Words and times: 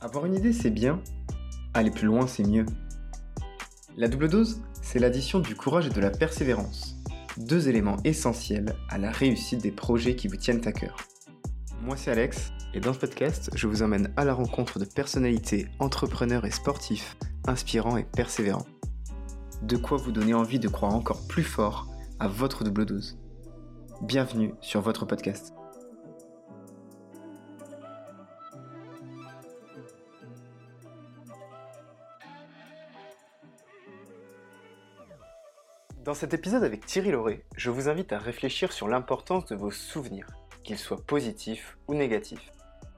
Avoir 0.00 0.26
une 0.26 0.34
idée, 0.34 0.52
c'est 0.52 0.70
bien. 0.70 1.02
Aller 1.74 1.90
plus 1.90 2.06
loin, 2.06 2.26
c'est 2.26 2.46
mieux. 2.46 2.66
La 3.96 4.08
double 4.08 4.28
dose, 4.28 4.62
c'est 4.80 4.98
l'addition 4.98 5.40
du 5.40 5.54
courage 5.54 5.86
et 5.86 5.90
de 5.90 6.00
la 6.00 6.10
persévérance. 6.10 6.96
Deux 7.36 7.68
éléments 7.68 7.96
essentiels 8.04 8.74
à 8.88 8.98
la 8.98 9.10
réussite 9.10 9.62
des 9.62 9.70
projets 9.70 10.16
qui 10.16 10.28
vous 10.28 10.36
tiennent 10.36 10.66
à 10.66 10.72
cœur. 10.72 10.96
Moi, 11.82 11.96
c'est 11.96 12.10
Alex, 12.10 12.52
et 12.74 12.80
dans 12.80 12.92
ce 12.92 12.98
podcast, 12.98 13.50
je 13.54 13.66
vous 13.66 13.82
emmène 13.82 14.12
à 14.16 14.24
la 14.24 14.34
rencontre 14.34 14.78
de 14.78 14.84
personnalités, 14.84 15.66
entrepreneurs 15.78 16.44
et 16.44 16.50
sportifs, 16.50 17.16
inspirants 17.46 17.96
et 17.96 18.04
persévérants. 18.04 18.66
De 19.62 19.76
quoi 19.76 19.98
vous 19.98 20.12
donner 20.12 20.34
envie 20.34 20.60
de 20.60 20.68
croire 20.68 20.94
encore 20.94 21.26
plus 21.26 21.42
fort 21.42 21.88
à 22.20 22.28
votre 22.28 22.62
double 22.62 22.86
dose. 22.86 23.18
Bienvenue 24.02 24.54
sur 24.60 24.80
votre 24.80 25.04
podcast. 25.04 25.52
Dans 36.04 36.14
cet 36.14 36.32
épisode 36.34 36.62
avec 36.62 36.86
Thierry 36.86 37.10
Lauré, 37.10 37.44
je 37.56 37.70
vous 37.70 37.88
invite 37.88 38.12
à 38.12 38.18
réfléchir 38.18 38.72
sur 38.72 38.86
l'importance 38.86 39.46
de 39.46 39.56
vos 39.56 39.72
souvenirs, 39.72 40.28
qu'ils 40.62 40.78
soient 40.78 41.02
positifs 41.04 41.76
ou 41.88 41.94
négatifs. 41.94 42.52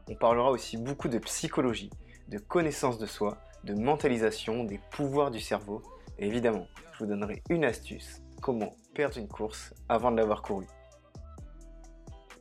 On 0.09 0.15
parlera 0.15 0.51
aussi 0.51 0.77
beaucoup 0.77 1.09
de 1.09 1.19
psychologie, 1.19 1.91
de 2.29 2.39
connaissance 2.39 2.99
de 2.99 3.07
soi, 3.07 3.39
de 3.65 3.75
mentalisation, 3.75 4.65
des 4.65 4.79
pouvoirs 4.91 5.31
du 5.31 5.41
cerveau, 5.41 5.83
évidemment, 6.27 6.67
je 6.93 6.99
vous 7.01 7.07
donnerai 7.07 7.43
une 7.51 7.65
astuce, 7.65 8.23
comment 8.41 8.75
perdre 8.95 9.19
une 9.19 9.29
course 9.29 9.75
avant 9.89 10.11
de 10.11 10.17
l'avoir 10.17 10.43
courue. 10.43 10.67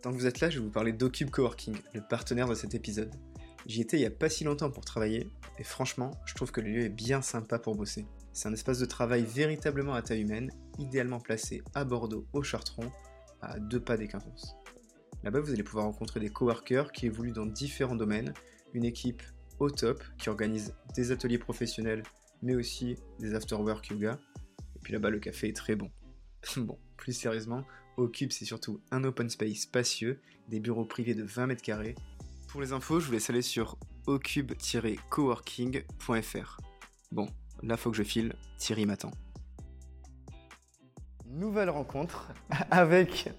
Tant 0.02 0.12
que 0.12 0.16
vous 0.16 0.28
êtes 0.28 0.40
là, 0.40 0.50
je 0.50 0.60
vais 0.60 0.66
vous 0.66 0.72
parler 0.72 0.94
d'Ocube 0.94 1.30
Coworking, 1.30 1.76
le 1.94 2.02
partenaire 2.02 2.48
de 2.48 2.56
cet 2.56 2.74
épisode. 2.74 3.14
J'y 3.66 3.82
étais 3.82 3.98
il 3.98 4.02
n'y 4.02 4.06
a 4.06 4.12
pas 4.12 4.30
si 4.30 4.44
longtemps 4.44 4.72
pour 4.72 4.86
travailler, 4.86 5.28
et 5.58 5.64
franchement, 5.64 6.12
je 6.26 6.36
trouve 6.36 6.52
que 6.52 6.62
le 6.62 6.70
lieu 6.70 6.84
est 6.84 6.90
bien 6.90 7.22
sympa 7.22 7.60
pour 7.60 7.76
bosser. 7.76 8.06
C'est 8.32 8.48
un 8.48 8.54
espace 8.54 8.80
de 8.80 8.86
travail 8.86 9.24
véritablement 9.24 9.94
à 9.94 10.02
taille 10.02 10.22
humaine, 10.22 10.52
idéalement 10.78 11.20
placé 11.20 11.62
à 11.74 11.84
Bordeaux, 11.84 12.26
au 12.32 12.44
Chartron, 12.44 12.90
à 13.42 13.60
deux 13.60 13.82
pas 13.82 13.98
des 13.98 14.08
Quinconces. 14.08 14.56
Là-bas, 15.24 15.42
vous 15.42 15.52
allez 15.52 15.64
pouvoir 15.64 15.86
rencontrer 15.86 16.22
des 16.22 16.30
coworkers 16.30 16.92
qui 16.94 17.08
évoluent 17.08 17.34
dans 17.34 17.46
différents 17.46 17.96
domaines, 17.96 18.34
une 18.74 18.86
équipe 18.86 19.22
au 19.60 19.70
top 19.70 20.02
qui 20.18 20.30
organise 20.30 20.74
des 20.96 21.12
ateliers 21.12 21.38
professionnels, 21.38 22.04
mais 22.42 22.56
aussi 22.56 22.96
des 23.20 23.36
after-work 23.36 23.90
yoga. 23.90 24.18
Et 24.76 24.80
puis 24.80 24.94
là-bas, 24.94 25.10
le 25.10 25.20
café 25.20 25.50
est 25.50 25.56
très 25.56 25.76
bon. 25.76 25.92
bon, 26.58 26.78
plus 26.98 27.14
sérieusement, 27.14 27.64
Ocube, 27.98 28.32
c'est 28.32 28.46
surtout 28.46 28.82
un 28.92 29.04
open 29.04 29.30
space 29.30 29.62
spacieux, 29.62 30.22
des 30.48 30.60
bureaux 30.60 30.86
privés 30.86 31.16
de 31.16 31.24
20 31.24 31.48
mètres 31.48 31.62
carrés. 31.62 31.96
Pour 32.48 32.62
les 32.62 32.72
infos, 32.74 33.00
je 33.00 33.08
vous 33.08 33.12
laisse 33.12 33.30
aller 33.30 33.42
sur 33.42 33.78
ocube-coworking.fr. 34.08 36.58
Bon, 37.12 37.28
là 37.62 37.78
faut 37.78 37.92
que 37.92 37.98
je 37.98 38.04
file, 38.04 38.34
Thierry 38.58 38.86
m'attend. 38.86 39.12
Nouvelle 41.26 41.70
rencontre 41.70 42.32
avec 42.72 43.30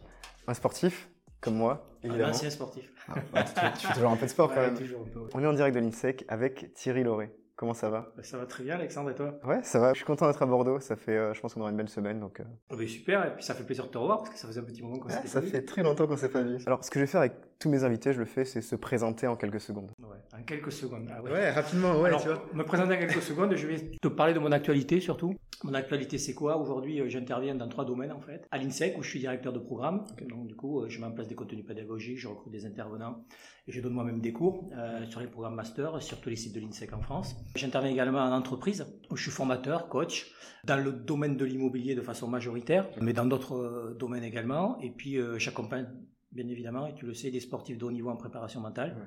un 0.47 0.55
sportif 0.55 1.09
comme 1.41 1.57
moi, 1.57 1.89
évidemment. 2.03 2.27
Un 2.27 2.31
ancien 2.31 2.51
sportif. 2.51 2.93
Ah, 3.09 3.15
bah, 3.33 3.45
tu, 3.45 3.55
tu 3.81 3.87
fais 3.87 3.95
toujours 3.95 4.11
un 4.11 4.17
peu 4.17 4.27
de 4.27 4.31
sport 4.31 4.49
quand 4.55 4.61
même. 4.61 4.77
toujours 4.77 5.01
un 5.01 5.09
peu, 5.09 5.21
ouais. 5.21 5.31
On 5.35 5.43
est 5.43 5.47
en 5.47 5.55
direct 5.55 5.75
de 5.75 5.81
l'INSEC 5.81 6.25
avec 6.29 6.75
Thierry 6.75 7.03
Lauré. 7.03 7.33
Comment 7.61 7.75
ça 7.75 7.91
va? 7.91 8.11
Bah, 8.17 8.23
Ça 8.23 8.39
va 8.39 8.47
très 8.47 8.65
bien, 8.65 8.77
Alexandre, 8.77 9.11
et 9.11 9.15
toi? 9.15 9.35
Ouais, 9.45 9.61
ça 9.63 9.79
va. 9.79 9.91
Je 9.93 9.97
suis 9.99 10.07
content 10.07 10.27
d'être 10.27 10.41
à 10.43 10.47
Bordeaux. 10.47 10.81
Ça 10.81 10.97
fait, 10.97 11.15
euh, 11.15 11.35
je 11.35 11.41
pense 11.43 11.53
qu'on 11.53 11.61
aura 11.61 11.69
une 11.69 11.77
belle 11.77 11.91
semaine. 11.91 12.19
Donc, 12.19 12.41
euh, 12.41 12.45
Ah 12.71 12.75
bah, 12.75 12.87
Super, 12.87 13.27
et 13.27 13.35
puis 13.35 13.45
ça 13.45 13.55
fait 13.55 13.65
plaisir 13.65 13.85
de 13.85 13.91
te 13.91 13.99
revoir, 13.99 14.17
parce 14.21 14.31
que 14.31 14.39
ça 14.39 14.47
faisait 14.49 14.61
un 14.61 14.65
petit 14.65 14.81
moment 14.81 14.99
qu'on 14.99 15.11
s'était 15.11 15.29
ça 15.29 15.41
pas 15.41 15.45
vu. 15.45 15.51
fait 15.53 15.63
très 15.67 15.83
longtemps 15.83 16.07
qu'on 16.07 16.17
s'est 16.17 16.31
pas 16.31 16.41
vu. 16.41 16.57
Alors, 16.65 16.83
ce 16.83 16.91
que 16.91 16.99
je 16.99 17.05
vais 17.05 17.07
faire 17.11 17.21
avec 17.21 17.35
tous 17.61 17.69
mes 17.69 17.85
invités, 17.85 18.13
je 18.13 18.19
le 18.19 18.25
fais, 18.25 18.45
c'est 18.45 18.63
se 18.63 18.75
présenter 18.75 19.27
en 19.27 19.37
quelques 19.37 19.61
secondes. 19.61 19.93
Ouais, 20.01 20.17
en 20.33 20.43
quelques 20.43 20.73
secondes. 20.73 21.09
Ah 21.15 21.23
ouais. 21.23 21.51
rapidement, 21.51 22.03
Alors, 22.03 22.27
me 22.55 22.63
présenter 22.63 22.95
en 22.95 22.99
quelques 22.99 23.23
secondes, 23.23 23.55
je 23.55 23.67
vais 23.67 23.79
te 24.01 24.09
parler 24.09 24.35
de 24.35 24.39
mon 24.39 24.51
actualité 24.51 25.01
surtout. 25.01 25.35
Mon 25.63 25.75
actualité, 25.75 26.17
c'est 26.17 26.33
quoi? 26.33 26.57
Aujourd'hui, 26.57 27.01
euh, 27.01 27.09
j'interviens 27.11 27.55
dans 27.55 27.69
trois 27.69 27.85
domaines 27.85 28.13
en 28.13 28.21
fait. 28.21 28.49
À 28.51 28.57
l'INSEC, 28.57 28.97
où 28.99 29.03
je 29.03 29.11
suis 29.11 29.21
directeur 29.21 29.53
de 29.53 29.59
programme. 29.59 30.05
Donc, 30.27 30.47
du 30.47 30.57
coup, 30.57 30.81
euh, 30.81 30.89
je 30.89 30.99
mets 30.99 31.07
en 31.07 31.13
place 31.13 31.29
des 31.29 31.35
contenus 31.35 31.67
pédagogiques, 31.67 32.19
je 32.19 32.29
recrute 32.29 32.51
des 32.51 32.65
intervenants 32.65 33.25
et 33.69 33.73
je 33.73 33.81
donne 33.81 33.93
moi-même 33.93 34.21
des 34.21 34.33
cours 34.33 34.71
euh, 34.77 35.05
sur 35.07 35.21
les 35.21 35.27
programmes 35.27 35.55
master, 35.55 36.03
sur 36.03 36.21
tous 36.21 36.31
les 36.31 36.37
sites 36.37 36.55
de 36.55 36.61
l'INSEC 36.61 36.93
en 36.93 37.03
France. 37.03 37.37
J'interviens 37.55 37.91
également 37.91 38.21
en 38.21 38.33
entreprise, 38.33 38.87
où 39.11 39.17
je 39.17 39.23
suis 39.23 39.31
formateur, 39.31 39.89
coach, 39.89 40.33
dans 40.65 40.77
le 40.77 40.93
domaine 40.93 41.37
de 41.37 41.45
l'immobilier 41.45 41.95
de 41.95 42.03
façon 42.03 42.27
majoritaire, 42.27 42.89
mais 43.01 43.13
dans 43.13 43.27
d'autres 43.27 43.57
euh, 43.57 43.97
domaines 43.99 44.25
également. 44.25 44.79
Et 44.81 44.91
puis, 44.91 45.19
euh, 45.19 45.39
j'accompagne 45.39 45.87
bien 46.33 46.47
évidemment, 46.49 46.87
et 46.87 46.95
tu 46.95 47.07
le 47.07 47.15
sais, 47.15 47.31
des 47.31 47.41
sportifs 47.41 47.77
de 47.79 47.85
haut 47.85 47.91
niveau 47.91 48.09
en 48.11 48.17
préparation 48.17 48.61
mentale. 48.61 48.91
Ouais. 48.97 49.07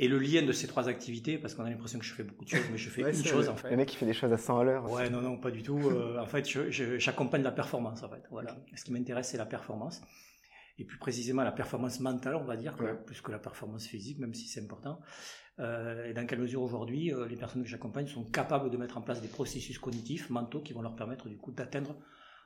Et 0.00 0.08
le 0.08 0.18
lien 0.18 0.42
de 0.42 0.52
ces 0.52 0.66
trois 0.66 0.88
activités, 0.88 1.38
parce 1.38 1.54
qu'on 1.54 1.64
a 1.64 1.70
l'impression 1.70 1.98
que 1.98 2.04
je 2.04 2.12
fais 2.12 2.24
beaucoup 2.24 2.44
de 2.44 2.50
choses, 2.50 2.64
mais 2.70 2.76
je 2.78 2.90
fais 2.90 3.04
Ouais, 3.04 3.16
une 3.16 3.24
chose 3.24 3.48
en 3.48 3.56
fait. 3.56 3.70
Le 3.70 3.76
mec 3.76 3.88
qui 3.88 3.96
fait 3.96 4.06
des 4.06 4.12
choses 4.12 4.32
à 4.32 4.36
100 4.36 4.58
à 4.58 4.64
l'heure. 4.64 4.90
Ouais, 4.90 5.08
non, 5.08 5.22
non, 5.22 5.38
pas 5.38 5.50
du 5.50 5.62
tout. 5.62 5.78
Euh, 5.78 6.18
en 6.20 6.26
fait, 6.26 6.44
j'accompagne 6.98 7.42
la 7.42 7.52
performance, 7.52 8.02
en 8.02 8.08
fait. 8.10 8.22
Voilà. 8.30 8.56
Ce 8.74 8.84
qui 8.84 8.92
m'intéresse, 8.92 9.28
c'est 9.28 9.38
la 9.38 9.46
performance. 9.46 10.02
Et 10.78 10.84
plus 10.84 10.98
précisément, 10.98 11.42
la 11.42 11.52
performance 11.52 12.00
mentale, 12.00 12.34
on 12.36 12.44
va 12.44 12.56
dire, 12.56 12.76
Ouais. 12.80 12.94
plus 13.06 13.22
que 13.22 13.30
la 13.32 13.38
performance 13.38 13.86
physique, 13.86 14.18
même 14.18 14.34
si 14.34 14.46
c'est 14.48 14.60
important. 14.60 15.00
Euh, 15.58 16.04
et 16.04 16.12
dans 16.12 16.26
quelle 16.26 16.40
mesure 16.40 16.60
aujourd'hui, 16.60 17.14
euh, 17.14 17.26
les 17.26 17.36
personnes 17.36 17.62
que 17.62 17.68
j'accompagne 17.68 18.06
sont 18.08 18.24
capables 18.24 18.68
de 18.68 18.76
mettre 18.76 18.98
en 18.98 19.00
place 19.00 19.22
des 19.22 19.28
processus 19.28 19.78
cognitifs, 19.78 20.28
mentaux, 20.28 20.60
qui 20.60 20.74
vont 20.74 20.82
leur 20.82 20.94
permettre, 20.94 21.28
du 21.30 21.38
coup, 21.38 21.50
d'atteindre 21.52 21.96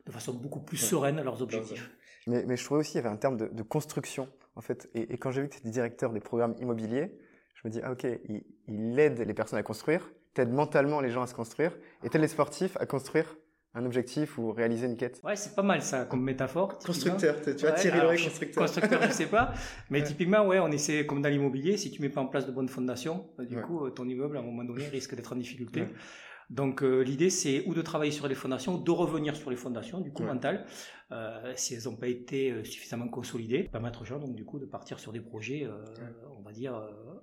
de 0.06 0.12
façon 0.12 0.32
beaucoup 0.34 0.60
plus 0.60 0.80
Ouais. 0.80 0.88
sereine 0.88 1.20
leurs 1.20 1.42
objectifs. 1.42 1.91
Mais, 2.30 2.44
mais 2.46 2.56
je 2.56 2.64
trouvais 2.64 2.80
aussi 2.80 2.92
qu'il 2.92 3.00
y 3.02 3.04
avait 3.04 3.12
un 3.14 3.18
terme 3.18 3.36
de, 3.36 3.46
de 3.46 3.62
construction, 3.62 4.28
en 4.56 4.60
fait. 4.60 4.88
Et, 4.94 5.12
et 5.12 5.18
quand 5.18 5.30
j'ai 5.30 5.42
vu 5.42 5.48
que 5.48 5.54
tu 5.54 5.60
étais 5.60 5.70
directeur 5.70 6.12
des 6.12 6.20
programmes 6.20 6.54
immobiliers, 6.60 7.12
je 7.54 7.66
me 7.68 7.70
dis, 7.72 7.80
ah 7.82 7.92
ok, 7.92 8.04
il, 8.28 8.42
il 8.68 8.98
aide 8.98 9.18
les 9.20 9.34
personnes 9.34 9.58
à 9.58 9.62
construire, 9.62 10.10
t'aide 10.34 10.50
mentalement 10.52 11.00
les 11.00 11.10
gens 11.10 11.22
à 11.22 11.26
se 11.26 11.34
construire, 11.34 11.76
et 12.04 12.08
t'aide 12.08 12.20
les 12.22 12.28
sportifs 12.28 12.76
à 12.78 12.86
construire 12.86 13.36
un 13.74 13.84
objectif 13.86 14.36
ou 14.38 14.50
réaliser 14.52 14.86
une 14.86 14.96
quête. 14.96 15.20
Ouais, 15.22 15.36
c'est 15.36 15.54
pas 15.54 15.62
mal 15.62 15.80
ça 15.82 16.04
comme 16.04 16.22
métaphore. 16.24 16.78
typiquement. 16.78 17.16
tu 17.16 17.26
vois, 17.26 17.70
Ouais, 17.70 17.74
Thierry 17.76 18.00
Loret, 18.00 18.16
constructeur. 18.16 18.64
Constructeur, 18.64 19.02
je 19.02 19.12
sais 19.12 19.26
pas. 19.26 19.52
Mais 19.91 20.00
Ouais. 20.00 20.04
typiquement, 20.06 20.44
ouais, 20.47 20.58
on 20.58 20.72
essaie, 20.72 21.06
comme 21.06 21.22
dans 21.22 21.28
l'immobilier, 21.28 21.76
si 21.76 21.91
tu 21.92 22.02
mets 22.02 22.08
pas 22.08 22.20
en 22.20 22.26
place 22.26 22.47
de 22.47 22.52
bonnes 22.52 22.68
fondations, 22.68 23.28
euh, 23.38 23.44
du 23.44 23.56
Ouais. 23.56 23.62
coup, 23.62 23.88
ton 23.91 24.08
immeuble, 24.08 24.36
à 24.36 24.41
un 24.41 24.42
moment 24.42 24.64
donné, 24.64 24.88
risque 24.88 25.14
d'être 25.14 25.32
en 25.32 25.36
difficulté. 25.36 25.84
Donc, 26.50 26.83
euh, 26.83 27.00
l'idée, 27.03 27.31
c'est 27.31 27.62
ou 27.66 27.75
de 27.75 27.81
travailler 27.83 28.11
sur 28.11 28.27
les 28.27 28.34
fondations, 28.34 28.75
ou 28.75 28.83
de 28.83 28.91
revenir 28.91 29.37
sur 29.37 29.50
les 29.50 29.56
fondations, 29.56 30.00
du 30.00 30.11
coup, 30.12 30.22
Ouais. 30.25 30.28
mentales, 30.28 30.66
euh, 31.12 31.53
si 31.55 31.75
elles 31.75 31.84
n'ont 31.84 31.94
pas 31.97 32.09
été 32.09 32.50
euh, 32.50 32.65
suffisamment 32.65 33.06
consolidées, 33.09 33.62
permettre 33.71 34.03
aux 34.03 34.05
gens, 34.05 34.19
donc, 34.19 34.34
du 34.34 34.44
coup, 34.44 34.59
de 34.59 34.66
partir 34.66 34.99
sur 34.99 35.12
des 35.12 35.21
projets, 35.21 35.65
euh, 35.65 35.78
on 36.37 36.43
va 36.43 36.50
dire, 36.53 36.75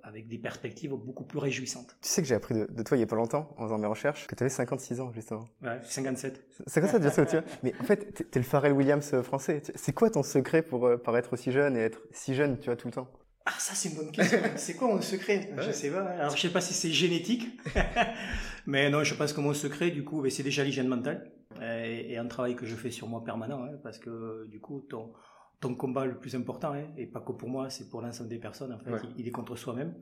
avec 0.02 0.28
des 0.28 0.38
perspectives 0.38 0.90
beaucoup 0.92 1.24
plus 1.24 1.38
réjouissantes. 1.38 1.96
Tu 2.00 2.08
sais 2.08 2.22
que 2.22 2.28
j'ai 2.28 2.34
appris 2.34 2.54
de, 2.54 2.66
de 2.70 2.82
toi 2.82 2.96
il 2.96 3.00
y 3.00 3.02
a 3.02 3.06
pas 3.06 3.16
longtemps, 3.16 3.54
en 3.58 3.64
faisant 3.64 3.76
mes 3.78 3.86
recherches, 3.86 4.26
que 4.26 4.34
tu 4.34 4.42
avais 4.42 4.48
56 4.50 5.00
ans, 5.00 5.12
justement. 5.12 5.44
Ouais, 5.62 5.78
57. 5.82 6.46
C'est 6.66 6.80
comme 6.80 6.88
ça, 6.88 6.98
déjà, 6.98 7.10
ça, 7.10 7.26
tu 7.26 7.36
vois. 7.36 7.44
Mais 7.62 7.74
en 7.80 7.84
fait, 7.84 8.14
t'es 8.14 8.24
t'es 8.24 8.38
le 8.38 8.44
Pharrell 8.46 8.72
Williams 8.72 9.20
français. 9.22 9.62
C'est 9.74 9.92
quoi 9.92 10.08
ton 10.08 10.22
secret 10.22 10.62
pour 10.62 10.88
paraître 11.04 11.34
aussi 11.34 11.52
jeune 11.52 11.76
et 11.76 11.80
être 11.80 12.00
si 12.12 12.34
jeune, 12.34 12.58
tu 12.58 12.66
vois, 12.66 12.76
tout 12.76 12.88
le 12.88 12.94
temps? 12.94 13.08
Ah, 13.50 13.54
ça, 13.58 13.74
c'est 13.74 13.88
une 13.88 13.94
bonne 13.96 14.12
question. 14.12 14.38
c'est 14.56 14.74
quoi 14.74 14.88
mon 14.88 15.00
secret? 15.00 15.50
Je 15.56 15.70
sais 15.72 15.90
pas. 15.90 16.02
Alors, 16.02 16.36
je 16.36 16.40
sais 16.42 16.50
pas 16.52 16.60
si 16.60 16.74
c'est 16.74 16.90
génétique, 16.90 17.48
mais 18.66 18.90
non, 18.90 19.04
je 19.04 19.14
pense 19.14 19.32
que 19.32 19.40
mon 19.40 19.54
secret, 19.54 19.90
du 19.90 20.04
coup, 20.04 20.20
ben, 20.20 20.30
c'est 20.30 20.42
déjà 20.42 20.64
l'hygiène 20.64 20.88
mentale 20.88 21.30
et, 21.62 22.12
et 22.12 22.18
un 22.18 22.26
travail 22.26 22.54
que 22.56 22.66
je 22.66 22.76
fais 22.76 22.90
sur 22.90 23.08
moi 23.08 23.24
permanent, 23.24 23.62
hein, 23.64 23.78
parce 23.82 23.98
que 23.98 24.46
du 24.48 24.60
coup, 24.60 24.80
ton 24.88 25.12
ton 25.60 25.74
combat 25.74 26.04
le 26.04 26.16
plus 26.18 26.36
important, 26.36 26.72
hein, 26.74 26.84
et 26.96 27.06
pas 27.06 27.20
que 27.20 27.32
pour 27.32 27.48
moi, 27.48 27.68
c'est 27.70 27.88
pour 27.90 28.00
l'ensemble 28.02 28.28
des 28.28 28.38
personnes. 28.38 28.72
En 28.72 28.78
fait, 28.78 28.90
Ouais. 28.92 29.00
il, 29.16 29.22
il 29.22 29.28
est 29.28 29.32
contre 29.32 29.56
soi-même. 29.56 29.92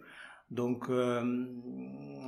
Donc, 0.51 0.91
euh, 0.91 1.47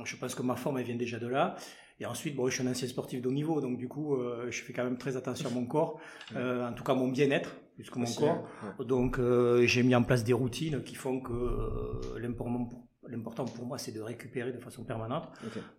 je 0.03 0.15
pense 0.15 0.33
que 0.35 0.41
ma 0.41 0.55
forme, 0.55 0.79
elle 0.79 0.85
vient 0.85 0.95
déjà 0.95 1.19
de 1.19 1.27
là. 1.27 1.55
Et 2.01 2.05
ensuite, 2.05 2.35
bon, 2.35 2.47
je 2.47 2.55
suis 2.55 2.65
un 2.67 2.71
ancien 2.71 2.87
sportif 2.87 3.21
de 3.21 3.27
haut 3.27 3.31
niveau, 3.33 3.59
donc 3.61 3.77
du 3.77 3.87
coup, 3.89 4.15
euh, 4.15 4.49
je 4.49 4.61
fais 4.63 4.71
quand 4.73 4.83
même 4.85 4.97
très 4.97 5.17
attention 5.17 5.49
à 5.49 5.51
mon 5.53 5.65
corps, 5.65 5.99
euh, 6.35 6.67
en 6.69 6.73
tout 6.73 6.83
cas 6.83 6.93
mon 6.93 7.09
bien-être, 7.09 7.55
plus 7.75 7.89
que 7.89 7.99
mon 7.99 8.05
Aussi, 8.05 8.17
corps. 8.19 8.47
ouais. 8.79 8.85
Donc 8.85 9.19
euh, 9.19 9.65
j'ai 9.65 9.83
mis 9.83 9.95
en 9.95 10.03
place 10.03 10.23
des 10.23 10.33
routines 10.33 10.81
qui 10.83 10.95
font 10.95 11.19
que 11.19 12.17
l'important 12.17 13.45
pour- 13.45 13.65
moi 13.65 13.77
c'est 13.77 13.91
de 13.91 14.01
récupérer 14.01 14.51
de 14.51 14.59
façon 14.59 14.83
permanente 14.83 15.27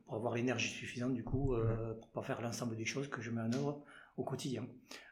pour 0.04 0.14
avoir 0.16 0.34
l'énergie 0.34 0.68
suffisante 0.68 1.14
du 1.14 1.24
coup 1.24 1.54
euh, 1.54 1.94
pour 2.00 2.10
pas 2.10 2.22
faire 2.22 2.40
l'ensemble 2.40 2.76
des 2.76 2.84
choses 2.86 3.08
que 3.08 3.20
je 3.20 3.30
mets 3.30 3.40
en 3.42 3.52
œuvre 3.52 3.84
au 4.16 4.24
quotidien. 4.24 4.66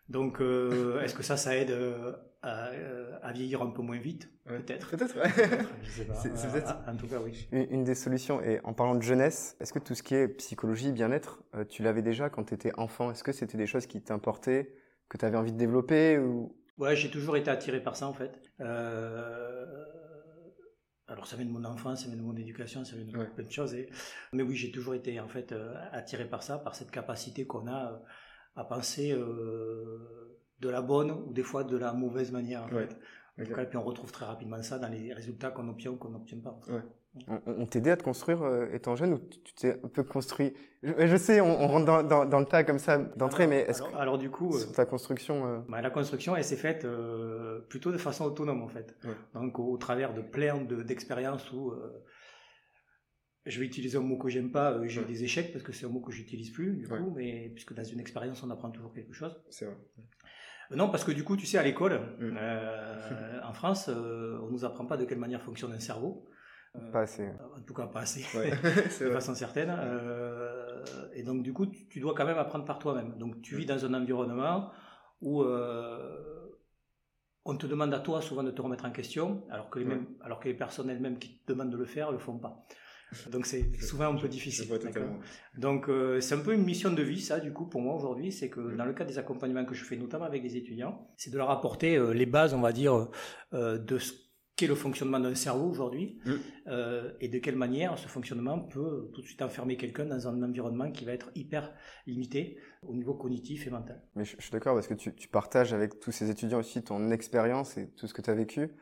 Donc 0.08 0.40
euh, 0.40 1.00
est-ce 1.02 1.14
que 1.14 1.22
ça 1.22 1.36
ça 1.36 1.56
aide 1.56 1.70
euh, 1.70 2.12
à, 2.42 2.68
euh, 2.70 3.18
à 3.22 3.32
vieillir 3.32 3.62
un 3.62 3.70
peu 3.70 3.82
moins 3.82 3.98
vite 3.98 4.30
Ouais. 4.46 4.58
Peut-être. 4.60 4.90
Peut-être, 4.96 5.16
ouais. 5.18 5.66
Je 5.82 5.90
sais 5.90 6.04
pas. 6.06 6.14
C'est- 6.22 6.34
c'est 6.36 6.46
Euh, 6.48 6.52
peut-être- 6.52 6.76
En 6.88 6.96
tout 6.96 7.06
cas 7.06 7.20
oui. 7.20 7.48
Une, 7.52 7.66
une 7.70 7.84
des 7.84 7.94
solutions, 7.94 8.40
et 8.40 8.60
en 8.64 8.72
parlant 8.72 8.94
de 8.94 9.02
jeunesse, 9.02 9.56
est-ce 9.60 9.72
que 9.74 9.78
tout 9.78 9.94
ce 9.94 10.02
qui 10.02 10.14
est 10.14 10.28
psychologie, 10.28 10.90
bien-être, 10.92 11.42
euh, 11.54 11.64
tu 11.64 11.82
l'avais 11.82 12.00
déjà 12.02 12.30
quand 12.30 12.44
tu 12.44 12.54
étais 12.54 12.72
enfant? 12.78 13.10
Est-ce 13.10 13.22
que 13.24 13.32
c'était 13.32 13.58
des 13.58 13.66
choses 13.66 13.86
qui 13.86 14.00
t'importaient, 14.02 14.74
que 15.10 15.18
tu 15.18 15.24
avais 15.26 15.36
envie 15.36 15.52
de 15.52 15.58
développer 15.58 16.18
ou... 16.18 16.56
Ouais, 16.78 16.94
j'ai 16.96 17.10
toujours 17.10 17.36
été 17.36 17.50
attiré 17.50 17.82
par 17.82 17.96
ça 17.96 18.06
en 18.06 18.14
fait. 18.14 18.40
Euh, 18.60 19.66
Alors 21.08 21.26
ça 21.26 21.36
vient 21.36 21.46
de 21.46 21.50
mon 21.50 21.64
enfance, 21.64 22.02
ça 22.02 22.08
vient 22.08 22.16
de 22.18 22.22
mon 22.22 22.36
éducation, 22.36 22.84
ça 22.84 22.94
vient 22.96 23.06
de 23.06 23.16
Ouais. 23.18 23.26
plein 23.34 23.44
de 23.44 23.50
choses. 23.50 23.74
et- 23.74 23.88
Mais 24.32 24.42
oui, 24.42 24.54
j'ai 24.54 24.70
toujours 24.70 24.94
été 24.94 25.18
en 25.20 25.28
fait 25.28 25.52
euh, 25.52 25.74
attiré 25.92 26.28
par 26.28 26.42
ça, 26.42 26.58
par 26.58 26.74
cette 26.74 26.90
capacité 26.90 27.46
qu'on 27.46 27.66
a 27.66 27.92
euh, 27.92 27.96
à 28.56 28.64
penser 28.64 29.12
de 30.60 30.68
la 30.68 30.82
bonne 30.82 31.10
ou 31.10 31.32
des 31.32 31.42
fois 31.42 31.64
de 31.64 31.76
la 31.76 31.92
mauvaise 31.92 32.32
manière. 32.32 32.64
En 32.64 32.68
fait. 32.68 32.96
et 33.38 33.44
puis 33.44 33.76
on 33.76 33.82
retrouve 33.82 34.12
très 34.12 34.26
rapidement 34.26 34.62
ça 34.62 34.78
dans 34.78 34.88
les 34.88 35.12
résultats 35.12 35.50
qu'on 35.50 35.68
obtient 35.68 35.92
ou 35.92 35.96
qu'on 35.96 36.10
n'obtient 36.10 36.40
pas. 36.40 36.58
On, 37.26 37.66
t'aidait 37.66 37.90
à 37.90 37.96
te 37.96 38.04
construire 38.04 38.40
étant 38.72 38.94
jeune 38.94 39.14
ou 39.14 39.18
tu 39.18 39.52
t'es 39.54 39.80
un 39.82 39.88
peu 39.88 40.04
construit? 40.04 40.52
Je, 40.82 41.16
sais, 41.16 41.40
on, 41.40 41.66
rentre 41.66 42.04
dans, 42.04 42.24
dans, 42.26 42.38
le 42.38 42.44
tas 42.44 42.62
comme 42.62 42.78
ça 42.78 42.98
d'entrée, 42.98 43.48
mais 43.48 43.60
est-ce 43.62 43.82
que 43.82 43.96
alors, 43.96 44.18
du 44.18 44.30
coup, 44.30 44.54
ta 44.74 44.84
construction 44.84 45.64
bah, 45.68 45.80
La 45.80 45.90
construction, 45.90 46.36
elle 46.36 46.44
s'est 46.44 46.56
faite 46.56 46.86
plutôt 47.68 47.90
de 47.90 47.98
façon 47.98 48.24
autonome 48.24 48.62
en 48.62 48.68
fait. 48.68 48.96
Donc 49.34 49.58
au, 49.58 49.76
travers 49.78 50.14
de 50.14 50.20
plein 50.20 50.62
d'expériences 50.62 51.50
où 51.52 51.72
je 53.48 53.58
vais 53.58 53.66
utiliser 53.66 53.96
un 53.96 54.02
mot 54.02 54.16
que 54.16 54.28
j'aime 54.28 54.50
pas, 54.50 54.72
euh, 54.72 54.86
j'ai 54.86 55.00
eu 55.00 55.04
des 55.04 55.24
échecs 55.24 55.52
parce 55.52 55.64
que 55.64 55.72
c'est 55.72 55.86
un 55.86 55.88
mot 55.88 56.00
que 56.00 56.12
j'utilise 56.12 56.50
plus, 56.50 56.76
du 56.76 56.86
coup, 56.86 57.12
mais 57.16 57.50
puisque 57.54 57.72
dans 57.72 57.84
une 57.84 58.00
expérience, 58.00 58.42
on 58.42 58.50
apprend 58.50 58.70
toujours 58.70 58.92
quelque 58.92 59.14
chose. 59.14 59.40
C'est 59.50 59.64
vrai. 59.64 59.76
Euh, 60.70 60.76
non, 60.76 60.88
parce 60.88 61.04
que 61.04 61.12
du 61.12 61.24
coup, 61.24 61.36
tu 61.36 61.46
sais, 61.46 61.58
à 61.58 61.62
l'école, 61.62 62.00
mm. 62.18 62.36
euh, 62.36 63.40
en 63.42 63.52
France, 63.52 63.88
on 63.88 64.50
nous 64.50 64.64
apprend 64.64 64.86
pas 64.86 64.96
de 64.96 65.04
quelle 65.04 65.18
manière 65.18 65.42
fonctionne 65.42 65.72
un 65.72 65.80
cerveau. 65.80 66.28
pas 66.92 67.00
assez. 67.00 67.28
En 67.56 67.62
tout 67.62 67.74
cas, 67.74 67.86
pas 67.86 68.00
assez, 68.00 68.20
de 69.04 69.10
façon 69.10 69.34
certaine. 69.34 69.72
et 71.14 71.22
donc, 71.22 71.42
du 71.42 71.52
coup, 71.52 71.66
tu, 71.66 72.00
dois 72.00 72.14
quand 72.14 72.26
même 72.26 72.38
apprendre 72.38 72.64
par 72.64 72.78
toi-même. 72.78 73.16
Donc, 73.18 73.40
tu 73.42 73.56
vis 73.56 73.66
dans 73.66 73.84
un 73.84 73.94
environnement 73.94 74.70
où 75.20 75.44
on 77.48 77.56
te 77.56 77.66
demande 77.66 77.94
à 77.94 78.00
toi 78.00 78.20
souvent 78.20 78.42
de 78.42 78.50
te 78.50 78.60
remettre 78.60 78.84
en 78.84 78.90
question, 78.90 79.42
alors 79.50 79.70
que 79.70 79.78
les, 79.78 79.86
mêmes, 79.86 80.06
alors 80.20 80.38
que 80.38 80.48
les 80.48 80.54
personnes 80.54 80.90
elles-mêmes 80.90 81.18
qui 81.18 81.38
te 81.38 81.52
demandent 81.52 81.70
de 81.70 81.78
le 81.78 81.86
faire 81.86 82.08
ne 82.08 82.12
le 82.12 82.18
font 82.18 82.38
pas. 82.38 82.66
Donc 83.30 83.46
c'est 83.46 83.80
souvent 83.80 84.12
un 84.12 84.16
peu 84.16 84.28
difficile. 84.28 84.68
Donc 85.56 85.88
euh, 85.88 86.20
c'est 86.20 86.34
un 86.34 86.40
peu 86.40 86.54
une 86.54 86.64
mission 86.64 86.92
de 86.92 87.02
vie 87.02 87.20
ça 87.20 87.40
du 87.40 87.52
coup 87.52 87.66
pour 87.66 87.80
moi 87.80 87.94
aujourd'hui, 87.94 88.32
c'est 88.32 88.50
que 88.50 88.76
dans 88.76 88.84
le 88.84 88.92
cadre 88.92 89.10
des 89.10 89.18
accompagnements 89.18 89.64
que 89.64 89.74
je 89.74 89.84
fais 89.84 89.96
notamment 89.96 90.26
avec 90.26 90.42
les 90.42 90.56
étudiants, 90.56 91.08
c'est 91.16 91.30
de 91.30 91.38
leur 91.38 91.50
apporter 91.50 91.96
euh, 91.96 92.12
les 92.12 92.26
bases, 92.26 92.54
on 92.54 92.60
va 92.60 92.72
dire, 92.72 93.08
euh, 93.54 93.78
de 93.78 93.98
ce 93.98 94.12
qu'est 94.56 94.66
le 94.66 94.74
fonctionnement 94.74 95.20
d'un 95.20 95.36
cerveau 95.36 95.68
aujourd'hui 95.68 96.18
mm. 96.24 96.32
et 97.20 97.28
de 97.28 97.38
quelle 97.38 97.54
manière 97.54 97.96
ce 97.96 98.08
fonctionnement 98.08 98.58
peut 98.58 99.08
tout 99.14 99.20
de 99.20 99.26
suite 99.26 99.40
enfermer 99.40 99.76
quelqu'un 99.76 100.04
dans 100.04 100.26
un 100.26 100.42
environnement 100.42 100.90
qui 100.90 101.04
va 101.04 101.12
être 101.12 101.30
hyper 101.36 101.72
limité 102.08 102.58
au 102.82 102.92
niveau 102.92 103.14
cognitif 103.14 103.68
et 103.68 103.70
mental. 103.70 104.02
Mais 104.16 104.24
je, 104.24 104.34
suis 104.36 104.50
d'accord 104.50 104.74
parce 104.74 104.88
que 104.88 104.94
tu, 104.94 105.28
partages 105.28 105.72
avec 105.72 106.00
tous 106.00 106.10
ces 106.10 106.28
étudiants 106.28 106.58
aussi 106.58 106.82
ton 106.82 107.10
expérience 107.10 107.78
et 107.78 107.88
tout 107.90 108.08
ce 108.08 108.14
que 108.14 108.20
tu 108.20 108.30
as 108.30 108.34
vécu. 108.34 108.72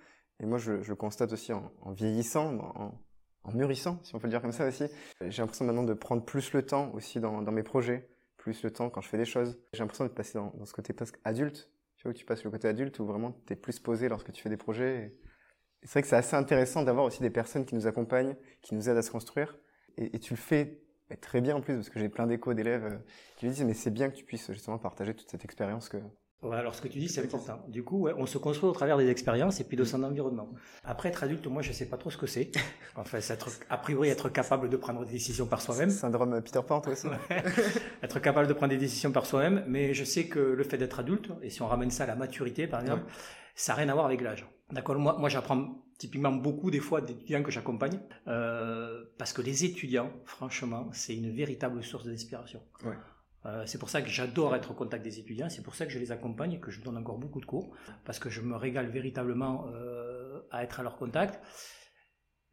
Et 0.40 0.46
moi, 0.46 0.56
je, 0.56 0.80
je 0.80 0.94
constate 0.94 1.34
aussi 1.34 1.52
en, 1.52 1.70
en 1.82 1.92
vieillissant, 1.92 2.56
en, 2.56 2.98
en 3.46 3.52
mûrissant, 3.52 4.00
si 4.02 4.14
on 4.14 4.18
peut 4.18 4.26
le 4.26 4.32
dire 4.32 4.42
comme 4.42 4.52
ça 4.52 4.66
aussi. 4.66 4.84
J'ai 5.20 5.42
l'impression 5.42 5.64
maintenant 5.64 5.84
de 5.84 5.94
prendre 5.94 6.24
plus 6.24 6.52
le 6.52 6.62
temps 6.62 6.90
aussi 6.94 7.20
dans, 7.20 7.40
mes 7.52 7.62
projets, 7.62 8.08
plus 8.36 8.62
le 8.62 8.70
temps 8.70 8.90
quand 8.90 9.00
je 9.00 9.08
fais 9.08 9.18
des 9.18 9.24
choses. 9.24 9.58
J'ai 9.72 9.80
l'impression 9.80 10.04
de 10.04 10.10
passer 10.10 10.38
dans, 10.38 10.52
ce 10.64 10.72
côté 10.72 10.92
presque 10.92 11.18
adulte, 11.24 11.70
tu 11.96 12.02
vois, 12.02 12.10
où 12.10 12.14
tu 12.14 12.24
passes 12.24 12.44
le 12.44 12.50
côté 12.50 12.68
adulte, 12.68 12.98
où 12.98 13.06
vraiment 13.06 13.36
tu 13.46 13.52
es 13.52 13.56
plus 13.56 13.78
posé 13.78 14.08
lorsque 14.08 14.32
tu 14.32 14.42
fais 14.42 14.50
des 14.50 14.56
projets. 14.56 15.14
c'est 15.82 15.92
vrai 15.92 16.02
que 16.02 16.08
c'est 16.08 16.16
assez 16.16 16.36
intéressant 16.36 16.82
d'avoir 16.82 17.06
aussi 17.06 17.22
des 17.22 17.30
personnes 17.30 17.64
qui 17.64 17.74
nous 17.74 17.86
accompagnent, 17.86 18.36
qui 18.62 18.74
nous 18.74 18.88
aident 18.88 18.98
à 18.98 19.02
se 19.02 19.10
construire. 19.10 19.58
Et, 19.96 20.18
tu 20.18 20.34
le 20.34 20.38
fais 20.38 20.82
très 21.22 21.40
bien 21.40 21.56
en 21.56 21.60
plus, 21.60 21.74
parce 21.74 21.88
que 21.88 21.98
j'ai 21.98 22.08
plein 22.08 22.26
d'échos 22.26 22.52
d'élèves 22.52 22.84
euh, 22.84 22.98
qui 23.36 23.46
me 23.46 23.50
disent, 23.52 23.64
mais 23.64 23.74
c'est 23.74 23.92
bien 23.92 24.10
que 24.10 24.16
tu 24.16 24.24
puisses 24.24 24.50
justement 24.52 24.76
partager 24.76 25.14
toute 25.14 25.30
cette 25.30 25.44
expérience 25.44 25.88
que, 25.88 25.98
alors 26.52 26.74
ce 26.74 26.82
que 26.82 26.88
tu 26.88 26.98
dis, 26.98 27.08
c'est 27.08 27.24
important. 27.24 27.64
Du 27.68 27.82
coup, 27.82 28.08
on 28.16 28.26
se 28.26 28.38
construit 28.38 28.68
au 28.68 28.72
travers 28.72 28.98
des 28.98 29.08
expériences 29.08 29.60
et 29.60 29.64
puis 29.64 29.76
de 29.76 29.84
son 29.84 30.02
environnement. 30.02 30.48
Après, 30.84 31.08
être 31.08 31.24
adulte, 31.24 31.46
moi, 31.46 31.62
je 31.62 31.72
sais 31.72 31.86
pas 31.86 31.96
trop 31.96 32.10
ce 32.10 32.18
que 32.18 32.26
c'est. 32.26 32.50
Enfin, 32.98 33.20
c'est 33.20 33.34
être, 33.34 33.50
a 33.68 33.76
priori, 33.76 34.08
être 34.08 34.30
capable 34.30 34.70
de 34.70 34.76
prendre 34.76 35.04
des 35.04 35.12
décisions 35.12 35.46
par 35.46 35.60
soi-même. 35.60 35.90
Syndrome 35.90 36.40
Peter 36.42 36.60
Pan, 36.66 36.80
toi 36.80 36.92
aussi. 36.92 37.08
être 38.02 38.20
capable 38.20 38.48
de 38.48 38.54
prendre 38.54 38.70
des 38.70 38.78
décisions 38.78 39.12
par 39.12 39.26
soi-même, 39.26 39.64
mais 39.66 39.92
je 39.92 40.04
sais 40.04 40.28
que 40.28 40.38
le 40.38 40.64
fait 40.64 40.78
d'être 40.78 41.00
adulte, 41.00 41.30
et 41.42 41.50
si 41.50 41.60
on 41.60 41.66
ramène 41.66 41.90
ça 41.90 42.04
à 42.04 42.06
la 42.06 42.16
maturité, 42.16 42.66
par 42.66 42.80
exemple, 42.80 43.04
ça 43.54 43.72
n'a 43.72 43.78
rien 43.78 43.88
à 43.90 43.94
voir 43.94 44.06
avec 44.06 44.22
l'âge. 44.22 44.46
D'accord 44.70 44.96
Moi, 44.96 45.16
moi 45.18 45.28
j'apprends 45.28 45.82
typiquement 45.98 46.32
beaucoup 46.32 46.70
des 46.70 46.80
fois 46.80 47.00
d'étudiants 47.00 47.42
que 47.42 47.50
j'accompagne, 47.50 48.00
euh, 48.28 49.04
parce 49.18 49.32
que 49.32 49.42
les 49.42 49.64
étudiants, 49.64 50.10
franchement, 50.24 50.88
c'est 50.92 51.14
une 51.14 51.34
véritable 51.34 51.82
source 51.82 52.06
d'inspiration. 52.06 52.62
Ouais. 52.84 52.96
Euh, 53.46 53.62
c'est 53.66 53.78
pour 53.78 53.90
ça 53.90 54.02
que 54.02 54.08
j'adore 54.08 54.54
être 54.54 54.72
au 54.72 54.74
contact 54.74 55.04
des 55.04 55.18
étudiants, 55.18 55.48
c'est 55.48 55.62
pour 55.62 55.74
ça 55.74 55.86
que 55.86 55.92
je 55.92 55.98
les 55.98 56.10
accompagne 56.12 56.54
et 56.54 56.60
que 56.60 56.70
je 56.70 56.80
donne 56.80 56.96
encore 56.96 57.18
beaucoup 57.18 57.40
de 57.40 57.46
cours, 57.46 57.74
parce 58.04 58.18
que 58.18 58.28
je 58.28 58.40
me 58.40 58.56
régale 58.56 58.88
véritablement 58.88 59.66
euh, 59.74 60.40
à 60.50 60.64
être 60.64 60.80
à 60.80 60.82
leur 60.82 60.96
contact, 60.96 61.40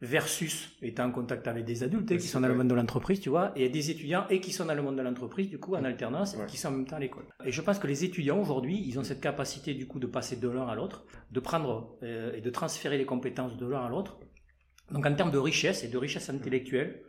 versus 0.04 0.78
étant 0.82 1.06
en 1.06 1.12
contact 1.12 1.48
avec 1.48 1.64
des 1.64 1.82
adultes 1.82 2.12
hein, 2.12 2.18
qui 2.18 2.28
sont 2.28 2.42
dans 2.42 2.50
le 2.50 2.56
monde 2.56 2.68
de 2.68 2.76
l'entreprise, 2.76 3.22
tu 3.22 3.30
vois, 3.30 3.54
et 3.56 3.70
des 3.70 3.90
étudiants 3.90 4.26
et 4.30 4.42
qui 4.42 4.52
sont 4.52 4.66
dans 4.66 4.76
le 4.76 4.82
monde 4.82 4.98
de 4.98 5.02
l'entreprise, 5.02 5.50
du 5.50 5.60
coup, 5.60 5.76
en 5.76 5.84
alternance, 5.86 6.36
et 6.36 6.46
qui 6.46 6.58
sont 6.58 6.68
en 6.68 6.72
même 6.72 6.86
temps 6.86 6.98
à 6.98 7.00
l'école. 7.00 7.26
Et 7.46 7.52
je 7.52 7.62
pense 7.62 7.80
que 7.80 7.88
les 7.88 8.04
étudiants, 8.04 8.40
aujourd'hui, 8.40 8.84
ils 8.86 9.00
ont 9.00 9.04
cette 9.04 9.22
capacité, 9.22 9.74
du 9.74 9.88
coup, 9.88 10.00
de 10.00 10.08
passer 10.08 10.36
de 10.36 10.50
l'un 10.50 10.68
à 10.68 10.76
l'autre, 10.76 11.06
de 11.32 11.40
prendre 11.40 11.98
euh, 12.04 12.34
et 12.34 12.42
de 12.42 12.50
transférer 12.50 12.98
les 12.98 13.06
compétences 13.06 13.56
de 13.56 13.66
l'un 13.66 13.86
à 13.86 13.90
l'autre. 13.90 14.20
Donc, 14.92 15.06
en 15.06 15.16
termes 15.16 15.32
de 15.32 15.38
richesse 15.38 15.86
et 15.86 15.88
de 15.88 15.98
richesse 15.98 16.30
intellectuelle, 16.30 17.02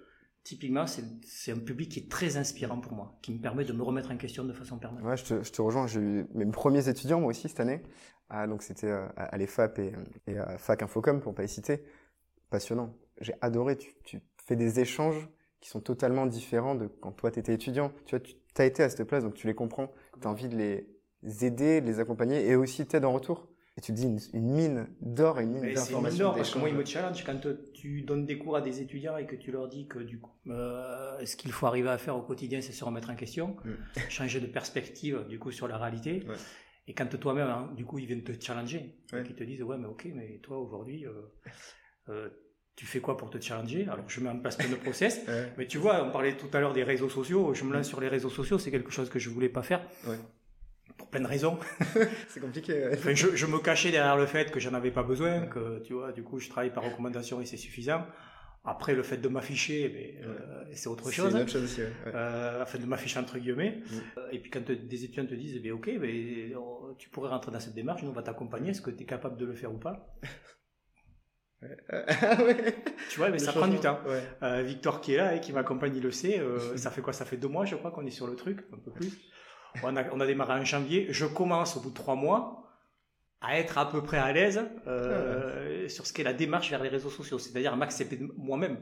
typiquement, 0.44 0.84
c'est 0.86 1.52
un 1.52 1.58
public 1.58 1.90
qui 1.90 2.00
est 2.00 2.10
très 2.10 2.36
inspirant 2.36 2.78
pour 2.78 2.92
moi, 2.92 3.18
qui 3.22 3.32
me 3.32 3.40
permet 3.40 3.64
de 3.64 3.72
me 3.72 3.82
remettre 3.82 4.10
en 4.10 4.16
question 4.16 4.44
de 4.44 4.52
façon 4.52 4.78
permanente. 4.78 5.06
Ouais, 5.06 5.16
je 5.16 5.24
te, 5.24 5.42
je 5.42 5.50
te 5.50 5.62
rejoins. 5.62 5.86
J'ai 5.86 6.00
eu 6.00 6.26
mes 6.34 6.46
premiers 6.46 6.88
étudiants, 6.88 7.18
moi 7.18 7.30
aussi, 7.30 7.48
cette 7.48 7.60
année. 7.60 7.82
Ah, 8.28 8.46
donc, 8.46 8.62
c'était 8.62 8.88
euh, 8.88 9.08
à 9.16 9.36
l'EFAP 9.36 9.78
et, 9.78 9.92
et, 10.26 10.38
à 10.38 10.58
Fac 10.58 10.82
Infocom, 10.82 11.20
pour 11.20 11.34
pas 11.34 11.44
y 11.44 11.48
citer. 11.48 11.82
Passionnant. 12.50 12.94
J'ai 13.20 13.34
adoré. 13.40 13.76
Tu, 13.76 13.94
tu, 14.04 14.20
fais 14.46 14.56
des 14.56 14.78
échanges 14.80 15.28
qui 15.60 15.70
sont 15.70 15.80
totalement 15.80 16.26
différents 16.26 16.74
de 16.74 16.86
quand 16.86 17.12
toi, 17.12 17.30
tu 17.30 17.40
étais 17.40 17.54
étudiant. 17.54 17.90
Tu 18.04 18.16
vois, 18.16 18.20
tu 18.20 18.36
as 18.58 18.66
été 18.66 18.82
à 18.82 18.90
cette 18.90 19.04
place, 19.04 19.24
donc 19.24 19.34
tu 19.34 19.46
les 19.46 19.54
comprends. 19.54 19.90
Tu 20.20 20.28
as 20.28 20.30
envie 20.30 20.48
de 20.48 20.56
les 20.56 21.44
aider, 21.44 21.80
de 21.80 21.86
les 21.86 22.00
accompagner 22.00 22.46
et 22.46 22.54
aussi 22.54 22.86
t'aider 22.86 23.06
en 23.06 23.12
retour. 23.12 23.48
Et 23.76 23.80
tu 23.80 23.92
te 23.92 23.96
dis 23.96 24.04
une, 24.04 24.52
mine 24.52 24.86
d'or 25.00 25.40
et 25.40 25.42
une 25.42 25.50
mine 25.50 25.74
d'informations. 25.74 25.84
C'est 25.84 25.94
une 25.94 26.08
mine 26.08 26.18
d'or 26.18 26.36
parce 26.36 26.50
que 26.52 26.58
moi, 26.58 26.68
ils 26.68 26.76
me 26.76 26.84
challenge 26.84 27.24
quand 27.24 27.40
tu 27.72 28.02
donnes 28.02 28.24
des 28.24 28.38
cours 28.38 28.56
à 28.56 28.60
des 28.60 28.80
étudiants 28.80 29.16
et 29.16 29.26
que 29.26 29.34
tu 29.34 29.50
leur 29.50 29.66
dis 29.68 29.88
que 29.88 29.98
du 29.98 30.20
coup, 30.20 30.30
euh, 30.48 31.24
ce 31.26 31.34
qu'il 31.34 31.50
faut 31.50 31.66
arriver 31.66 31.88
à 31.88 31.98
faire 31.98 32.16
au 32.16 32.22
quotidien, 32.22 32.60
c'est 32.60 32.72
se 32.72 32.84
remettre 32.84 33.10
en 33.10 33.16
question, 33.16 33.56
mm. 33.64 34.00
changer 34.08 34.40
de 34.40 34.46
perspective 34.46 35.24
du 35.28 35.40
coup 35.40 35.50
sur 35.50 35.66
la 35.66 35.76
réalité. 35.76 36.24
Et 36.86 36.94
quand 36.94 37.08
toi-même, 37.18 37.48
hein, 37.48 37.72
du 37.76 37.84
coup, 37.84 37.98
ils 37.98 38.06
viennent 38.06 38.22
te 38.22 38.32
challenger, 38.38 38.94
ouais. 39.12 39.24
ils 39.28 39.34
te 39.34 39.42
disent 39.42 39.62
ouais, 39.62 39.78
mais 39.78 39.86
ok, 39.86 40.06
mais 40.14 40.38
toi 40.42 40.58
aujourd'hui, 40.58 41.06
euh, 41.06 41.12
euh, 42.10 42.28
tu 42.76 42.86
fais 42.86 43.00
quoi 43.00 43.16
pour 43.16 43.30
te 43.30 43.40
challenger? 43.40 43.88
Alors 43.90 44.08
je 44.08 44.20
mets 44.20 44.28
en 44.28 44.38
place 44.38 44.56
plein 44.56 44.68
de 44.68 44.74
process. 44.74 45.20
Mais 45.56 45.66
tu 45.66 45.78
vois, 45.78 46.04
on 46.04 46.10
parlait 46.10 46.36
tout 46.36 46.48
à 46.52 46.60
l'heure 46.60 46.72
des 46.72 46.82
réseaux 46.82 47.08
sociaux. 47.08 47.54
Je 47.54 47.62
me 47.62 47.72
lance 47.72 47.86
sur 47.86 48.00
les 48.00 48.08
réseaux 48.08 48.30
sociaux, 48.30 48.58
c'est 48.58 48.72
quelque 48.72 48.90
chose 48.90 49.08
que 49.08 49.20
je 49.20 49.30
voulais 49.30 49.48
pas 49.48 49.62
faire 49.62 49.80
pour 50.96 51.08
plein 51.08 51.20
de 51.20 51.26
raisons. 51.26 51.58
c'est 52.28 52.40
compliqué. 52.40 52.90
je, 53.14 53.46
me 53.46 53.58
cachais 53.58 53.90
derrière 53.90 54.16
le 54.16 54.26
fait 54.26 54.50
que 54.50 54.60
j'en 54.60 54.74
avais 54.74 54.90
pas 54.90 55.02
besoin, 55.02 55.46
que 55.46 55.80
tu 55.82 55.94
vois, 55.94 56.12
du 56.12 56.22
coup, 56.22 56.38
je 56.38 56.48
travaille 56.48 56.72
par 56.72 56.84
recommandation 56.84 57.40
et 57.40 57.46
c'est 57.46 57.56
suffisant. 57.56 58.06
Après, 58.66 58.94
le 58.94 59.02
fait 59.02 59.18
de 59.18 59.28
m'afficher, 59.28 59.90
mais, 59.92 60.26
euh, 60.26 60.64
c'est 60.72 60.88
autre 60.88 61.10
chose. 61.10 61.32
C'est 61.32 61.36
une 61.36 61.42
autre 61.42 61.52
chose 61.52 61.64
aussi. 61.64 61.82
Ouais. 61.82 62.12
Euh, 62.14 62.64
de 62.64 62.86
m'afficher 62.86 63.18
entre 63.18 63.38
guillemets. 63.38 63.82
Mm. 63.90 64.20
Et 64.32 64.38
puis 64.38 64.50
quand 64.50 64.64
des 64.64 65.04
étudiants 65.04 65.26
te 65.26 65.34
disent, 65.34 65.60
eh 65.62 65.70
ok, 65.70 65.90
mais 66.00 66.54
oh, 66.56 66.94
tu 66.98 67.10
pourrais 67.10 67.28
rentrer 67.28 67.52
dans 67.52 67.60
cette 67.60 67.74
démarche, 67.74 68.02
nous 68.02 68.10
on 68.10 68.14
va 68.14 68.22
t'accompagner. 68.22 68.70
Est-ce 68.70 68.80
que 68.80 68.90
tu 68.90 69.02
es 69.02 69.06
capable 69.06 69.36
de 69.36 69.44
le 69.44 69.54
faire 69.54 69.72
ou 69.72 69.78
pas? 69.78 70.16
Tu 73.10 73.18
vois, 73.18 73.30
mais 73.30 73.38
ça 73.38 73.52
prend 73.52 73.68
du 73.68 73.78
temps. 73.78 73.98
Euh, 74.42 74.62
Victor 74.62 75.00
qui 75.00 75.14
est 75.14 75.16
là 75.16 75.34
et 75.34 75.40
qui 75.40 75.52
m'accompagne, 75.52 75.96
il 75.96 76.02
le 76.02 76.10
sait. 76.10 76.38
Euh, 76.38 76.76
ça 76.76 76.90
fait 76.90 77.00
quoi? 77.00 77.12
Ça 77.12 77.24
fait 77.24 77.36
deux 77.36 77.48
mois, 77.48 77.64
je 77.64 77.76
crois, 77.76 77.90
qu'on 77.90 78.06
est 78.06 78.10
sur 78.10 78.26
le 78.26 78.36
truc, 78.36 78.64
un 78.72 78.78
peu 78.78 78.90
plus. 78.90 79.12
On 79.82 79.96
a, 79.96 80.04
on 80.12 80.20
a 80.20 80.26
démarré 80.26 80.60
en 80.60 80.64
janvier. 80.64 81.06
Je 81.10 81.26
commence 81.26 81.76
au 81.76 81.80
bout 81.80 81.90
de 81.90 81.94
trois 81.94 82.14
mois 82.14 82.64
à 83.46 83.58
être 83.58 83.76
à 83.76 83.88
peu 83.90 84.02
près 84.02 84.16
à 84.16 84.32
l'aise 84.32 84.62
euh, 84.86 85.88
sur 85.88 86.06
ce 86.06 86.12
qu'est 86.12 86.22
la 86.22 86.32
démarche 86.32 86.70
vers 86.70 86.82
les 86.82 86.88
réseaux 86.88 87.10
sociaux, 87.10 87.38
c'est-à-dire 87.38 87.76
m'accepter 87.76 88.18
moi-même, 88.38 88.78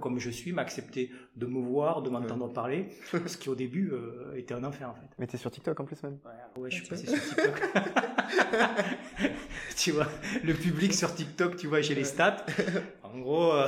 comme 0.00 0.18
je 0.18 0.30
suis, 0.30 0.52
m'accepter 0.52 1.10
de 1.36 1.46
me 1.46 1.60
voir, 1.60 2.02
de 2.02 2.08
m'entendre 2.08 2.50
parler, 2.52 2.88
ce 3.26 3.36
qui 3.36 3.50
au 3.50 3.54
début 3.54 3.90
euh, 3.92 4.34
était 4.36 4.54
un 4.54 4.64
enfer 4.64 4.88
en 4.88 4.94
fait. 4.94 5.08
Mais 5.18 5.26
t'es 5.26 5.36
sur 5.36 5.50
TikTok 5.50 5.78
en 5.80 5.84
plus 5.84 6.02
même 6.02 6.18
Ouais, 6.56 6.70
je 6.70 6.76
suis 6.76 6.86
passé 6.86 7.06
sur 7.06 7.22
TikTok. 7.22 7.62
tu 9.76 9.90
vois, 9.90 10.06
le 10.42 10.54
public 10.54 10.94
sur 10.94 11.14
TikTok, 11.14 11.56
tu 11.56 11.66
vois, 11.66 11.82
j'ai 11.82 11.94
les 11.94 12.04
stats. 12.04 12.46
En 13.02 13.20
gros, 13.20 13.52
euh, 13.54 13.66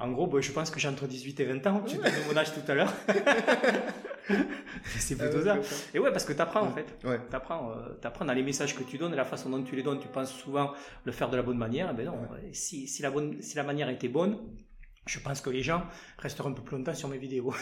en 0.00 0.10
gros, 0.12 0.26
bah, 0.26 0.40
je 0.40 0.50
pense 0.50 0.70
que 0.70 0.80
j'ai 0.80 0.88
entre 0.88 1.06
18 1.06 1.40
et 1.40 1.44
20 1.44 1.66
ans. 1.66 1.82
Tu 1.86 1.98
donnes 1.98 2.10
mon 2.26 2.36
âge 2.38 2.54
tout 2.54 2.62
à 2.68 2.74
l'heure. 2.74 2.92
c'est 4.98 5.16
plutôt 5.16 5.42
ça. 5.42 5.58
Et 5.94 5.98
ouais, 5.98 6.12
parce 6.12 6.24
que 6.24 6.32
tu 6.32 6.40
apprends 6.40 6.62
en 6.62 6.72
fait. 6.72 6.86
Tu 7.00 7.36
apprends, 7.36 7.72
euh, 7.72 7.94
apprends 8.02 8.24
dans 8.24 8.32
les 8.32 8.42
messages 8.42 8.76
que 8.76 8.82
tu 8.82 8.98
donnes, 8.98 9.14
la 9.14 9.24
façon 9.24 9.50
dont 9.50 9.62
tu 9.62 9.76
les 9.76 9.82
donnes, 9.82 10.00
tu 10.00 10.08
penses 10.08 10.32
souvent 10.32 10.72
le 11.04 11.12
faire 11.12 11.30
de 11.30 11.36
la 11.36 11.42
bonne 11.42 11.58
manière. 11.58 11.88
Eh 11.92 11.96
ben 11.96 12.06
non, 12.06 12.18
si, 12.52 12.86
si, 12.86 13.02
la 13.02 13.10
bonne, 13.10 13.40
si 13.42 13.56
la 13.56 13.62
manière 13.62 13.88
était 13.88 14.08
bonne, 14.08 14.38
je 15.06 15.18
pense 15.18 15.40
que 15.40 15.50
les 15.50 15.62
gens 15.62 15.82
resteront 16.18 16.50
un 16.50 16.52
peu 16.52 16.62
plus 16.62 16.76
longtemps 16.76 16.94
sur 16.94 17.08
mes 17.08 17.18
vidéos. 17.18 17.52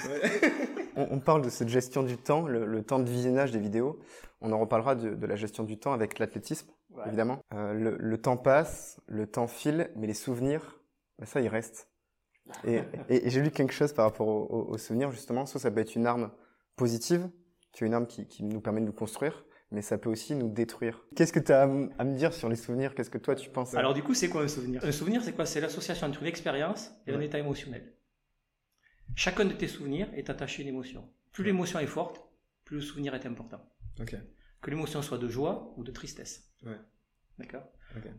on, 0.97 1.21
parle 1.21 1.43
de 1.43 1.50
cette 1.50 1.69
gestion 1.69 2.03
du 2.03 2.17
temps, 2.17 2.47
le, 2.47 2.83
temps 2.83 2.99
de 2.99 3.09
visionnage 3.09 3.53
des 3.53 3.61
vidéos. 3.61 3.99
On 4.41 4.53
en 4.53 4.59
reparlera 4.59 4.95
de, 4.95 5.27
la 5.27 5.37
gestion 5.37 5.65
du 5.65 5.79
temps 5.79 5.93
avec 5.93 6.19
l'athlétisme, 6.19 6.71
évidemment. 7.07 7.41
Euh, 7.55 7.73
le, 7.99 8.19
temps 8.19 8.37
passe, 8.37 9.00
le 9.07 9.27
temps 9.27 9.47
file, 9.47 9.91
mais 9.97 10.07
les 10.07 10.15
souvenirs, 10.15 10.81
ben 11.19 11.27
ça, 11.27 11.41
ils 11.41 11.49
restent. 11.49 11.88
Et, 12.65 12.83
j'ai 13.09 13.43
lu 13.43 13.50
quelque 13.50 13.73
chose 13.73 13.93
par 13.93 14.07
rapport 14.07 14.29
aux, 14.29 14.79
souvenirs, 14.79 15.11
justement. 15.11 15.47
Soit 15.47 15.61
ça 15.61 15.71
peut 15.71 15.81
être 15.81 15.95
une 15.95 16.07
arme 16.07 16.31
positive, 16.79 17.29
c'est 17.75 17.85
une 17.85 17.93
arme 17.93 18.07
qui, 18.07 18.27
qui 18.27 18.43
nous 18.43 18.63
permet 18.63 18.81
de 18.81 18.87
nous 18.87 18.93
construire, 18.93 19.45
mais 19.71 19.83
ça 19.83 19.99
peut 19.99 20.09
aussi 20.09 20.35
nous 20.35 20.49
détruire. 20.49 21.05
Qu'est-ce 21.15 21.33
que 21.33 21.41
tu 21.41 21.53
as 21.53 21.63
à, 21.63 21.67
me 21.67 22.17
dire 22.17 22.33
sur 22.33 22.49
les 22.49 22.57
souvenirs? 22.57 22.95
Qu'est-ce 22.95 23.11
que 23.11 23.19
toi 23.19 23.35
tu 23.35 23.51
penses? 23.51 23.75
Alors 23.75 23.93
du 23.93 24.03
coup, 24.03 24.15
c'est 24.15 24.29
quoi 24.29 24.43
un 24.43 24.49
souvenir? 24.49 24.83
Un 24.83 24.93
souvenir, 24.93 25.23
c'est 25.23 25.33
quoi? 25.33 25.45
C'est 25.45 25.61
l'association 25.61 26.07
entre 26.07 26.23
une 26.23 26.29
expérience 26.29 26.91
et 27.07 27.13
un 27.13 27.21
état 27.21 27.39
émotionnel. 27.39 27.95
Chacun 29.15 29.45
de 29.45 29.53
tes 29.53 29.69
souvenirs 29.69 30.09
est 30.15 30.31
attaché 30.31 30.63
à 30.63 30.63
une 30.63 30.71
émotion. 30.71 31.09
Plus 31.33 31.45
l'émotion 31.45 31.79
est 31.79 31.87
forte, 31.87 32.23
plus 32.65 32.77
le 32.77 32.83
souvenir 32.83 33.15
est 33.15 33.27
important. 33.27 33.61
Que 34.61 34.71
l'émotion 34.71 35.03
soit 35.03 35.19
de 35.19 35.29
joie 35.29 35.75
ou 35.77 35.85
de 35.85 35.91
tristesse. 35.91 36.51
Ouais. 36.65 36.79
D'accord? 37.39 37.65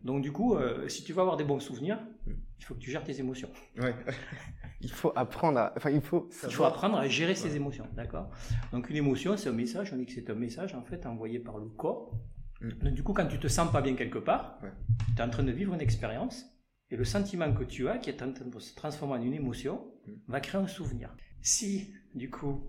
Donc 0.04 0.22
du 0.22 0.32
coup, 0.32 0.56
euh, 0.56 0.88
si 0.90 1.04
tu 1.04 1.14
veux 1.14 1.22
avoir 1.22 1.38
des 1.38 1.44
bons 1.44 1.60
souvenirs, 1.60 2.00
il 2.28 2.66
faut 2.66 2.74
que 2.76 2.80
tu 2.80 2.92
gères 2.92 3.04
tes 3.04 3.20
émotions. 3.20 3.50
Ouais. 3.78 3.96
Il 4.82 4.90
faut 4.92 5.12
apprendre 5.14 5.60
à... 5.60 5.74
Enfin, 5.76 5.90
il 5.90 6.00
faut... 6.00 6.30
Il 6.46 6.54
faut 6.54 6.64
apprendre 6.64 6.98
à 6.98 7.06
gérer 7.10 7.36
ses 7.36 7.54
émotions, 7.58 7.86
d'accord? 7.98 8.30
Donc 8.72 8.90
une 8.90 8.96
émotion, 8.96 9.36
c'est 9.36 9.50
un 9.50 9.54
message, 9.54 9.92
on 9.92 9.98
dit 9.98 10.06
que 10.06 10.14
c'est 10.14 10.30
un 10.30 10.36
message 10.36 10.74
en 10.74 10.84
fait 10.86 11.06
envoyé 11.06 11.38
par 11.40 11.58
le 11.58 11.66
corps. 11.68 12.14
Mm. 12.62 12.70
Donc 12.84 12.94
du 12.94 13.04
coup, 13.04 13.12
quand 13.12 13.28
tu 13.28 13.38
te 13.40 13.50
sens 13.50 13.70
pas 13.74 13.82
bien 13.82 13.96
quelque 13.96 14.20
part, 14.20 14.58
Ouais. 14.64 14.72
tu 15.16 15.22
es 15.22 15.26
en 15.26 15.30
train 15.30 15.44
de 15.44 15.52
vivre 15.52 15.74
une 15.74 15.82
expérience, 15.82 16.46
et 16.92 16.96
le 16.96 17.04
sentiment 17.04 17.54
que 17.54 17.66
tu 17.66 17.90
as, 17.90 17.98
qui 17.98 18.10
est 18.10 18.24
en 18.24 18.32
train 18.32 18.46
de 18.46 18.60
se 18.60 18.74
transformer 18.74 19.16
en 19.16 19.22
une 19.22 19.34
émotion, 19.34 19.86
Mm. 20.08 20.12
va 20.30 20.40
créer 20.40 20.62
un 20.62 20.68
souvenir. 20.68 21.14
Si, 21.42 21.94
du 22.16 22.30
coup, 22.30 22.64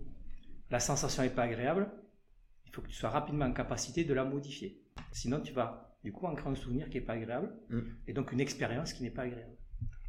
la 0.70 0.80
sensation 0.80 1.22
n'est 1.22 1.30
pas 1.30 1.44
agréable, 1.44 1.92
il 2.66 2.72
faut 2.72 2.82
que 2.82 2.88
tu 2.88 2.94
sois 2.94 3.10
rapidement 3.10 3.44
en 3.46 3.52
capacité 3.52 4.02
de 4.02 4.14
la 4.14 4.24
modifier. 4.24 4.82
Sinon, 5.12 5.40
tu 5.40 5.52
vas, 5.52 5.89
du 6.04 6.12
coup, 6.12 6.26
ancrer 6.26 6.48
un 6.48 6.54
souvenir 6.54 6.88
qui 6.88 6.98
n'est 6.98 7.04
pas 7.04 7.14
agréable, 7.14 7.52
Mm. 7.68 7.80
et 8.08 8.12
donc 8.12 8.32
une 8.32 8.40
expérience 8.40 8.92
qui 8.92 9.02
n'est 9.02 9.10
pas 9.10 9.22
agréable. 9.22 9.56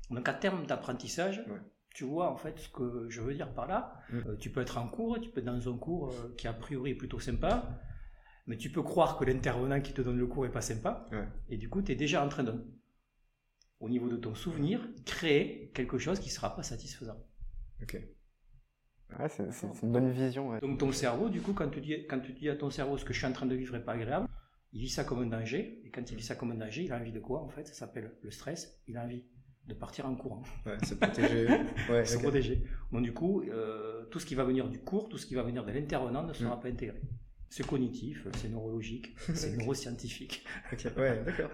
Donc 0.10 0.27
à 0.27 0.33
terme 0.33 0.65
d'apprentissage, 0.65 1.39
Ouais. 1.48 1.60
tu 1.93 2.03
vois 2.05 2.29
en 2.31 2.38
fait 2.38 2.57
ce 2.60 2.69
que 2.69 3.07
je 3.10 3.21
veux 3.21 3.33
dire 3.33 3.53
par 3.53 3.67
là. 3.67 3.93
Mm. 4.12 4.17
Euh, 4.27 4.36
tu 4.38 4.50
peux 4.50 4.62
être 4.62 4.77
en 4.77 4.88
cours, 4.88 5.19
tu 5.19 5.29
peux 5.29 5.39
être 5.39 5.45
dans 5.45 5.74
un 5.74 5.77
cours 5.77 6.10
euh, 6.12 6.33
qui 6.38 6.48
a 6.48 6.53
priori 6.53 6.91
est 6.91 6.95
plutôt 6.95 7.19
sympa, 7.19 7.79
mais 8.48 8.57
tu 8.57 8.69
peux 8.71 8.81
croire 8.83 9.17
que 9.17 9.25
l'intervenant 9.25 9.81
qui 9.81 9.93
te 9.93 10.01
donne 10.01 10.17
le 10.17 10.27
cours 10.27 10.45
est 10.45 10.51
pas 10.51 10.62
sympa, 10.62 11.07
Ouais. 11.12 11.27
et 11.50 11.57
du 11.57 11.69
coup 11.69 11.81
tu 11.81 11.91
es 11.91 11.95
déjà 11.95 12.24
en 12.25 12.29
train 12.29 12.43
de, 12.43 12.53
au 13.79 13.89
niveau 13.89 14.07
de 14.10 14.17
ton 14.17 14.33
souvenir, 14.36 14.88
créer 15.05 15.71
quelque 15.74 15.98
chose 15.98 16.19
qui 16.19 16.29
sera 16.29 16.55
pas 16.55 16.63
satisfaisant. 16.63 17.17
Ok. 17.81 18.00
Ouais, 19.19 19.27
c'est 19.27 19.43
une 19.83 19.91
bonne 19.91 20.10
vision. 20.12 20.50
ouais. 20.50 20.62
Donc 20.62 20.77
ton 20.79 20.91
cerveau, 20.93 21.27
du 21.29 21.41
coup, 21.41 21.51
quand 21.53 21.67
tu, 21.69 21.81
dis, 21.81 22.05
quand 22.07 22.19
tu 22.21 22.31
dis 22.31 22.48
à 22.50 22.55
ton 22.55 22.69
cerveau 22.69 22.98
ce 22.98 23.03
que 23.03 23.12
je 23.12 23.17
suis 23.17 23.27
en 23.27 23.33
train 23.33 23.45
de 23.45 23.55
vivre 23.55 23.75
est 23.75 23.83
pas 23.83 23.91
agréable, 23.93 24.27
il 24.74 24.82
vit 24.82 24.90
ça 24.90 25.04
comme 25.04 25.22
un 25.22 25.25
danger, 25.28 25.82
et 25.86 25.90
quand 25.90 26.10
il 26.12 26.18
vit 26.18 26.24
ça 26.24 26.36
comme 26.36 26.51
un 26.51 26.56
danger, 26.56 26.84
il 26.84 26.92
a 26.94 26.98
envie 26.98 27.12
de 27.12 27.20
quoi 27.20 27.42
en 27.42 27.50
fait? 27.50 27.68
Ça 27.68 27.74
s'appelle 27.74 28.12
le 28.22 28.32
stress, 28.32 28.82
il 28.88 28.98
a 28.98 29.04
envie 29.04 29.24
de 29.68 29.74
partir 29.74 30.06
en 30.06 30.16
courant. 30.16 30.44
Ouais, 30.66 30.78
se 30.86 30.96
protéger. 30.96 31.48
Ouais, 31.90 32.06
se 32.06 32.18
protéger. 32.18 32.63
Donc 32.92 33.04
du 33.04 33.13
coup, 33.13 33.44
euh, 33.44 34.06
tout 34.12 34.20
ce 34.20 34.25
qui 34.25 34.36
va 34.36 34.44
venir 34.44 34.68
du 34.70 34.80
cours, 34.80 35.08
tout 35.10 35.18
ce 35.18 35.25
qui 35.25 35.36
va 35.36 35.44
venir 35.44 35.63
de 35.66 35.72
l'intervenant 35.72 36.24
ne 36.24 36.34
sera 36.34 36.56
Mm. 36.56 36.60
pas 36.62 36.68
intégré. 36.70 37.01
C'est 37.53 37.67
cognitif, 37.67 38.25
c'est 38.38 38.48
neurologique, 38.50 39.13
c'est 39.36 39.51
neuroscientifique. 39.58 40.46
Ok, 40.72 40.86
ouais, 40.98 41.22
d'accord. 41.25 41.50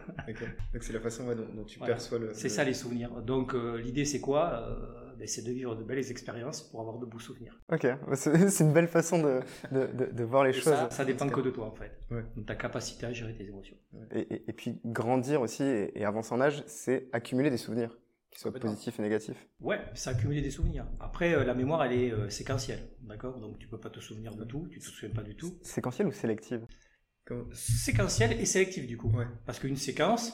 Donc 0.71 0.83
c'est 0.83 0.93
la 0.93 0.99
façon 0.99 1.27
ouais, 1.27 1.33
dont, 1.35 1.47
dont 1.55 1.63
tu 1.63 1.79
Voilà. 1.79 1.95
perçois 1.95 2.19
le. 2.19 2.33
C'est 2.35 2.43
le- 2.43 2.49
ça 2.53 2.63
les 2.63 2.75
souvenirs. 2.75 3.09
Donc 3.23 3.55
euh, 3.55 3.77
l'idée 3.81 4.05
c'est 4.05 4.21
quoi? 4.21 4.59
Euh, 4.69 5.15
ben, 5.17 5.27
C'est 5.27 5.41
de 5.43 5.51
vivre 5.51 5.75
de 5.75 5.83
belles 5.83 6.11
expériences 6.11 6.61
pour 6.61 6.81
avoir 6.81 6.99
de 6.99 7.07
beaux 7.07 7.17
souvenirs. 7.17 7.59
Ok, 7.73 7.87
bah, 8.07 8.15
c'est 8.15 8.59
une 8.63 8.73
belle 8.73 8.87
façon 8.87 9.19
de, 9.23 9.39
de, 9.71 9.87
de- 9.87 10.11
de 10.11 10.23
voir 10.23 10.43
les 10.43 10.51
Et 10.51 10.53
choses. 10.53 10.65
ça, 10.73 10.89
ça 10.91 11.03
dépend 11.03 11.27
que 11.27 11.41
de 11.41 11.49
toi 11.49 11.65
en 11.65 11.73
fait. 11.73 11.91
Ouais. 12.11 12.23
Donc 12.35 12.45
ta 12.45 12.53
capacité 12.55 13.07
à 13.07 13.11
gérer 13.13 13.33
tes 13.35 13.45
émotions. 13.45 13.77
Et, 14.11 14.19
et- 14.19 14.43
et 14.49 14.53
puis 14.53 14.79
grandir 14.85 15.41
aussi 15.41 15.63
et, 15.63 15.99
et 15.99 16.05
avancer 16.05 16.31
en 16.35 16.41
âge, 16.41 16.63
c'est 16.67 17.09
accumuler 17.11 17.49
des 17.49 17.57
souvenirs, 17.57 17.97
qu'ils 18.31 18.39
soient 18.39 18.51
Complètement. 18.51 18.71
positifs 18.71 18.99
et 18.99 19.01
négatifs. 19.01 19.47
Ouais, 19.59 19.79
c'est 19.93 20.09
accumuler 20.09 20.41
des 20.41 20.51
souvenirs. 20.51 20.85
Après, 20.99 21.33
euh, 21.33 21.43
la 21.43 21.53
mémoire, 21.53 21.83
elle 21.83 21.93
est 21.93 22.11
euh, 22.11 22.29
séquentielle, 22.29 22.89
d'accord? 23.01 23.39
Donc 23.39 23.57
tu 23.59 23.67
peux 23.67 23.79
pas 23.79 23.89
te 23.89 23.99
souvenir 23.99 24.35
de 24.35 24.43
tout, 24.45 24.67
tu 24.71 24.79
te 24.79 24.85
souviens 24.85 25.13
pas 25.13 25.23
du 25.23 25.35
tout. 25.35 25.57
Séquentielle 25.63 26.07
ou 26.07 26.11
sélective? 26.11 26.65
Comment- 27.25 27.47
Séquentielle 27.53 28.33
et 28.39 28.45
sélective 28.45 28.87
du 28.87 28.97
coup. 28.97 29.09
Ouais. 29.09 29.27
Parce 29.45 29.59
qu'une 29.59 29.75
séquence, 29.77 30.33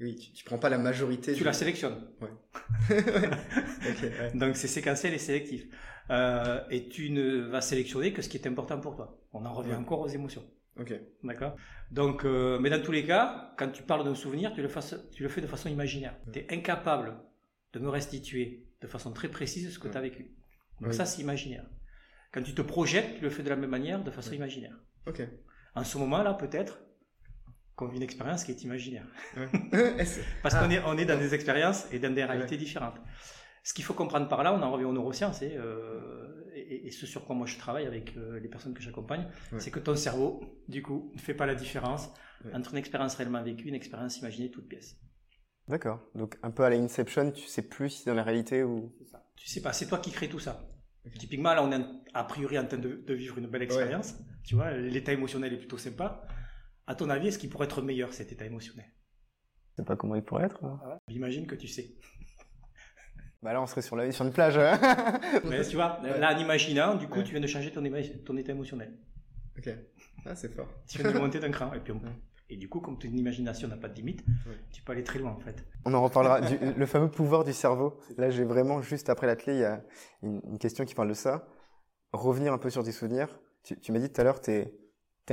Oui, 0.00 0.16
tu, 0.16 0.32
tu 0.32 0.44
prends 0.44 0.58
pas 0.58 0.68
la 0.68 0.78
majorité. 0.78 1.32
tu 1.32 1.38
du- 1.38 1.44
la 1.44 1.52
sélectionnes. 1.52 2.10
Ouais. 2.20 2.30
ok, 2.90 4.02
ouais. 4.02 4.32
Donc 4.34 4.56
c'est 4.56 4.68
séquentiel 4.68 5.14
et 5.14 5.18
sélectif. 5.18 5.64
Euh, 6.10 6.60
et 6.70 6.88
tu 6.88 7.10
ne 7.10 7.40
vas 7.48 7.60
sélectionner 7.60 8.12
que 8.12 8.20
ce 8.20 8.28
qui 8.28 8.36
est 8.36 8.46
important 8.46 8.78
pour 8.80 8.96
toi. 8.96 9.18
On 9.32 9.44
en 9.46 9.54
revient 9.54 9.70
Ouais. 9.70 9.76
encore 9.76 10.00
aux 10.00 10.08
émotions. 10.08 10.44
Ok. 10.78 10.92
D'accord 11.22 11.56
Donc, 11.90 12.24
euh, 12.24 12.58
mais 12.58 12.68
dans 12.70 12.82
tous 12.82 12.92
les 12.92 13.04
cas, 13.06 13.52
quand 13.56 13.68
tu 13.70 13.82
parles 13.84 14.04
d'un 14.04 14.14
souvenir, 14.14 14.52
tu 14.54 14.62
le, 14.62 14.68
fasses- 14.68 15.08
tu 15.12 15.22
le 15.22 15.28
fais 15.28 15.40
de 15.40 15.46
façon 15.46 15.68
imaginaire. 15.68 16.16
Ouais. 16.26 16.32
Tu 16.32 16.38
es 16.40 16.52
incapable 16.52 17.16
de 17.72 17.78
me 17.78 17.88
restituer 17.88 18.66
de 18.80 18.86
façon 18.88 19.12
très 19.12 19.28
précise 19.28 19.72
ce 19.72 19.78
que 19.78 19.86
Ouais. 19.86 19.92
tu 19.92 19.98
as 19.98 20.00
vécu. 20.00 20.22
Donc 20.80 20.90
Oui. 20.90 20.94
ça, 20.94 21.04
c'est 21.06 21.22
imaginaire. 21.22 21.64
Quand 22.32 22.42
tu 22.42 22.54
te 22.54 22.62
projettes, 22.62 23.16
tu 23.18 23.22
le 23.22 23.30
fais 23.30 23.42
de 23.44 23.48
la 23.50 23.56
même 23.56 23.70
manière, 23.70 24.02
de 24.02 24.10
façon 24.10 24.32
imaginaire. 24.32 24.76
Ok. 25.06 25.22
En 25.76 25.84
ce 25.84 25.96
moment-là, 25.98 26.34
peut-être 26.34 26.80
qu'on 27.76 27.86
vit 27.86 27.96
une 27.96 28.02
expérience 28.02 28.42
qui 28.44 28.50
est 28.52 28.62
imaginaire. 28.62 29.06
Parce 30.42 30.54
Ah. 30.54 30.60
qu'on 30.64 30.70
est, 30.70 30.80
on 30.84 30.96
est 30.98 31.04
dans 31.04 31.18
des 31.18 31.34
expériences 31.34 31.86
et 31.92 31.98
dans 31.98 32.12
des 32.12 32.24
réalités 32.24 32.56
différentes. 32.56 32.96
Ce 33.64 33.74
qu'il 33.74 33.82
faut 33.84 33.94
comprendre 33.94 34.28
par 34.28 34.42
là, 34.44 34.54
on 34.54 34.62
en 34.62 34.70
revient 34.70 34.84
aux 34.84 34.92
neurosciences, 34.92 35.42
et, 35.42 35.56
euh, 35.56 36.44
et, 36.54 36.86
et 36.86 36.90
ce 36.92 37.06
sur 37.06 37.24
quoi 37.24 37.34
moi 37.34 37.46
je 37.46 37.58
travaille 37.58 37.86
avec 37.86 38.16
euh, 38.16 38.38
les 38.38 38.48
personnes 38.48 38.74
que 38.74 38.82
j'accompagne, 38.82 39.26
Ouais. 39.52 39.58
c'est 39.58 39.70
que 39.72 39.80
ton 39.80 39.96
cerveau, 39.96 40.40
du 40.68 40.82
coup, 40.82 41.10
ne 41.14 41.18
fait 41.18 41.34
pas 41.34 41.46
la 41.46 41.54
différence 41.56 42.10
Ouais. 42.44 42.54
entre 42.54 42.72
une 42.72 42.78
expérience 42.78 43.14
réellement 43.14 43.42
vécue 43.42 43.64
et 43.66 43.68
une 43.70 43.74
expérience 43.74 44.18
imaginée 44.18 44.50
toute 44.50 44.68
pièce. 44.68 45.00
D'accord. 45.66 46.00
Donc 46.14 46.36
un 46.42 46.50
peu 46.50 46.62
à 46.62 46.68
la 46.68 46.76
Inception, 46.76 47.30
tu 47.32 47.46
sais 47.46 47.62
plus 47.62 47.88
si 47.88 48.04
dans 48.06 48.12
la 48.12 48.22
réalité 48.22 48.62
ou... 48.62 48.94
Tu 49.34 49.48
sais 49.48 49.62
pas, 49.62 49.72
c'est 49.72 49.86
toi 49.86 49.96
qui 49.98 50.10
crée 50.12 50.28
tout 50.28 50.38
ça. 50.38 50.68
Typiquement, 51.18 51.54
là, 51.54 51.62
on 51.64 51.72
est 51.72 51.82
a 52.12 52.24
priori 52.24 52.58
en 52.58 52.66
train 52.66 52.76
de, 52.76 52.96
de 52.96 53.14
vivre 53.14 53.38
une 53.38 53.46
belle 53.46 53.62
expérience. 53.62 54.14
Tu 54.42 54.54
vois, 54.56 54.72
l'état 54.72 55.12
émotionnel 55.12 55.52
est 55.54 55.58
plutôt 55.58 55.78
sympa. 55.78 56.26
À 56.86 56.94
ton 56.94 57.08
avis, 57.08 57.28
est-ce 57.28 57.38
qu'il 57.38 57.48
pourrait 57.48 57.64
être 57.64 57.80
meilleur 57.80 58.12
cet 58.12 58.30
état 58.30 58.44
émotionnel? 58.44 58.86
Je 59.70 59.76
sais 59.82 59.84
pas 59.86 59.96
comment 59.96 60.14
il 60.16 60.22
pourrait 60.22 60.44
être. 60.44 60.62
hein. 60.64 60.78
J'imagine 61.08 61.46
que 61.46 61.54
tu 61.54 61.66
sais. 61.68 61.94
Bah 63.44 63.52
là, 63.52 63.60
on 63.62 63.66
serait 63.66 63.82
sur, 63.82 63.94
la, 63.94 64.10
sur 64.10 64.24
une 64.24 64.32
plage. 64.32 64.56
Mais 65.44 65.62
tu 65.64 65.76
vois, 65.76 66.00
Ouais. 66.02 66.18
là, 66.18 66.34
en 66.34 66.38
imaginant, 66.38 66.94
du 66.94 67.06
coup, 67.08 67.18
Ouais. 67.18 67.24
tu 67.24 67.32
viens 67.32 67.40
de 67.42 67.46
changer 67.46 67.70
ton, 67.70 67.82
éma- 67.82 68.24
ton 68.24 68.36
état 68.38 68.52
émotionnel. 68.52 68.92
Ok. 69.58 69.68
Ah, 70.24 70.34
c'est 70.34 70.52
fort. 70.54 70.66
Tu 70.88 70.98
viens 71.02 71.12
de 71.12 71.18
monter 71.18 71.38
d'un 71.40 71.50
cran. 71.50 71.72
Et, 71.74 71.80
puis 71.80 71.92
on- 71.92 71.96
Ouais. 72.02 72.10
et 72.48 72.56
du 72.56 72.68
coup, 72.70 72.80
comme 72.80 72.98
ton 72.98 73.08
imagination 73.08 73.68
n'a 73.68 73.76
pas 73.76 73.88
de 73.88 73.94
limite, 73.96 74.24
tu 74.72 74.82
peux 74.82 74.92
aller 74.92 75.04
très 75.04 75.18
loin 75.18 75.32
en 75.32 75.38
fait. 75.40 75.62
On 75.84 75.92
en 75.92 76.02
reparlera. 76.02 76.40
Du, 76.50 76.56
le 76.58 76.86
fameux 76.86 77.10
pouvoir 77.10 77.44
du 77.44 77.52
cerveau. 77.52 77.98
Là, 78.16 78.30
j'ai 78.30 78.44
vraiment, 78.44 78.80
juste 78.80 79.10
après 79.10 79.26
l'atelier, 79.26 79.52
il 79.54 79.60
y 79.60 79.64
a 79.64 79.82
une, 80.22 80.40
une 80.48 80.58
question 80.58 80.86
qui 80.86 80.94
parle 80.94 81.08
de 81.08 81.14
ça. 81.14 81.46
Revenir 82.12 82.52
un 82.54 82.58
peu 82.58 82.70
sur 82.70 82.82
tes 82.82 82.92
souvenirs. 82.92 83.28
Tu, 83.62 83.78
tu 83.78 83.92
m'as 83.92 83.98
dit 83.98 84.10
tout 84.10 84.20
à 84.20 84.24
l'heure, 84.24 84.40
t'es 84.40 84.72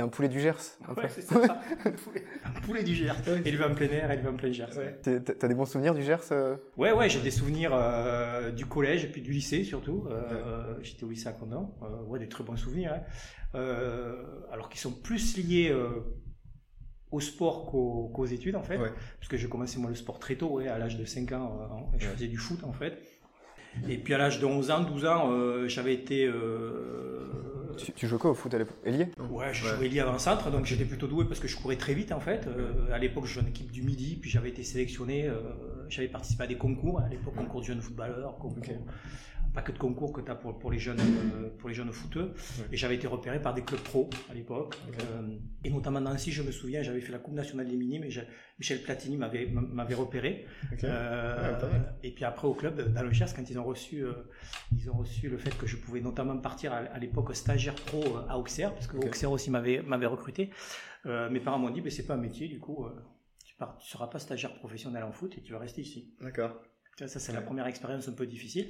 un 0.04 0.08
poulet 0.08 0.28
du 0.28 0.40
Gers. 0.40 0.54
un. 0.88 0.94
Ouais, 0.94 1.08
c'est 1.10 1.20
ça. 1.22 1.60
un, 1.84 1.90
poulet, 1.92 2.24
un 2.44 2.60
poulet 2.60 2.82
du 2.82 2.94
Gers. 2.94 3.14
Élevé 3.44 3.64
en 3.64 3.74
plein 3.74 3.88
air, 3.88 4.10
élevé 4.10 4.28
en 4.28 4.36
plein 4.36 4.50
Gers. 4.52 4.76
Ouais. 4.76 4.98
T'es- 5.02 5.20
T'as 5.20 5.48
des 5.48 5.54
bons 5.54 5.66
souvenirs 5.66 5.94
du 5.94 6.02
Gers 6.02 6.32
euh 6.32 6.56
Ouais, 6.76 6.92
ouais, 6.92 7.08
j'ai 7.10 7.20
des 7.20 7.30
souvenirs 7.30 7.72
euh, 7.74 8.50
du 8.50 8.64
collège 8.66 9.04
et 9.04 9.08
puis 9.08 9.20
du 9.22 9.32
lycée 9.32 9.64
surtout. 9.64 10.06
Euh, 10.10 10.74
J'étais 10.82 11.04
au 11.04 11.10
lycée 11.10 11.28
à 11.28 11.32
Condon. 11.32 11.74
Euh, 11.82 12.02
ouais, 12.04 12.18
des 12.18 12.28
très 12.28 12.42
bons 12.44 12.56
souvenirs. 12.56 12.94
hein. 13.54 13.58
Alors 14.50 14.68
qu'ils 14.70 14.80
sont 14.80 14.92
plus 14.92 15.36
liés 15.36 15.74
au 17.10 17.20
sport 17.20 17.66
qu'aux 17.66 18.24
études 18.26 18.56
en 18.56 18.62
fait. 18.62 18.78
Parce 18.78 19.28
que 19.28 19.36
j'ai 19.36 19.48
commencé 19.48 19.78
moi 19.78 19.90
le 19.90 19.96
sport 19.96 20.18
très 20.18 20.36
tôt, 20.36 20.58
à 20.58 20.78
l'âge 20.78 20.96
de 20.96 21.04
5 21.04 21.32
ans, 21.32 21.90
je 21.98 22.06
faisais 22.08 22.28
du 22.28 22.38
foot 22.38 22.64
en 22.64 22.72
fait. 22.72 22.98
Et 23.88 23.98
puis 23.98 24.14
à 24.14 24.18
l'âge 24.18 24.38
de 24.40 24.46
11 24.46 24.70
ans, 24.70 24.80
12 24.82 25.04
ans, 25.06 25.30
euh, 25.32 25.66
j'avais 25.68 25.94
été... 25.94 26.26
euh, 26.26 27.74
tu, 27.78 27.90
tu 27.92 28.06
jouais 28.06 28.18
quoi 28.18 28.30
au 28.30 28.34
foot 28.34 28.52
à 28.54 28.58
l'époque? 28.58 28.76
Ailier? 28.84 29.08
Ouais, 29.30 29.52
je 29.52 29.64
Ouais. 29.64 29.76
jouais 29.76 29.88
lié 29.88 30.00
avant-centre, 30.00 30.50
donc 30.50 30.66
j'étais 30.66 30.84
plutôt 30.84 31.06
doué 31.06 31.24
parce 31.24 31.40
que 31.40 31.48
je 31.48 31.56
courais 31.56 31.76
très 31.76 31.94
vite 31.94 32.12
en 32.12 32.20
fait. 32.20 32.46
Euh, 32.46 32.92
à 32.92 32.98
l'époque, 32.98 33.24
je 33.26 33.34
jouais 33.34 33.42
en 33.42 33.46
équipe 33.48 33.70
du 33.72 33.82
Midi, 33.82 34.18
puis 34.20 34.30
j'avais 34.30 34.50
été 34.50 34.62
sélectionné, 34.62 35.26
euh, 35.26 35.36
j'avais 35.88 36.08
participé 36.08 36.44
à 36.44 36.46
des 36.46 36.56
concours, 36.56 37.00
à 37.00 37.08
l'époque, 37.08 37.34
concours 37.34 37.60
de 37.62 37.66
jeunes 37.66 37.80
footballeurs, 37.80 38.36
concours. 38.38 38.62
Pas 39.54 39.62
que 39.62 39.72
de 39.72 39.78
concours 39.78 40.12
que 40.12 40.20
tu 40.20 40.30
as 40.30 40.34
pour, 40.34 40.58
pour 40.58 40.70
les 40.70 40.78
jeunes, 40.78 40.98
euh, 41.00 41.50
pour 41.58 41.68
les 41.68 41.74
jeunes 41.74 41.92
footeux. 41.92 42.32
Et 42.70 42.76
j'avais 42.76 42.94
été 42.94 43.06
repéré 43.06 43.40
par 43.40 43.52
des 43.54 43.62
clubs 43.62 43.80
pro 43.80 44.08
à 44.30 44.34
l'époque. 44.34 44.76
Euh, 45.00 45.36
et 45.64 45.70
notamment 45.70 46.00
Nancy, 46.00 46.32
je 46.32 46.42
me 46.42 46.50
souviens, 46.50 46.82
j'avais 46.82 47.00
fait 47.00 47.12
la 47.12 47.18
Coupe 47.18 47.34
nationale 47.34 47.68
des 47.68 47.76
minimes 47.76 48.04
et 48.04 48.10
Michel 48.58 48.82
Platini 48.82 49.16
m'avait 49.16 49.46
m'avait 49.46 49.94
repéré. 49.94 50.46
Euh, 50.84 51.52
Ouais, 51.62 51.80
et 52.02 52.10
puis 52.12 52.24
après 52.24 52.48
au 52.48 52.54
club, 52.54 52.92
dans 52.92 53.02
le 53.02 53.12
Gers, 53.12 53.34
quand 53.36 53.48
ils 53.48 53.58
ont 53.58 53.64
reçu, 53.64 54.04
euh, 54.04 54.12
ils 54.76 54.88
ont 54.90 54.96
reçu 54.96 55.28
le 55.28 55.38
fait 55.38 55.56
que 55.56 55.66
je 55.66 55.76
pouvais 55.76 56.00
notamment 56.00 56.36
partir 56.38 56.72
à, 56.72 56.76
à 56.78 56.98
l'époque 56.98 57.34
stagiaire 57.36 57.74
pro 57.74 58.02
à 58.28 58.38
Auxerre, 58.38 58.72
parce 58.74 58.86
que. 58.86 58.96
Auxerre 58.96 59.32
aussi 59.32 59.50
m'avait 59.50 59.82
m'avait 59.82 60.06
recruté. 60.06 60.50
Mes 61.04 61.40
parents 61.40 61.58
m'ont 61.58 61.70
dit, 61.70 61.82
mais 61.82 61.90
c'est 61.90 62.06
pas 62.06 62.14
un 62.14 62.18
métier, 62.18 62.48
du 62.48 62.58
coup, 62.60 62.86
tu 63.44 63.54
ne 63.60 63.66
tu 63.80 63.90
seras 63.90 64.06
pas 64.06 64.18
stagiaire 64.18 64.54
professionnel 64.54 65.02
en 65.04 65.12
foot 65.12 65.36
et 65.36 65.42
tu 65.42 65.52
vas 65.52 65.58
rester 65.58 65.82
ici. 65.82 66.14
D'accord. 66.20 66.62
Ça, 66.98 67.08
ça, 67.08 67.18
c'est 67.20 67.32
la 67.32 67.40
première 67.40 67.66
expérience 67.66 68.06
un 68.08 68.12
peu 68.12 68.26
difficile. 68.26 68.68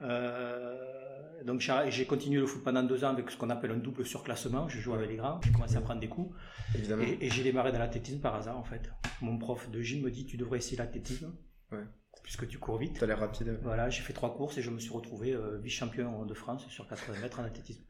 Euh, 0.00 1.42
donc 1.44 1.60
j'ai 1.60 2.04
continué 2.06 2.40
le 2.40 2.46
foot 2.46 2.62
pendant 2.64 2.82
deux 2.82 3.04
ans 3.04 3.10
avec 3.10 3.30
ce 3.30 3.36
qu'on 3.36 3.50
appelle 3.50 3.70
un 3.70 3.76
double 3.76 4.04
surclassement. 4.04 4.68
Je 4.68 4.80
jouais 4.80 4.96
avec 4.96 5.08
les 5.10 5.16
grands, 5.16 5.40
j'ai 5.42 5.52
commencé 5.52 5.76
à 5.76 5.80
prendre 5.80 6.00
des 6.00 6.08
coups. 6.08 6.34
Évidemment. 6.74 7.02
Et, 7.04 7.18
et 7.20 7.30
j'ai 7.30 7.42
démarré 7.42 7.72
dans 7.72 7.78
l'athlétisme 7.78 8.20
par 8.20 8.34
hasard 8.34 8.58
en 8.58 8.64
fait. 8.64 8.90
Mon 9.20 9.38
prof 9.38 9.70
de 9.70 9.80
gym 9.82 10.02
me 10.02 10.10
dit 10.10 10.26
tu 10.26 10.36
devrais 10.36 10.58
essayer 10.58 10.76
l'athlétisme. 10.76 11.32
Ouais. 11.72 11.84
Puisque 12.22 12.48
tu 12.48 12.58
cours 12.58 12.78
vite. 12.78 12.96
T'as 12.98 13.06
l'air 13.06 13.20
rapide. 13.20 13.58
Voilà, 13.62 13.88
j'ai 13.90 14.02
fait 14.02 14.12
trois 14.12 14.34
courses 14.34 14.58
et 14.58 14.62
je 14.62 14.70
me 14.70 14.78
suis 14.78 14.92
retrouvé 14.92 15.32
euh, 15.32 15.58
vice-champion 15.58 16.24
de 16.26 16.34
France 16.34 16.66
sur 16.68 16.86
80 16.88 17.20
mètres 17.20 17.40
en 17.40 17.44
athlétisme. 17.44 17.82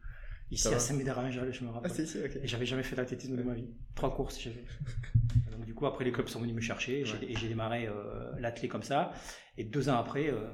Ici 0.51 0.69
à 0.69 0.79
Saint-Médard-en-Jalles, 0.79 1.53
je 1.53 1.63
me 1.65 1.69
Ah, 1.71 1.73
rappelle. 1.75 1.91
si, 1.93 2.07
si, 2.07 2.19
ok. 2.25 2.37
Et 2.43 2.47
j'avais 2.47 2.65
jamais 2.65 2.83
fait 2.83 2.97
d'athlétisme 2.97 3.37
de 3.37 3.43
ma 3.43 3.53
vie. 3.55 3.69
Trois 3.95 4.15
courses, 4.15 4.39
j'ai 4.41 4.51
fait. 4.51 4.65
Donc 5.53 5.65
du 5.67 5.75
coup, 5.75 5.87
après, 5.87 6.05
les 6.05 6.13
clubs 6.13 6.29
sont 6.29 6.41
venus 6.41 6.55
me 6.55 6.61
chercher 6.61 7.01
et 7.01 7.05
j'ai- 7.05 7.15
Ouais. 7.19 7.27
et 7.33 7.37
j'ai 7.37 7.49
démarré 7.49 7.87
euh, 7.87 8.33
l'athlé 8.39 8.67
comme 8.69 8.83
ça. 8.83 9.13
Et 9.59 9.65
deux 9.65 9.89
ans 9.91 9.97
après, 9.99 10.29
euh, 10.31 10.47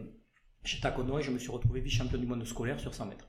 j'étais 0.65 0.87
à 0.87 0.91
Conoy 0.91 1.21
et 1.21 1.23
je 1.23 1.31
me 1.31 1.39
suis 1.39 1.51
retrouvé 1.51 1.81
vice-champion 1.81 2.19
du 2.19 2.27
monde 2.27 2.45
scolaire 2.45 2.81
sur 2.81 2.95
100 2.95 3.07
mètres. 3.07 3.29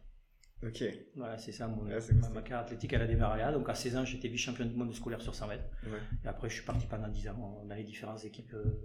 Ok. 0.64 0.84
Voilà, 1.16 1.38
c'est 1.38 1.52
ça, 1.52 1.68
mon, 1.68 1.84
Ouais, 1.86 2.02
c'est 2.02 2.14
ma, 2.14 2.42
carrière 2.42 2.60
athlétique, 2.60 2.94
elle 2.94 3.02
a 3.02 3.08
démarré 3.08 3.40
là. 3.40 3.52
Donc 3.52 3.70
à 3.70 3.76
16 3.76 3.98
ans, 3.98 4.06
j'étais 4.06 4.28
vice-champion 4.28 4.66
du 4.66 4.76
monde 4.76 4.94
scolaire 4.94 5.22
sur 5.22 5.36
100 5.36 5.48
mètres. 5.48 5.64
Ouais. 5.86 6.00
Et 6.24 6.28
après, 6.28 6.50
je 6.50 6.56
suis 6.56 6.66
parti 6.66 6.88
pendant 6.88 7.08
10 7.08 7.30
ans 7.30 7.64
dans 7.68 7.76
les 7.76 7.84
différentes 7.84 8.24
équipes 8.24 8.54
euh, 8.54 8.82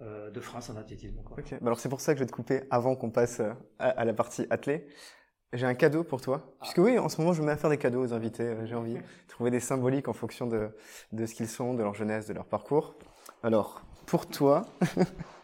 euh, 0.00 0.30
de 0.30 0.40
France 0.40 0.70
en 0.70 0.76
athlétisme. 0.76 1.22
quoi. 1.22 1.38
Ok. 1.38 1.50
Bah 1.50 1.58
alors 1.62 1.78
c'est 1.78 1.88
pour 1.88 2.00
ça 2.00 2.14
que 2.14 2.18
je 2.18 2.24
vais 2.24 2.28
te 2.28 2.34
couper 2.34 2.62
avant 2.70 2.96
qu'on 2.96 3.10
passe 3.10 3.40
euh, 3.40 3.52
à, 3.78 3.90
à 3.90 4.04
la 4.04 4.14
partie 4.14 4.46
athlée. 4.50 4.86
J'ai 5.52 5.66
un 5.66 5.74
cadeau 5.74 6.04
pour 6.04 6.20
toi. 6.20 6.54
Puisque 6.60 6.78
oui, 6.78 6.98
en 6.98 7.08
ce 7.08 7.20
moment, 7.20 7.32
je 7.32 7.42
me 7.42 7.46
mets 7.46 7.52
à 7.52 7.56
faire 7.56 7.70
des 7.70 7.78
cadeaux 7.78 8.02
aux 8.02 8.12
invités. 8.12 8.54
J'ai 8.64 8.76
envie 8.76 8.94
de 8.94 9.02
trouver 9.26 9.50
des 9.50 9.58
symboliques 9.58 10.06
en 10.06 10.12
fonction 10.12 10.46
de, 10.46 10.70
de 11.12 11.26
ce 11.26 11.34
qu'ils 11.34 11.48
sont, 11.48 11.74
de 11.74 11.82
leur 11.82 11.94
jeunesse, 11.94 12.28
de 12.28 12.34
leur 12.34 12.46
parcours. 12.46 12.94
Alors, 13.42 13.82
pour 14.06 14.28
toi, 14.28 14.66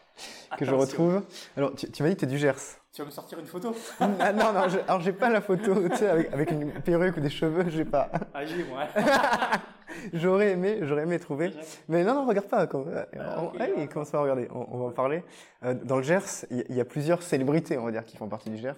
que 0.57 0.65
je 0.65 0.73
retrouve. 0.73 1.21
Alors, 1.55 1.73
tu, 1.75 1.89
tu 1.91 2.03
m'as 2.03 2.09
dit 2.09 2.15
que 2.15 2.19
tu 2.21 2.25
es 2.25 2.29
du 2.29 2.37
Gers. 2.37 2.55
Tu 2.93 3.01
vas 3.01 3.05
me 3.05 3.11
sortir 3.11 3.37
une 3.39 3.45
photo 3.45 3.75
ah, 3.99 4.33
non, 4.33 4.53
non, 4.53 4.67
je- 4.69 4.79
alors 4.87 5.01
j'ai 5.01 5.11
pas 5.13 5.29
la 5.29 5.41
photo, 5.41 5.87
tu 5.89 5.95
sais, 5.97 6.07
avec, 6.09 6.33
avec 6.33 6.51
une 6.51 6.71
perruque 6.71 7.17
ou 7.17 7.19
des 7.19 7.29
cheveux, 7.29 7.65
j'ai 7.69 7.85
pas. 7.85 8.09
Ah, 8.33 8.43
j'ai, 8.45 8.63
moi. 8.63 8.87
J'aurais 10.13 10.51
aimé, 10.51 10.79
j'aurais 10.83 11.03
aimé 11.03 11.17
trouver. 11.19 11.53
Mais 11.87 12.03
non, 12.03 12.13
non, 12.13 12.25
regarde 12.27 12.47
pas. 12.47 12.67
Quand, 12.67 12.85
Ah, 13.19 13.41
on, 13.41 13.45
ok, 13.47 13.61
allez, 13.61 13.87
commence 13.87 14.13
à 14.13 14.19
regarder. 14.19 14.47
On, 14.53 14.65
on 14.71 14.77
va 14.79 14.85
en 14.85 14.91
parler. 14.91 15.23
Euh, 15.63 15.73
dans 15.73 15.97
le 15.97 16.03
Gers, 16.03 16.45
il 16.51 16.75
y, 16.75 16.81
a 16.81 16.85
plusieurs 16.85 17.23
célébrités, 17.23 17.77
on 17.77 17.85
va 17.85 17.91
dire, 17.91 18.05
qui 18.05 18.17
font 18.17 18.27
partie 18.27 18.49
du 18.49 18.57
Gers. 18.57 18.75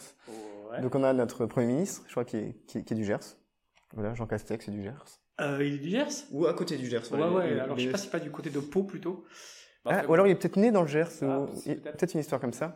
Ouais. 0.72 0.82
Donc 0.82 0.96
on 0.96 1.04
a 1.04 1.12
notre 1.14 1.46
Premier 1.46 1.68
ministre, 1.68 2.04
je 2.08 2.12
crois, 2.12 2.26
qui 2.26 2.38
est, 2.38 2.56
qui 2.68 2.78
est- 2.80 2.84
qui 2.84 2.94
est 2.94 2.96
du 2.98 3.04
Gers. 3.06 3.20
Voilà, 3.94 4.14
Jean 4.14 4.28
Castex, 4.28 4.66
c'est 4.66 4.72
du 4.72 4.84
Gers. 4.84 5.04
Euh, 5.42 5.58
il 5.66 5.76
est 5.76 5.78
du 5.80 5.90
Gers? 5.90 6.08
Ou 6.32 6.46
à 6.46 6.54
côté 6.54 6.78
du 6.78 6.86
Gers. 6.88 7.12
Ouais, 7.12 7.20
ouais, 7.28 7.50
les- 7.56 7.60
alors 7.60 7.78
je 7.78 7.86
sais 7.86 7.92
pas 7.92 7.98
si 7.98 8.06
c'est 8.06 8.12
pas 8.12 8.20
du 8.20 8.30
côté 8.32 8.50
de 8.50 8.60
Pau 8.60 8.84
plutôt. 8.84 9.26
Ah, 9.90 10.06
ou 10.08 10.14
alors 10.14 10.28
il 10.28 10.32
est 10.32 10.36
peut-être 10.36 10.58
né 10.58 10.72
dans 10.72 10.82
le 10.82 10.88
Gers, 10.88 11.08
Ah, 11.22 11.40
ou 11.42 11.46
peut-être. 11.48 12.14
une 12.14 12.20
histoire 12.20 12.40
comme 12.42 12.54
ça. 12.54 12.76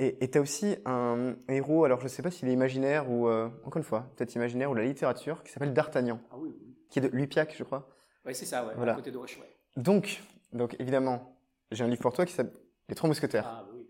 Et 0.00 0.30
tu 0.30 0.38
as 0.38 0.40
aussi 0.40 0.76
un 0.86 1.34
héros, 1.48 1.84
alors 1.84 2.00
je 2.00 2.06
sais 2.06 2.22
pas 2.22 2.30
s'il 2.30 2.48
est 2.48 2.52
imaginaire 2.52 3.10
ou, 3.10 3.26
euh, 3.28 3.48
encore 3.64 3.78
une 3.78 3.82
fois, 3.82 4.06
peut-être 4.16 4.34
imaginaire 4.36 4.70
ou 4.70 4.74
de 4.74 4.78
la 4.80 4.86
littérature, 4.86 5.42
qui 5.42 5.50
s'appelle 5.50 5.72
D'Artagnan, 5.72 6.20
Ah 6.30 6.36
oui, 6.38 6.54
oui. 6.60 6.76
qui 6.88 7.00
est 7.00 7.02
de 7.02 7.08
Lupiac, 7.08 7.54
je 7.58 7.64
crois. 7.64 7.88
Ouais, 8.24 8.32
c'est 8.34 8.46
ça, 8.46 8.64
ouais, 8.64 8.74
Voilà. 8.76 8.92
à 8.92 8.94
côté 8.96 9.10
de 9.10 9.18
Roche, 9.18 9.38
ouais. 9.40 9.56
Donc, 9.76 10.22
donc 10.52 10.76
évidemment, 10.78 11.36
j'ai 11.72 11.82
un 11.82 11.88
livre 11.88 12.00
pour 12.02 12.12
toi 12.12 12.24
qui 12.26 12.32
s'appelle 12.32 12.52
Les 12.88 12.94
Trois 12.94 13.08
Mousquetaires. 13.08 13.44
Ah, 13.48 13.64
bah 13.66 13.72
oui. 13.76 13.86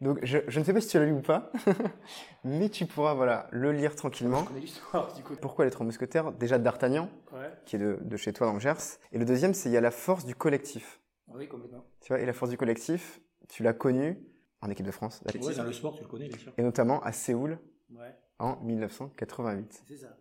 Donc 0.00 0.18
je, 0.22 0.38
je 0.48 0.60
ne 0.60 0.64
sais 0.64 0.72
pas 0.72 0.80
si 0.80 0.88
tu 0.88 0.98
l'as 0.98 1.04
lu 1.04 1.12
ou 1.12 1.20
pas, 1.20 1.52
mais 2.44 2.70
tu 2.70 2.86
pourras 2.86 3.12
voilà 3.12 3.46
le 3.50 3.70
lire 3.72 3.90
Je 3.90 3.96
tranquillement. 3.96 4.44
connais 4.44 4.60
l'histoire, 4.60 5.12
du 5.12 5.22
coup. 5.22 5.34
Pourquoi 5.38 5.66
les 5.66 5.70
Trois 5.70 5.84
Mousquetaires? 5.84 6.32
Déjà 6.32 6.58
D'Artagnan, 6.58 7.10
Ouais, 7.32 7.50
qui 7.66 7.76
est 7.76 7.78
de, 7.78 7.98
de 8.00 8.16
chez 8.16 8.32
toi 8.32 8.46
dans 8.46 8.54
le 8.54 8.60
Gers. 8.60 8.98
Et 9.12 9.18
le 9.18 9.26
deuxième, 9.26 9.52
c'est 9.52 9.68
il 9.68 9.72
y 9.72 9.76
a 9.76 9.82
la 9.82 9.90
force 9.90 10.24
du 10.24 10.34
collectif. 10.34 10.99
Oui, 11.34 11.48
complètement. 11.48 11.84
Tu 12.00 12.08
vois, 12.08 12.20
et 12.20 12.26
la 12.26 12.32
force 12.32 12.50
du 12.50 12.56
collectif, 12.56 13.20
tu 13.48 13.62
l'as 13.62 13.72
connue 13.72 14.18
en 14.62 14.70
équipe 14.70 14.86
de 14.86 14.90
France, 14.90 15.22
Ouais, 15.26 15.54
dans 15.54 15.64
le 15.64 15.72
sport, 15.72 15.94
tu 15.94 16.02
le 16.02 16.08
connais, 16.08 16.28
bien 16.28 16.38
sûr. 16.38 16.52
et 16.58 16.62
notamment 16.62 17.00
à 17.02 17.12
Séoul 17.12 17.58
Ouais, 17.92 18.14
en 18.38 18.56
1988. 18.62 19.84
c'est 19.88 19.96
ça. 19.96 20.16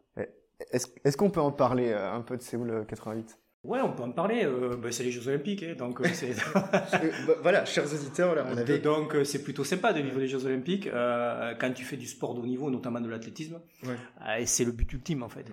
Est-ce 0.71 1.15
qu'on 1.17 1.29
peut 1.29 1.39
en 1.39 1.51
parler 1.53 1.89
euh, 1.89 2.11
un 2.11 2.21
peu 2.21 2.35
de 2.35 2.41
Séoul 2.41 2.69
euh, 2.69 2.83
88 2.83 3.39
Ouais, 3.65 3.81
on 3.81 3.91
peut 3.91 4.03
en 4.03 4.11
parler. 4.11 4.45
euh, 4.45 4.77
bah, 4.77 4.89
c'est 4.91 5.03
les 5.03 5.11
Jeux 5.11 5.27
Olympiques, 5.27 5.63
hein, 5.63 5.75
donc 5.77 5.99
euh, 5.99 6.05
c'est. 6.13 6.31
Euh, 6.31 7.11
bah, 7.27 7.33
voilà, 7.41 7.65
chers 7.65 7.93
auditeurs, 7.93 8.33
là, 8.33 8.45
on 8.49 8.55
avait. 8.55 8.79
Donc 8.79 9.13
euh, 9.15 9.25
c'est 9.25 9.43
plutôt 9.43 9.65
sympa 9.65 9.91
de 9.91 9.99
vivre 9.99 10.17
les 10.19 10.27
Jeux 10.29 10.45
Olympiques 10.45 10.87
euh, 10.87 11.53
quand 11.59 11.71
tu 11.73 11.83
fais 11.83 11.97
du 11.97 12.05
sport 12.07 12.35
de 12.35 12.39
haut 12.39 12.45
niveau, 12.45 12.69
notamment 12.69 13.01
de 13.01 13.09
l'athlétisme. 13.09 13.59
Ouais. 13.83 13.95
Euh, 14.27 14.37
et 14.37 14.45
c'est 14.45 14.63
le 14.63 14.71
but 14.71 14.91
ultime 14.93 15.23
en 15.23 15.29
fait. 15.29 15.45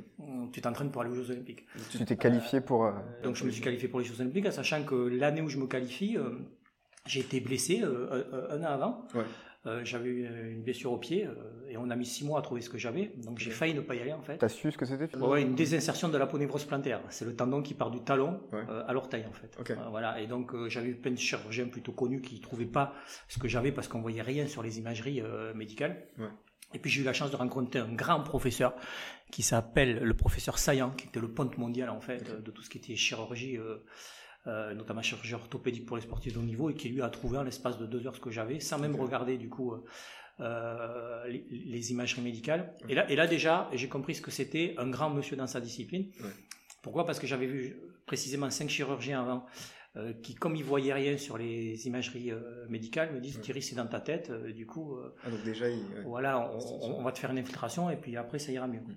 Tu 0.53 0.61
t'entraînes 0.61 0.93
pour 0.93 1.03
aller 1.03 1.11
aux 1.11 1.15
Jeux 1.17 1.31
Olympiques. 1.33 1.65
Tu 1.91 2.05
t'es 2.05 2.17
qualifié 2.17 2.61
pour... 2.61 2.87
euh, 2.87 2.93
Donc 3.25 3.35
je 3.35 3.45
me 3.45 3.51
suis 3.51 3.61
qualifié 3.63 3.89
pour 3.89 3.99
les 3.99 4.07
Jeux 4.07 4.21
Olympiques, 4.21 4.47
en 4.47 4.53
sachant 4.53 4.85
que 4.85 4.95
l'année 4.95 5.41
où 5.43 5.49
je 5.49 5.59
me 5.59 5.67
qualifie, 5.67 6.17
euh, 6.17 6.31
j'ai 7.07 7.21
été 7.21 7.41
blessé 7.41 7.81
euh, 7.83 8.23
un, 8.51 8.57
un 8.57 8.63
an 8.63 8.67
avant. 8.73 9.09
Ouais. 9.17 9.25
Euh, 9.67 9.85
j'avais 9.85 10.09
eu 10.09 10.27
une 10.53 10.63
blessure 10.63 10.93
au 10.93 10.97
pied 10.99 11.27
euh, 11.27 11.35
et 11.69 11.77
on 11.77 11.91
a 11.91 11.97
mis 11.97 12.07
six 12.07 12.25
mois 12.25 12.39
à 12.39 12.43
trouver 12.43 12.61
ce 12.61 12.71
que 12.71 12.79
j'avais. 12.79 13.11
Donc 13.25 13.39
j'ai 13.41 13.51
failli 13.51 13.75
ne 13.75 13.81
pas 13.81 13.95
y 13.97 14.01
aller 14.01 14.13
en 14.13 14.23
fait. 14.23 14.39
T'as 14.39 14.49
su 14.49 14.71
ce 14.71 14.79
que 14.79 14.87
c'était 14.87 15.15
Ouais, 15.17 15.43
une 15.43 15.55
désinsertion 15.57 16.09
de 16.09 16.17
l'aponévrose 16.17 16.65
plantaire. 16.65 17.01
C'est 17.11 17.25
le 17.25 17.35
tendon 17.35 17.63
qui 17.63 17.75
part 17.75 17.91
du 17.91 18.01
talon 18.01 18.41
Ouais. 18.53 18.63
euh, 18.69 18.85
à 18.87 18.93
l'orteil 18.93 19.25
en 19.29 19.33
fait. 19.33 19.57
Ok. 19.59 19.71
Euh, 19.73 19.77
voilà. 19.91 20.21
Et 20.21 20.27
donc 20.29 20.55
euh, 20.55 20.69
j'avais 20.69 20.89
eu 20.89 20.95
plein 20.95 21.11
de 21.11 21.17
chirurgiens 21.19 21.67
plutôt 21.67 21.93
connus 21.93 22.21
qui 22.21 22.41
trouvaient 22.41 22.65
pas 22.65 22.95
ce 23.29 23.39
que 23.41 23.49
j'avais 23.49 23.73
parce 23.73 23.89
qu'on 23.89 24.01
voyait 24.01 24.23
rien 24.23 24.47
sur 24.47 24.63
les 24.63 24.79
imageries 24.79 25.21
euh, 25.21 25.53
médicales. 25.55 26.07
Ouais. 26.19 26.27
Et 26.75 26.79
puis 26.79 26.91
j'ai 26.91 27.03
eu 27.03 27.05
la 27.05 27.13
chance 27.13 27.31
de 27.31 27.37
rencontrer 27.37 27.79
un 27.81 27.93
grand 27.93 28.21
professeur 28.21 28.75
qui 29.33 29.43
s'appelle 29.43 29.99
le 30.03 30.15
professeur 30.15 30.59
Saillant, 30.59 30.91
qui 30.91 31.07
était 31.09 31.21
le 31.21 31.29
ponte 31.33 31.59
mondial 31.59 31.91
en 31.91 32.01
fait 32.01 32.29
euh, 32.29 32.41
de 32.41 32.51
tout 32.53 32.63
ce 32.63 32.71
qui 32.71 32.79
était 32.79 32.95
chirurgie, 32.97 33.59
euh, 34.47 34.75
notamment 34.75 35.03
chirurgie 35.03 35.35
orthopédique 35.35 35.87
pour 35.87 35.97
les 35.97 36.03
sportifs 36.03 36.33
de 36.35 36.39
haut 36.39 36.43
niveau, 36.43 36.71
et 36.71 36.75
qui 36.75 36.89
lui 36.89 37.03
a 37.03 37.09
trouvé 37.11 37.39
en 37.39 37.43
l'espace 37.43 37.79
de 37.79 37.87
deux 37.87 38.07
heures 38.07 38.15
ce 38.17 38.21
que 38.21 38.31
j'avais, 38.31 38.61
sans 38.61 38.79
même 38.79 38.95
regarder 38.97 39.37
du 39.39 39.49
coup 39.49 39.73
euh, 39.75 39.85
euh, 40.41 41.27
les, 41.29 41.45
les 41.51 41.91
imageries 41.93 42.23
médicales. 42.23 42.75
Et 42.89 42.95
là, 42.95 43.11
et 43.11 43.17
là 43.17 43.27
déjà, 43.27 43.69
j'ai 43.73 43.89
compris 43.89 44.15
ce 44.15 44.23
que 44.23 44.31
c'était 44.31 44.75
un 44.79 44.89
grand 44.89 45.11
monsieur 45.11 45.37
dans 45.37 45.47
sa 45.47 45.61
discipline. 45.61 46.11
Ouais. 46.21 46.31
Pourquoi? 46.83 47.07
Parce 47.07 47.19
que 47.19 47.27
j'avais 47.27 47.47
vu 47.47 47.77
précisément 48.07 48.51
cinq 48.51 48.69
chirurgiens 48.69 49.23
avant. 49.23 49.47
euh, 49.97 50.13
qui, 50.23 50.35
comme 50.35 50.55
ils 50.57 50.63
voyaient 50.65 50.93
rien 50.93 51.17
sur 51.17 51.39
les 51.39 51.87
imageries 51.87 52.31
euh, 52.31 52.67
médicales, 52.69 53.15
me 53.15 53.21
disent 53.21 53.37
Ouais. 53.37 53.43
Thierry, 53.43 53.63
c'est 53.63 53.77
dans 53.77 53.87
ta 53.87 53.99
tête. 54.01 54.29
euh, 54.31 54.53
du 54.53 54.67
coup, 54.67 54.99
Ah, 55.25 55.31
donc 55.31 55.43
déjà, 55.43 55.69
il. 55.71 55.79
ouais. 55.79 56.03
voilà, 56.05 56.51
on, 56.53 56.59
on- 56.59 56.99
on 57.01 57.03
va 57.03 57.13
te 57.13 57.19
faire 57.19 57.31
une 57.31 57.39
infiltration 57.39 57.89
et 57.91 57.97
puis 57.97 58.15
après 58.19 58.39
ça 58.39 58.53
ira 58.53 58.67
mieux. 58.69 58.81
Mm. 58.81 58.97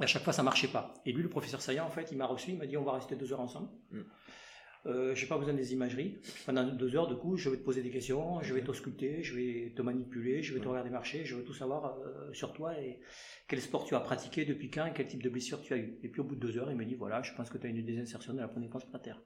Et 0.00 0.04
à 0.04 0.06
chaque 0.06 0.22
fois 0.22 0.32
ça 0.32 0.42
marchait 0.42 0.68
pas. 0.68 0.94
Et 1.04 1.12
lui, 1.12 1.22
le 1.22 1.28
professeur 1.28 1.60
Saillant, 1.60 1.84
en 1.84 1.90
fait, 1.90 2.08
il 2.10 2.16
m'a 2.16 2.24
reçu, 2.24 2.52
il 2.52 2.56
m'a 2.56 2.64
dit 2.66 2.78
on 2.78 2.84
va 2.84 2.92
rester 2.92 3.16
deux 3.16 3.30
heures 3.34 3.40
ensemble. 3.40 3.68
Mm. 3.90 4.00
Euh, 4.86 5.14
j'ai 5.14 5.26
pas 5.26 5.36
besoin 5.36 5.52
des 5.54 5.72
imageries. 5.74 6.18
Pendant 6.46 6.64
deux 6.64 6.96
heures, 6.96 7.06
du 7.06 7.14
coup, 7.16 7.36
je 7.36 7.50
vais 7.50 7.58
te 7.58 7.62
poser 7.62 7.82
des 7.82 7.90
questions, 7.90 8.40
je 8.42 8.54
vais 8.54 8.62
t'ausculter, 8.62 9.22
je 9.22 9.34
vais 9.34 9.72
te 9.76 9.82
manipuler, 9.82 10.42
je 10.42 10.54
vais 10.54 10.60
te 10.60 10.68
regarder 10.68 10.88
marcher, 10.90 11.24
je 11.26 11.36
veux 11.36 11.44
tout 11.44 11.52
savoir 11.52 11.98
euh, 11.98 12.32
sur 12.32 12.52
toi 12.54 12.72
et 12.80 13.00
quel 13.46 13.60
sport 13.60 13.84
tu 13.84 13.94
as 13.94 14.00
pratiqué, 14.00 14.44
depuis 14.46 14.70
quand 14.70 14.86
et 14.86 14.92
quel 14.94 15.06
type 15.06 15.22
de 15.22 15.28
blessure 15.28 15.60
tu 15.60 15.74
as 15.74 15.76
eu. 15.76 15.98
Et 16.02 16.08
puis 16.08 16.20
au 16.22 16.24
bout 16.24 16.34
de 16.34 16.40
deux 16.40 16.56
heures, 16.56 16.70
il 16.70 16.76
me 16.78 16.84
dit 16.86 16.94
voilà, 16.94 17.20
je 17.22 17.32
pense 17.34 17.50
que 17.50 17.58
tu 17.58 17.66
as 17.66 17.70
une 17.70 17.84
désinsertion 17.84 18.32
de 18.32 18.40
la 18.40 18.48
ponévrose 18.48 18.84
plantaire. 18.86 19.20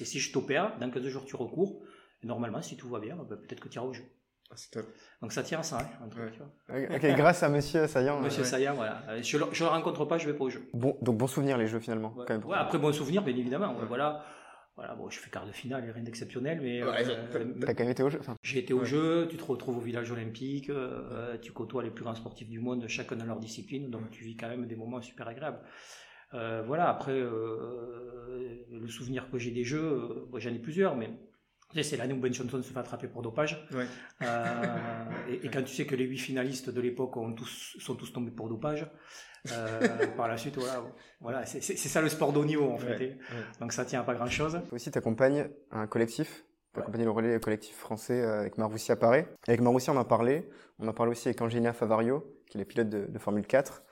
Et 0.00 0.04
si 0.04 0.20
je 0.20 0.32
t'opère, 0.32 0.78
dans 0.78 0.90
15 0.90 1.02
jours 1.08 1.24
tu 1.24 1.34
recours, 1.34 1.82
et 2.22 2.26
normalement, 2.28 2.62
si 2.62 2.76
tout 2.76 2.88
va 2.88 3.00
bien, 3.00 3.16
bah, 3.16 3.36
peut-être 3.36 3.58
que 3.60 3.68
tu 3.68 3.76
iras 3.78 3.86
au 3.86 3.92
jeu. 3.92 4.04
Ah, 4.50 4.54
top. 4.70 4.86
Donc 5.22 5.32
ça 5.32 5.42
tient 5.42 5.60
à 5.60 5.62
ça, 5.62 5.78
hein, 5.80 5.88
un 6.04 6.08
truc, 6.08 6.24
Ouais. 6.24 6.30
tu 6.30 6.38
vois. 6.38 6.96
Ok, 6.96 7.16
grâce 7.16 7.42
à 7.42 7.48
Monsieur 7.48 7.86
Saillant. 7.88 8.18
euh, 8.18 8.24
Monsieur 8.24 8.42
ouais. 8.42 8.48
Saillant, 8.48 8.74
voilà. 8.74 9.02
Euh, 9.08 9.22
Je 9.22 9.38
ne 9.38 9.44
le, 9.44 9.48
je 9.52 9.64
le 9.64 9.70
rencontre 9.70 10.04
pas, 10.04 10.18
je 10.18 10.26
vais 10.30 10.36
pas 10.36 10.44
au 10.44 10.50
jeu. 10.50 10.62
Bon, 10.74 10.96
donc 11.00 11.16
bon 11.16 11.26
souvenir 11.26 11.56
les 11.58 11.66
jeux 11.66 11.80
finalement. 11.80 12.12
Ouais. 12.14 12.24
Quand 12.28 12.38
même. 12.38 12.46
Ouais, 12.46 12.56
après, 12.56 12.78
bon 12.78 12.92
souvenir, 12.92 13.22
bien 13.22 13.34
évidemment. 13.34 13.74
Ouais. 13.76 13.86
Voilà. 13.88 14.24
Voilà, 14.74 14.94
bon, 14.94 15.10
je 15.10 15.18
fais 15.18 15.28
quart 15.30 15.46
de 15.46 15.52
finale, 15.52 15.90
rien 15.90 16.02
d'exceptionnel, 16.02 16.60
mais 16.62 16.82
Ouais, 16.82 16.88
euh, 17.06 17.26
t'as- 17.30 17.38
euh, 17.38 17.74
quand 17.74 17.80
même 17.80 17.90
été 17.90 18.02
au 18.02 18.08
jeu. 18.08 18.18
Enfin, 18.20 18.36
j'ai 18.42 18.58
été 18.60 18.72
au 18.72 18.80
Ouais. 18.80 18.86
jeu, 18.86 19.28
tu 19.28 19.36
te 19.36 19.44
retrouves 19.44 19.76
au 19.76 19.80
village 19.80 20.10
olympique, 20.10 20.70
euh, 20.70 21.36
tu 21.38 21.52
côtoies 21.52 21.82
les 21.82 21.90
plus 21.90 22.04
grands 22.04 22.14
sportifs 22.14 22.48
du 22.48 22.58
monde, 22.58 22.86
chacun 22.88 23.16
dans 23.16 23.26
leur 23.26 23.38
discipline, 23.38 23.90
donc 23.90 24.02
Ouais. 24.02 24.08
tu 24.10 24.24
vis 24.24 24.34
quand 24.36 24.48
même 24.48 24.66
des 24.66 24.76
moments 24.76 25.02
super 25.02 25.28
agréables. 25.28 25.60
Euh, 26.32 26.62
voilà, 26.66 26.88
après, 26.88 27.12
euh, 27.12 28.64
le 28.70 28.88
souvenir 28.88 29.30
que 29.30 29.36
j'ai 29.36 29.50
des 29.50 29.64
jeux, 29.64 29.82
euh, 29.82 30.26
bon, 30.30 30.38
j'en 30.38 30.50
ai 30.54 30.58
plusieurs, 30.58 30.96
mais 30.96 31.10
c'est 31.82 31.96
l'année 31.96 32.12
où 32.12 32.18
Ben 32.20 32.32
Johnson 32.32 32.62
se 32.62 32.70
fait 32.72 32.78
attraper 32.78 33.08
pour 33.08 33.22
dopage. 33.22 33.66
Ouais. 33.72 33.86
Euh, 34.22 35.04
et, 35.28 35.46
et 35.46 35.50
quand 35.50 35.62
tu 35.62 35.74
sais 35.74 35.86
que 35.86 35.94
les 35.94 36.04
huit 36.04 36.18
finalistes 36.18 36.68
de 36.70 36.80
l'époque 36.80 37.16
ont 37.16 37.32
tous, 37.32 37.76
sont 37.78 37.94
tous 37.94 38.12
tombés 38.12 38.30
pour 38.30 38.48
dopage, 38.48 38.86
euh, 39.50 40.06
par 40.16 40.28
la 40.28 40.36
suite, 40.36 40.56
voilà, 40.58 40.82
voilà 41.20 41.46
c'est 41.46 41.60
ça 41.62 42.00
le 42.02 42.08
sport 42.08 42.32
de 42.32 42.38
haut 42.38 42.44
niveau 42.44 42.70
en 42.70 42.78
fait. 42.78 42.96
Ouais, 42.98 43.18
hein. 43.30 43.34
ouais. 43.36 43.42
Donc 43.60 43.72
ça 43.72 43.84
tient 43.84 44.00
à 44.00 44.04
pas 44.04 44.14
grand 44.14 44.26
chose. 44.26 44.52
Toi 44.52 44.62
aussi, 44.74 44.90
tu 44.90 44.98
accompagnes 44.98 45.48
un 45.70 45.86
collectif. 45.86 46.44
Tu 46.74 46.78
Ouais. 46.78 46.82
accompagnes 46.84 47.04
le 47.04 47.10
relais 47.10 47.38
collectif 47.38 47.76
français 47.76 48.22
euh, 48.22 48.40
avec 48.40 48.56
Maroussi 48.56 48.92
à 48.92 48.96
Paris. 48.96 49.24
Avec 49.46 49.60
Maroussi, 49.60 49.90
on 49.90 49.96
en 49.98 50.04
parlait. 50.04 50.48
On 50.78 50.88
en 50.88 50.94
parlait 50.94 51.12
aussi 51.12 51.28
avec 51.28 51.40
Angelina 51.42 51.74
Favario, 51.74 52.24
qui 52.48 52.56
est 52.56 52.60
le 52.60 52.64
pilote 52.64 52.88
de, 52.88 53.04
de 53.06 53.18
Formule 53.18 53.46
4. 53.46 53.82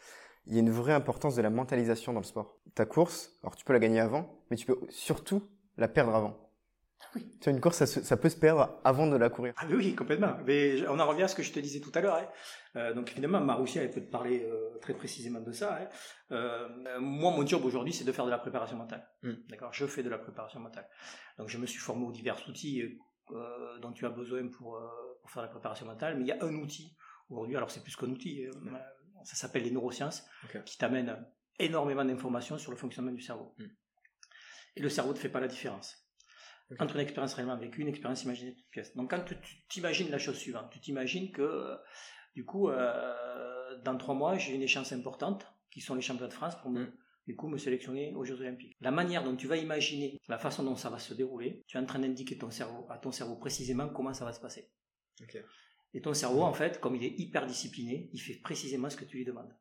Il 0.47 0.55
y 0.55 0.57
a 0.57 0.61
une 0.61 0.71
vraie 0.71 0.95
importance 0.95 1.37
de 1.37 1.43
la 1.43 1.51
mentalisation 1.51 2.15
dans 2.15 2.21
le 2.21 2.25
sport. 2.25 2.57
Ta 2.75 2.87
course, 2.87 3.39
alors 3.43 3.55
tu 3.55 3.67
peux 3.67 3.75
la 3.75 3.81
gagner 3.81 4.01
avant, 4.01 4.43
mais 4.51 4.57
tu 4.57 4.65
peux 4.65 4.79
surtout 4.89 5.43
la 5.77 5.89
perdre 5.89 6.15
avant. 6.15 6.50
Oui. 7.17 7.29
Tu 7.41 7.45
vois, 7.45 7.53
une 7.53 7.61
course, 7.61 7.79
ça, 7.79 7.87
se- 7.87 8.03
ça 8.03 8.17
peut 8.17 8.29
se 8.29 8.37
perdre 8.37 8.81
avant 8.85 9.07
de 9.07 9.17
la 9.17 9.31
courir. 9.31 9.53
Ah 9.57 9.65
mais 9.69 9.75
oui, 9.75 9.95
complètement. 9.95 10.37
Mais 10.47 10.87
on 10.89 10.99
en 11.01 11.07
revient 11.09 11.25
à 11.25 11.29
ce 11.29 11.35
que 11.35 11.43
je 11.43 11.53
te 11.53 11.59
disais 11.59 11.81
tout 11.81 11.91
à 11.95 12.01
l'heure. 12.01 12.15
hein. 12.17 12.29
Euh, 12.77 12.95
donc 12.95 13.11
évidemment, 13.13 13.41
Maroussia, 13.41 13.83
elle 13.83 13.91
peut 13.91 14.01
te 14.01 14.11
parler 14.11 14.45
euh, 14.45 14.79
très 14.81 14.95
précisément 14.95 15.41
de 15.41 15.51
ça. 15.51 15.77
hein. 15.81 15.89
Euh, 16.33 16.69
moi, 17.01 17.33
mon 17.33 17.45
job 17.47 17.65
aujourd'hui, 17.65 17.93
c'est 17.93 18.05
de 18.05 18.13
faire 18.13 18.27
de 18.27 18.31
la 18.31 18.39
préparation 18.39 18.77
mentale. 18.77 19.09
Mm. 19.23 19.33
D'accord? 19.49 19.73
Je 19.73 19.87
fais 19.87 20.03
de 20.03 20.09
la 20.11 20.19
préparation 20.19 20.61
mentale. 20.61 20.89
Donc 21.39 21.49
je 21.49 21.59
me 21.59 21.67
suis 21.67 21.81
formé 21.81 22.05
aux 22.05 22.13
divers 22.13 22.39
outils 22.49 22.83
euh, 23.33 23.79
dont 23.81 23.93
tu 23.93 24.07
as 24.07 24.11
besoin 24.11 24.47
pour, 24.49 24.77
euh, 24.77 24.87
pour 25.23 25.31
faire 25.31 25.43
la 25.43 25.49
préparation 25.49 25.87
mentale. 25.87 26.17
Mais 26.17 26.23
il 26.23 26.29
y 26.29 26.33
a 26.33 26.45
un 26.45 26.55
outil 26.55 26.97
aujourd'hui, 27.29 27.57
alors 27.57 27.71
c'est 27.71 27.83
plus 27.83 27.97
qu'un 27.97 28.09
outil, 28.11 28.47
euh, 28.47 28.53
ça 29.25 29.35
s'appelle 29.35 29.63
les 29.65 29.71
neurosciences, 29.73 30.25
qui 30.65 30.79
t'amène 30.79 31.27
énormément 31.59 32.05
d'informations 32.05 32.57
sur 32.59 32.71
le 32.71 32.77
fonctionnement 32.77 33.11
du 33.13 33.21
cerveau. 33.23 33.55
Mm. 33.59 33.65
Et 34.77 34.81
le 34.81 34.89
cerveau 34.89 35.13
ne 35.13 35.19
fait 35.19 35.29
pas 35.29 35.41
la 35.41 35.49
différence 35.49 35.97
Entre 36.79 36.95
une 36.95 37.03
expérience 37.03 37.35
réellement 37.35 37.57
vécue 37.57 37.81
une 37.81 37.89
expérience 37.89 38.23
imaginée 38.25 38.53
de 38.53 38.57
toute 38.57 38.71
pièce. 38.71 38.95
Donc 38.95 39.11
quand 39.11 39.25
tu 39.25 39.37
t'imagines 39.69 40.11
la 40.11 40.19
chose 40.19 40.37
suivante, 40.37 40.71
tu 40.71 40.81
t'imagines 40.81 41.33
que 41.33 41.43
euh, 41.43 41.77
du 42.35 42.45
coup, 42.45 42.69
euh, 42.69 43.79
dans 43.85 43.97
trois 43.97 44.15
mois, 44.15 44.39
j'ai 44.39 44.55
une 44.55 44.63
échéance 44.63 44.93
importante 44.93 45.47
qui 45.71 45.81
sont 45.81 45.95
les 45.95 46.01
champions 46.01 46.29
de 46.29 46.33
France 46.33 46.55
pour 46.61 46.71
me, 46.71 46.93
du 47.27 47.37
coup, 47.37 47.49
me 47.49 47.59
sélectionner 47.59 48.15
aux 48.15 48.25
Jeux 48.25 48.41
Olympiques. 48.41 48.77
La 48.81 48.91
manière 48.91 49.25
dont 49.25 49.37
tu 49.37 49.47
vas 49.47 49.57
imaginer 49.57 50.19
la 50.29 50.39
façon 50.39 50.63
dont 50.63 50.77
ça 50.77 50.91
va 50.91 50.99
se 50.99 51.15
dérouler, 51.15 51.65
tu 51.67 51.77
es 51.77 51.81
en 51.81 51.87
train 51.87 51.99
d'indiquer 51.99 52.39
ton 52.39 52.51
cerveau, 52.51 52.87
à 52.91 52.99
ton 52.99 53.13
cerveau 53.13 53.37
précisément 53.37 53.89
comment 53.89 54.15
ça 54.15 54.25
va 54.25 54.33
se 54.33 54.41
passer. 54.41 54.71
Et 55.93 56.01
ton 56.01 56.15
cerveau, 56.15 56.43
en 56.43 56.53
fait, 56.53 56.79
comme 56.81 56.95
il 56.95 57.05
est 57.05 57.19
hyper 57.19 57.47
discipliné, 57.47 58.11
il 58.13 58.21
fait 58.21 58.35
précisément 58.35 58.89
ce 58.89 58.97
que 58.97 59.05
tu 59.05 59.17
lui 59.17 59.25
demandes. 59.25 59.53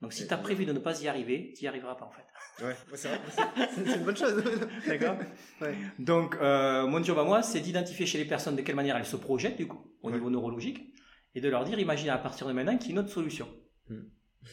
Donc 0.00 0.12
si 0.12 0.28
tu 0.28 0.32
as 0.32 0.36
prévu 0.36 0.64
de 0.64 0.72
ne 0.72 0.78
pas 0.78 1.02
y 1.02 1.08
arriver, 1.08 1.52
tu 1.56 1.64
n'y 1.64 1.68
arriveras 1.68 1.96
pas 1.96 2.04
en 2.04 2.12
fait. 2.12 2.64
Ouais, 2.64 2.76
c'est 2.94 3.96
une 3.96 4.04
bonne 4.04 4.16
chose. 4.16 4.44
D'accord 4.86 5.16
Donc 5.98 6.36
euh, 6.40 6.86
mon 6.86 7.02
job 7.02 7.18
à 7.18 7.24
moi, 7.24 7.42
c'est 7.42 7.60
d'identifier 7.60 8.06
chez 8.06 8.18
les 8.18 8.26
personnes 8.26 8.54
de 8.54 8.62
quelle 8.62 8.76
manière 8.76 8.96
elles 8.96 9.06
se 9.06 9.16
projettent, 9.16 9.56
du 9.56 9.66
coup, 9.66 9.92
au 10.02 10.10
niveau 10.10 10.30
neurologique, 10.30 10.94
et 11.34 11.40
de 11.40 11.48
leur 11.48 11.64
dire, 11.64 11.78
imaginez 11.78 12.10
à 12.10 12.18
partir 12.18 12.46
de 12.46 12.52
maintenant 12.52 12.76
qu'il 12.78 12.88
y 12.88 12.90
a 12.90 12.92
une 12.92 12.98
autre 13.00 13.12
solution. 13.12 13.48
Hmm 13.88 14.02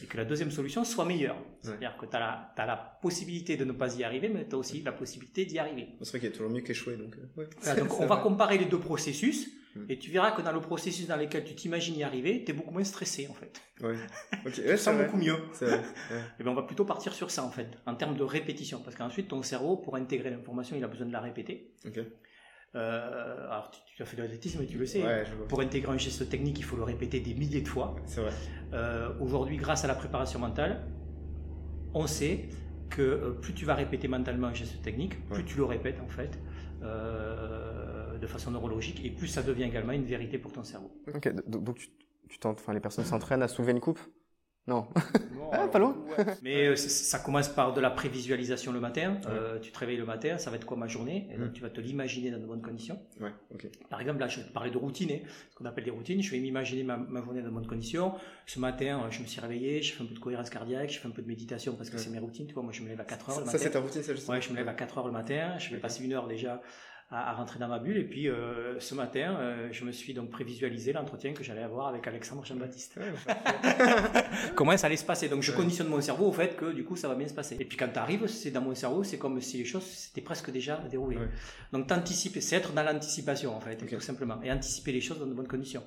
et 0.02 0.06
que 0.06 0.16
la 0.16 0.24
deuxième 0.24 0.50
solution 0.50 0.84
soit 0.84 1.04
meilleure. 1.04 1.36
C'est-à-dire 1.62 1.96
que 1.96 2.06
tu 2.06 2.16
as, 2.16 2.52
as, 2.56 2.66
la 2.66 2.76
possibilité 2.76 3.56
de 3.56 3.64
ne 3.64 3.72
pas 3.72 3.96
y 3.96 4.04
arriver, 4.04 4.28
mais 4.28 4.46
tu 4.48 4.54
as 4.54 4.58
aussi 4.58 4.82
la 4.82 4.92
possibilité 4.92 5.44
d'y 5.44 5.58
arriver. 5.58 5.88
C'est 6.00 6.10
vrai 6.10 6.20
qu'il 6.20 6.28
y 6.28 6.32
a 6.32 6.36
toujours 6.36 6.50
mieux 6.50 6.60
qu'échouer. 6.60 6.96
Donc, 6.96 7.16
euh, 7.16 7.76
donc 7.76 8.00
on 8.00 8.06
va 8.06 8.18
comparer 8.18 8.58
les 8.58 8.66
deux 8.66 8.78
processus. 8.78 9.50
Et 9.88 9.98
tu 9.98 10.10
verras 10.10 10.32
que 10.32 10.42
dans 10.42 10.52
le 10.52 10.60
processus 10.60 11.06
dans 11.06 11.16
lequel 11.16 11.44
tu 11.44 11.54
t'imagines 11.54 11.96
y 11.96 12.02
arriver, 12.02 12.42
tu 12.44 12.50
es 12.50 12.54
beaucoup 12.54 12.72
moins 12.72 12.84
stressé 12.84 13.28
en 13.28 13.34
fait. 13.34 13.60
Ouais. 13.80 13.96
Okay. 14.46 14.62
tu 14.62 14.78
sens 14.78 14.96
beaucoup 14.96 15.18
mieux. 15.18 15.36
Et 15.60 16.42
ben 16.42 16.48
on 16.48 16.54
va 16.54 16.62
plutôt 16.62 16.84
partir 16.84 17.12
sur 17.12 17.30
ça 17.30 17.44
en 17.44 17.50
fait, 17.50 17.68
en 17.86 17.94
termes 17.94 18.16
de 18.16 18.22
répétition, 18.22 18.80
parce 18.82 18.96
qu'ensuite 18.96 19.28
ton 19.28 19.42
cerveau, 19.42 19.76
pour 19.76 19.96
intégrer 19.96 20.30
l'information, 20.30 20.76
il 20.76 20.84
a 20.84 20.88
besoin 20.88 21.06
de 21.06 21.12
la 21.12 21.20
répéter. 21.20 21.74
Euh, 22.76 23.46
alors, 23.50 23.70
tu, 23.96 24.02
as 24.02 24.06
fait 24.06 24.16
de 24.16 24.22
l'athlétisme, 24.22 24.64
tu 24.66 24.78
le 24.78 24.86
sais. 24.86 25.02
pour 25.48 25.60
intégrer 25.60 25.92
un 25.92 25.98
geste 25.98 26.28
technique, 26.28 26.58
il 26.58 26.64
faut 26.64 26.76
le 26.76 26.84
répéter 26.84 27.20
des 27.20 27.34
milliers 27.34 27.62
de 27.62 27.68
fois. 27.68 27.96
C'est 28.06 28.20
vrai. 28.20 28.32
Euh, 28.72 29.10
aujourd'hui, 29.20 29.56
grâce 29.56 29.84
à 29.84 29.88
la 29.88 29.94
préparation 29.94 30.38
mentale, 30.38 30.86
on 31.94 32.06
sait 32.06 32.48
que 32.88 33.02
euh, 33.02 33.30
plus 33.32 33.54
tu 33.54 33.64
vas 33.64 33.74
répéter 33.74 34.08
mentalement 34.08 34.48
un 34.48 34.54
geste 34.54 34.82
technique, 34.82 35.26
plus 35.28 35.44
tu 35.44 35.56
le 35.56 35.64
répètes 35.64 36.00
en 36.00 36.08
fait. 36.08 36.38
De 38.20 38.26
façon 38.26 38.50
neurologique 38.50 39.04
et 39.04 39.10
plus 39.10 39.28
ça 39.28 39.42
devient 39.42 39.64
également 39.64 39.92
une 39.92 40.04
vérité 40.04 40.38
pour 40.38 40.52
ton 40.52 40.62
cerveau. 40.62 40.90
Ok, 41.14 41.28
donc 41.46 41.76
tu, 41.76 41.88
tu 42.28 42.38
enfin, 42.46 42.72
les 42.72 42.80
personnes 42.80 43.04
s'entraînent 43.04 43.42
à 43.42 43.48
soulever 43.48 43.72
une 43.72 43.80
coupe? 43.80 44.00
Non. 44.66 44.86
ah, 45.52 45.66
pas 45.68 45.78
loin. 45.78 45.96
Mais 46.42 46.68
euh, 46.68 46.76
ça 46.76 47.18
commence 47.18 47.48
par 47.48 47.72
de 47.72 47.80
la 47.80 47.90
prévisualisation 47.90 48.72
le 48.72 48.78
matin. 48.78 49.18
Euh, 49.26 49.58
tu 49.58 49.72
te 49.72 49.78
réveilles 49.78 49.96
le 49.96 50.04
matin, 50.04 50.38
ça 50.38 50.50
va 50.50 50.56
être 50.56 50.66
quoi 50.66 50.76
ma 50.76 50.86
journée? 50.86 51.28
Et 51.32 51.38
donc 51.38 51.52
tu 51.54 51.62
vas 51.62 51.70
te 51.70 51.80
l'imaginer 51.80 52.30
dans 52.30 52.38
de 52.38 52.46
bonnes 52.46 52.62
conditions. 52.62 53.00
Ouais, 53.20 53.32
Par 53.88 54.00
exemple, 54.00 54.20
là, 54.20 54.28
je 54.28 54.40
parlais 54.40 54.70
de 54.70 54.76
routine, 54.76 55.10
hein, 55.10 55.26
ce 55.50 55.56
qu'on 55.56 55.64
appelle 55.64 55.84
des 55.84 55.90
routines. 55.90 56.22
Je 56.22 56.30
vais 56.30 56.38
m'imaginer 56.38 56.84
ma, 56.84 56.98
journée 57.22 57.40
dans 57.40 57.48
de 57.48 57.54
bonnes 57.54 57.66
conditions. 57.66 58.14
Ce 58.46 58.60
matin, 58.60 59.02
euh, 59.04 59.10
je 59.10 59.22
me 59.22 59.26
suis 59.26 59.40
réveillé, 59.40 59.82
je 59.82 59.94
fais 59.94 60.04
un 60.04 60.06
peu 60.06 60.14
de 60.14 60.20
cohérence 60.20 60.50
cardiaque, 60.50 60.90
je 60.90 61.00
fais 61.00 61.08
un 61.08 61.12
peu 61.12 61.22
de 61.22 61.28
méditation 61.28 61.74
parce 61.74 61.90
que 61.90 61.98
c'est 61.98 62.10
mes 62.10 62.18
routines. 62.18 62.46
Tu 62.46 62.54
vois, 62.54 62.62
moi, 62.62 62.72
je 62.72 62.82
me 62.82 62.88
lève 62.88 63.00
à 63.00 63.04
4 63.04 63.30
heures 63.30 63.38
le 63.40 63.44
matin. 63.46 63.58
Ça, 63.58 63.64
c'est 63.64 63.70
ta 63.70 63.80
routine, 63.80 64.02
ça, 64.02 64.14
justement 64.14 64.36
Ouais, 64.36 64.42
je 64.42 64.50
me 64.50 64.56
lève 64.56 64.68
à 64.68 64.74
4 64.74 64.98
heures 64.98 65.06
le 65.06 65.12
matin. 65.12 65.58
Je 65.58 65.70
vais 65.70 65.80
passer 65.80 66.04
une 66.04 66.12
heure 66.12 66.28
déjà 66.28 66.60
à, 67.10 67.32
rentrer 67.32 67.58
dans 67.58 67.68
ma 67.68 67.78
bulle. 67.78 67.96
Et 67.96 68.04
puis 68.04 68.28
euh, 68.28 68.78
ce 68.78 68.94
matin, 68.94 69.36
euh, 69.38 69.68
je 69.72 69.84
me 69.84 69.92
suis 69.92 70.14
donc 70.14 70.30
prévisualisé 70.30 70.92
l'entretien 70.92 71.32
que 71.32 71.42
j'allais 71.42 71.62
avoir 71.62 71.88
avec 71.88 72.06
Alexandre 72.06 72.44
Jean-Baptiste. 72.44 72.98
Comment 74.54 74.76
ça 74.76 74.86
allait 74.86 74.96
se 74.96 75.04
passer? 75.04 75.28
Donc 75.28 75.42
je 75.42 75.52
conditionne 75.52 75.88
mon 75.88 76.00
cerveau 76.00 76.26
au 76.26 76.32
fait 76.32 76.56
que 76.56 76.72
du 76.72 76.84
coup 76.84 76.96
ça 76.96 77.08
va 77.08 77.14
bien 77.14 77.26
se 77.26 77.34
passer. 77.34 77.56
Et 77.58 77.64
puis 77.64 77.76
quand 77.76 77.88
tu 77.92 77.98
arrives, 77.98 78.26
c'est 78.28 78.50
dans 78.50 78.60
mon 78.60 78.74
cerveau, 78.74 79.02
c'est 79.02 79.18
comme 79.18 79.40
si 79.40 79.58
les 79.58 79.64
choses 79.64 79.84
s'étaient 79.84 80.20
presque 80.20 80.50
déjà 80.50 80.76
déroulées. 80.90 81.18
Donc 81.72 81.88
t'anticipes, 81.88 82.38
c'est 82.40 82.56
être 82.56 82.72
dans 82.72 82.82
l'anticipation 82.82 83.56
en 83.56 83.60
fait, 83.60 83.76
tout 83.76 84.00
simplement, 84.00 84.40
et 84.42 84.52
anticiper 84.52 84.92
les 84.92 85.00
choses 85.00 85.18
dans 85.18 85.26
de 85.26 85.34
bonnes 85.34 85.48
conditions. 85.48 85.82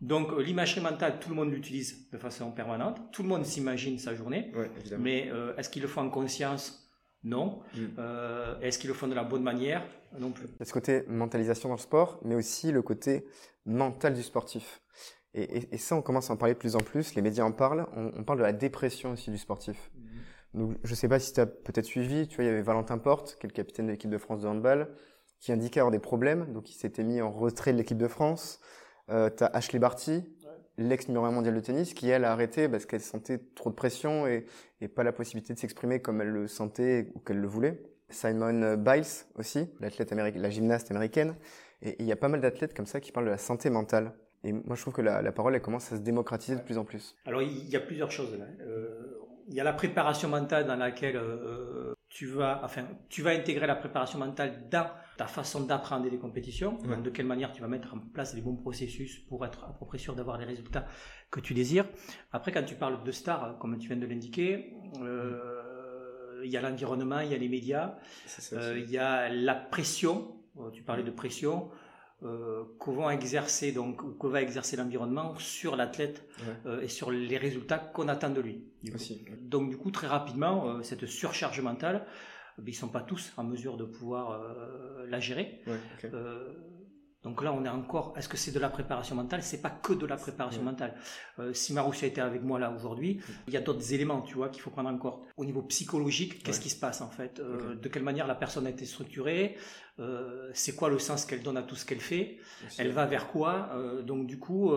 Donc 0.00 0.32
euh, 0.32 0.42
l'imagerie 0.42 0.80
mentale, 0.80 1.20
tout 1.20 1.28
le 1.28 1.36
monde 1.36 1.52
l'utilise 1.52 2.10
de 2.10 2.18
façon 2.18 2.50
permanente, 2.50 3.00
tout 3.12 3.22
le 3.22 3.28
monde 3.28 3.46
s'imagine 3.46 3.98
sa 3.98 4.14
journée, 4.14 4.50
mais 4.98 5.30
est-ce 5.56 5.70
qu'il 5.70 5.82
le 5.82 5.88
fait 5.88 6.00
en 6.00 6.10
conscience 6.10 6.83
non. 7.24 7.60
Mm. 7.74 7.78
Euh, 7.98 8.60
est-ce 8.60 8.78
qu'ils 8.78 8.88
le 8.88 8.94
font 8.94 9.08
de 9.08 9.14
la 9.14 9.24
bonne 9.24 9.42
manière 9.42 9.82
Non 10.18 10.30
plus. 10.30 10.46
Il 10.46 10.58
y 10.60 10.62
a 10.62 10.64
ce 10.64 10.72
côté 10.72 11.04
mentalisation 11.08 11.68
dans 11.68 11.76
le 11.76 11.80
sport, 11.80 12.20
mais 12.22 12.34
aussi 12.34 12.70
le 12.70 12.82
côté 12.82 13.26
mental 13.66 14.14
du 14.14 14.22
sportif. 14.22 14.82
Et, 15.36 15.76
ça, 15.78 15.96
on 15.96 16.02
commence 16.02 16.30
à 16.30 16.34
en 16.34 16.36
parler 16.36 16.54
de 16.54 16.58
plus 16.60 16.76
en 16.76 16.80
plus. 16.80 17.16
Les 17.16 17.22
médias 17.22 17.42
en 17.42 17.50
parlent. 17.50 17.86
On, 17.96 18.22
parle 18.22 18.38
de 18.38 18.44
la 18.44 18.52
dépression 18.52 19.12
aussi 19.12 19.32
du 19.32 19.38
sportif. 19.38 19.90
Mm. 19.94 20.58
Donc, 20.58 20.76
je 20.84 20.90
ne 20.90 20.94
sais 20.94 21.08
pas 21.08 21.18
si 21.18 21.32
tu 21.32 21.40
as 21.40 21.46
peut-être 21.46 21.86
suivi. 21.86 22.28
Tu 22.28 22.36
vois, 22.36 22.44
il 22.44 22.48
y 22.48 22.50
avait 22.50 22.62
Valentin 22.62 22.98
Porte, 22.98 23.36
qui 23.40 23.46
est 23.46 23.48
le 23.48 23.54
capitaine 23.54 23.86
de 23.86 23.90
l'équipe 23.90 24.10
de 24.10 24.18
France 24.18 24.42
de 24.42 24.46
handball, 24.46 24.94
qui 25.40 25.50
indiquait 25.50 25.80
avoir 25.80 25.90
des 25.90 25.98
problèmes. 25.98 26.52
Donc, 26.52 26.70
il 26.70 26.74
s'était 26.74 27.02
mis 27.02 27.20
en 27.20 27.32
retrait 27.32 27.72
de 27.72 27.78
l'équipe 27.78 27.98
de 27.98 28.06
France. 28.06 28.60
Euh, 29.10 29.28
tu 29.36 29.42
as 29.42 29.48
Ashley 29.48 29.80
Barty, 29.80 30.24
l'ex 30.78 31.08
numéro 31.08 31.24
1 31.24 31.30
mondial 31.30 31.54
de 31.54 31.60
tennis, 31.60 31.94
qui 31.94 32.08
elle 32.08 32.24
a 32.24 32.32
arrêté 32.32 32.68
parce 32.68 32.86
qu'elle 32.86 33.00
sentait 33.00 33.38
trop 33.54 33.70
de 33.70 33.74
pression 33.74 34.26
et, 34.26 34.46
et 34.80 34.88
pas 34.88 35.02
la 35.02 35.12
possibilité 35.12 35.54
de 35.54 35.58
s'exprimer 35.58 36.00
comme 36.00 36.20
elle 36.20 36.28
le 36.28 36.48
sentait 36.48 37.10
ou 37.14 37.20
qu'elle 37.20 37.40
le 37.40 37.46
voulait. 37.46 37.82
Simone 38.10 38.76
Biles 38.76 39.24
aussi, 39.36 39.68
l'athlète 39.80 40.12
américaine, 40.12 40.42
la 40.42 40.50
gymnaste 40.50 40.90
américaine. 40.90 41.34
Et 41.82 41.96
il 41.98 42.06
y 42.06 42.12
a 42.12 42.16
pas 42.16 42.28
mal 42.28 42.40
d'athlètes 42.40 42.74
comme 42.74 42.86
ça 42.86 43.00
qui 43.00 43.12
parlent 43.12 43.26
de 43.26 43.30
la 43.30 43.38
santé 43.38 43.70
mentale. 43.70 44.12
Et 44.44 44.52
moi, 44.52 44.76
je 44.76 44.82
trouve 44.82 44.94
que 44.94 45.02
la, 45.02 45.22
la, 45.22 45.32
parole, 45.32 45.54
elle 45.54 45.62
commence 45.62 45.92
à 45.92 45.96
se 45.96 46.02
démocratiser 46.02 46.56
de 46.56 46.62
plus 46.62 46.76
en 46.76 46.84
plus. 46.84 47.16
Alors, 47.24 47.42
il 47.42 47.68
y 47.68 47.76
a 47.76 47.80
plusieurs 47.80 48.10
choses 48.10 48.38
là. 48.38 48.44
Euh, 48.60 49.14
il 49.48 49.54
y 49.54 49.60
a 49.60 49.64
la 49.64 49.72
préparation 49.72 50.28
mentale 50.28 50.66
dans 50.66 50.76
laquelle 50.76 51.16
euh, 51.16 51.94
tu 52.14 52.26
vas, 52.26 52.60
enfin, 52.62 52.86
tu 53.08 53.22
vas 53.22 53.30
intégrer 53.30 53.66
la 53.66 53.74
préparation 53.74 54.20
mentale 54.20 54.68
dans 54.70 54.88
ta 55.16 55.26
façon 55.26 55.64
d'apprendre 55.64 56.08
des 56.08 56.16
compétitions, 56.16 56.78
de 56.78 57.10
quelle 57.10 57.26
manière 57.26 57.50
tu 57.50 57.60
vas 57.60 57.66
mettre 57.66 57.92
en 57.92 57.98
place 57.98 58.34
les 58.36 58.40
bons 58.40 58.54
processus 58.54 59.18
pour 59.18 59.44
être 59.44 59.64
à 59.64 59.76
peu 59.76 59.84
près 59.84 59.98
sûr 59.98 60.14
d'avoir 60.14 60.38
les 60.38 60.44
résultats 60.44 60.86
que 61.32 61.40
tu 61.40 61.54
désires. 61.54 61.86
Après, 62.30 62.52
quand 62.52 62.62
tu 62.62 62.76
parles 62.76 63.02
de 63.02 63.10
stars, 63.10 63.58
comme 63.58 63.76
tu 63.78 63.88
viens 63.88 63.96
de 63.96 64.06
l'indiquer, 64.06 64.76
euh, 65.02 66.42
il 66.44 66.52
y 66.52 66.56
a 66.56 66.60
l'environnement, 66.60 67.18
il 67.18 67.32
y 67.32 67.34
a 67.34 67.38
les 67.38 67.48
médias, 67.48 67.96
euh, 68.52 68.78
il 68.78 68.88
y 68.88 68.98
a 68.98 69.28
la 69.28 69.56
pression. 69.56 70.36
Euh, 70.60 70.70
tu 70.70 70.84
parlais 70.84 71.02
de 71.02 71.10
pression. 71.10 71.68
Euh, 72.24 72.64
que 72.80 72.90
vont 72.90 73.10
exercer 73.10 73.72
donc 73.72 74.02
ou 74.02 74.12
que 74.12 74.26
va 74.26 74.40
exercer 74.40 74.76
l'environnement 74.76 75.38
sur 75.38 75.76
l'athlète 75.76 76.24
et 76.82 76.88
sur 76.88 77.10
les 77.10 77.36
résultats 77.36 77.78
qu'on 77.78 78.08
attend 78.08 78.30
de 78.30 78.40
lui. 78.40 78.64
Donc 79.42 79.68
du 79.68 79.76
coup 79.76 79.90
très 79.90 80.06
rapidement 80.06 80.82
cette 80.82 81.06
surcharge 81.06 81.60
mentale 81.60 82.06
ils 82.58 82.70
ne 82.70 82.72
sont 82.72 82.88
pas 82.88 83.00
tous 83.00 83.32
en 83.36 83.44
mesure 83.44 83.76
de 83.76 83.84
pouvoir 83.84 84.30
euh, 84.30 85.06
la 85.08 85.20
gérer. 85.20 85.60
Euh, 86.04 86.52
donc 87.24 87.42
là, 87.42 87.52
on 87.52 87.64
est 87.64 87.68
encore. 87.68 88.14
Est-ce 88.16 88.28
que 88.28 88.36
c'est 88.36 88.52
de 88.52 88.60
la 88.60 88.68
préparation 88.68 89.16
mentale? 89.16 89.42
C'est 89.42 89.62
pas 89.62 89.70
que 89.70 89.92
de 89.92 90.06
la 90.06 90.16
préparation 90.16 90.62
mentale. 90.62 90.94
Euh, 91.38 91.52
si 91.52 91.72
Maroussia 91.72 92.06
était 92.06 92.20
avec 92.20 92.42
moi 92.42 92.58
là 92.58 92.70
aujourd'hui, 92.70 93.20
il 93.48 93.54
y 93.54 93.56
a 93.56 93.60
d'autres 93.60 93.92
éléments, 93.92 94.20
tu 94.22 94.34
vois, 94.34 94.50
qu'il 94.50 94.62
faut 94.62 94.70
prendre 94.70 94.90
en 94.90 94.98
compte. 94.98 95.22
Au 95.36 95.44
niveau 95.44 95.62
psychologique, 95.62 96.42
qu'est-ce 96.42 96.60
qui 96.60 96.70
se 96.70 96.78
passe 96.78 97.00
en 97.00 97.10
fait? 97.10 97.40
De 97.40 97.88
quelle 97.88 98.02
manière 98.02 98.26
la 98.26 98.34
personne 98.34 98.66
a 98.66 98.70
été 98.70 98.84
structurée? 98.84 99.56
C'est 100.52 100.74
quoi 100.74 100.88
le 100.90 100.98
sens 100.98 101.24
qu'elle 101.24 101.42
donne 101.42 101.56
à 101.56 101.62
tout 101.62 101.76
ce 101.76 101.84
qu'elle 101.84 102.00
fait? 102.00 102.38
Elle 102.78 102.92
va 102.92 103.06
vers 103.06 103.28
quoi? 103.28 103.70
Donc 104.04 104.26
du 104.26 104.38
coup, 104.38 104.72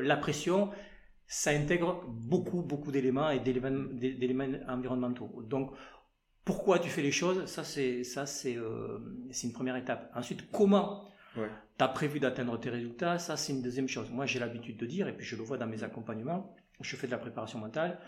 la 0.00 0.16
pression, 0.16 0.70
ça 1.26 1.50
intègre 1.50 2.02
beaucoup, 2.08 2.62
beaucoup 2.62 2.90
d'éléments 2.90 3.30
et 3.30 3.38
d'éléments 3.40 4.46
environnementaux. 4.68 5.30
Donc 5.44 5.72
pourquoi 6.44 6.78
tu 6.78 6.88
fais 6.88 7.02
les 7.02 7.12
choses, 7.12 7.44
ça 7.44 7.62
c'est 7.62 8.04
ça 8.04 8.24
c'est 8.24 8.56
euh, 8.56 8.98
une 9.44 9.52
première 9.52 9.76
étape. 9.76 10.10
Ensuite, 10.14 10.50
comment 10.50 11.04
tu 11.78 11.84
as 11.84 11.88
prévu 11.88 12.20
d'atteindre 12.20 12.58
tes 12.58 12.70
résultats, 12.70 13.18
ça 13.18 13.36
c'est 13.36 13.52
une 13.52 13.62
deuxième 13.62 13.88
chose. 13.88 14.10
Moi 14.10 14.26
j'ai 14.26 14.38
l'habitude 14.38 14.76
de 14.76 14.86
dire, 14.86 15.08
et 15.08 15.16
puis 15.16 15.26
je 15.26 15.36
le 15.36 15.42
vois 15.42 15.58
dans 15.58 15.66
mes 15.66 15.82
accompagnements, 15.82 16.54
je 16.80 16.96
fais 16.96 17.06
de 17.06 17.12
la 17.12 17.18
préparation 17.18 17.58
mentale, 17.58 17.98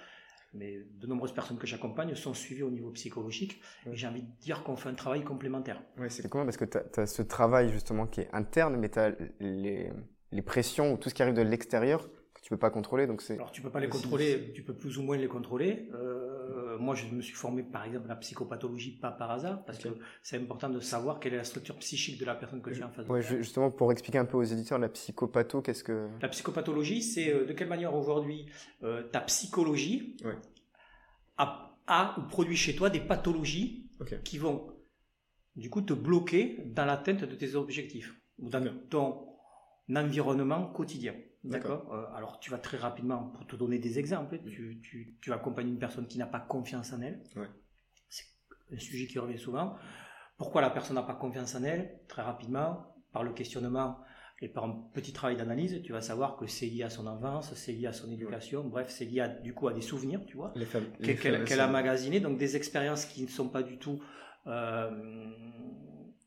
mais 0.53 0.79
de 0.99 1.07
nombreuses 1.07 1.33
personnes 1.33 1.59
que 1.59 1.67
j'accompagne 1.67 2.15
sont 2.15 2.35
suivies 2.35 2.65
au 2.65 2.71
niveau 2.71 2.91
psychologique, 2.91 3.61
et 3.87 3.95
j'ai 3.95 4.07
envie 4.07 4.23
de 4.23 4.33
dire 4.41 4.63
qu'on 4.65 4.77
fait 4.77 4.89
un 4.89 4.95
travail 4.95 5.23
complémentaire. 5.23 5.83
c'est 6.09 6.29
comment 6.29 6.45
Parce 6.45 6.57
que 6.57 6.65
tu 6.65 7.01
as, 7.01 7.07
ce 7.07 7.23
travail 7.23 7.71
justement 7.71 8.07
qui 8.07 8.23
est 8.23 8.29
interne, 8.33 8.77
mais 8.77 8.89
tu 8.89 8.99
as 8.99 9.13
les, 9.39 9.93
les 10.33 10.43
pressions 10.43 10.93
ou 10.93 10.97
tout 10.97 11.09
ce 11.09 11.15
qui 11.15 11.23
arrive 11.23 11.35
de 11.35 11.43
l'extérieur 11.43 12.09
tu 12.51 12.57
peux 12.57 12.59
pas 12.59 12.71
contrôler. 12.71 13.07
Donc 13.07 13.23
c'est. 13.23 13.35
Alors 13.35 13.53
tu 13.53 13.63
peux 13.63 13.71
pas 13.71 13.79
les 13.79 13.89
contrôler, 13.89 14.51
tu 14.53 14.65
peux 14.65 14.75
plus 14.75 14.99
ou 14.99 15.03
moins 15.03 15.17
les 15.17 15.29
contrôler. 15.29 15.89
Euh, 15.95 16.77
moi, 16.79 16.97
je 16.97 17.07
me 17.07 17.23
suis 17.23 17.37
formé 17.37 17.63
par 17.63 17.85
exemple 17.85 18.07
à 18.07 18.09
la 18.09 18.17
psychopathologie 18.17 18.99
pas 18.99 19.13
par 19.13 19.31
hasard, 19.31 19.65
parce 19.65 19.79
que 19.79 19.89
c'est 20.25 20.37
important 20.37 20.69
de 20.69 20.81
savoir 20.81 21.21
quelle 21.21 21.35
est 21.35 21.37
la 21.37 21.45
structure 21.45 21.77
psychique 21.77 22.19
de 22.19 22.25
la 22.25 22.35
personne 22.35 22.61
que 22.61 22.71
tu 22.71 22.83
as 22.83 22.89
en 22.89 22.91
face 22.91 23.07
ouais, 23.07 23.23
Justement, 23.23 23.71
pour 23.71 23.93
expliquer 23.93 24.19
un 24.19 24.25
peu 24.25 24.37
aux 24.37 24.43
éditeurs, 24.43 24.81
la 24.81 24.89
psychopatho, 24.89 25.63
qu'est-ce 25.63 25.85
que... 25.85 26.09
La 26.21 26.29
psychopathologie, 26.29 27.03
c'est 27.03 27.33
euh, 27.33 27.47
de 27.47 27.53
quelle 27.53 27.69
manière 27.69 27.95
aujourd'hui 27.95 28.47
euh, 28.83 29.05
ta 29.05 29.21
psychologie 29.21 30.17
a, 31.39 32.19
ou 32.19 32.23
produit 32.23 32.57
chez 32.57 32.75
toi 32.75 32.91
des 32.91 33.01
pathologies 33.01 33.93
qui 34.25 34.39
vont 34.39 34.75
du 35.55 35.71
coup 35.71 35.83
te 35.83 35.93
bloquer 35.93 36.59
dans 36.67 36.85
l'atteinte 36.85 37.23
de 37.23 37.35
tes 37.37 37.55
objectifs 37.55 38.13
ou 38.39 38.49
dans 38.49 38.65
ton 38.89 39.29
environnement 39.95 40.67
quotidien. 40.67 41.15
D'accord. 41.45 41.93
Euh, 41.93 42.05
alors 42.15 42.39
tu 42.41 42.51
vas 42.51 42.59
très 42.59 42.77
rapidement, 42.77 43.25
pour 43.35 43.47
te 43.47 43.57
donner 43.57 43.79
des 43.79 43.99
exemples, 43.99 44.37
mm. 44.37 44.51
tu, 44.51 44.81
tu, 44.83 45.17
tu, 45.21 45.33
accompagnes 45.33 45.69
une 45.69 45.79
personne 45.79 46.07
qui 46.07 46.19
n'a 46.19 46.27
pas 46.27 46.41
confiance 46.41 46.93
en 46.93 47.01
elle. 47.01 47.23
C'est 48.09 48.27
un 48.73 48.79
sujet 48.79 49.07
qui 49.07 49.19
revient 49.19 49.39
souvent. 49.39 49.77
Pourquoi 50.37 50.61
la 50.61 50.71
personne 50.71 50.97
n'a 50.97 51.03
pas 51.03 51.15
confiance 51.15 51.55
en 51.55 51.65
elle? 51.65 52.01
Très 52.09 52.23
rapidement, 52.23 52.95
par 53.13 53.25
le 53.25 53.33
questionnement, 53.33 53.99
Et 54.43 54.49
par 54.49 54.65
un 54.65 54.89
petit 54.95 55.13
travail 55.13 55.37
d'analyse, 55.37 55.83
tu 55.83 55.93
vas 55.93 56.01
savoir 56.01 56.37
que 56.37 56.47
c'est 56.47 56.67
lié 56.67 56.83
à 56.83 56.89
son 56.89 57.07
enfance, 57.07 57.53
c'est 57.55 57.73
lié 57.73 57.87
à 57.87 57.93
son 57.93 58.11
éducation, 58.11 58.65
bref, 58.65 58.89
c'est 58.89 59.05
lié 59.05 59.21
à, 59.21 59.29
du 59.29 59.53
coup 59.53 59.69
à 59.69 59.75
des 59.75 59.83
souvenirs, 59.83 60.23
tu 60.27 60.37
vois, 60.37 60.55
qu'elle 61.03 61.61
a 61.61 61.67
magasiné, 61.67 62.21
donc 62.21 62.39
des 62.39 62.57
expériences 62.57 63.05
qui 63.05 63.23
ne 63.23 63.29
sont 63.29 63.51
pas 63.51 63.63
du 63.63 63.77
tout 63.77 64.03
euh, 64.47 64.91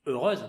heureuses 0.06 0.46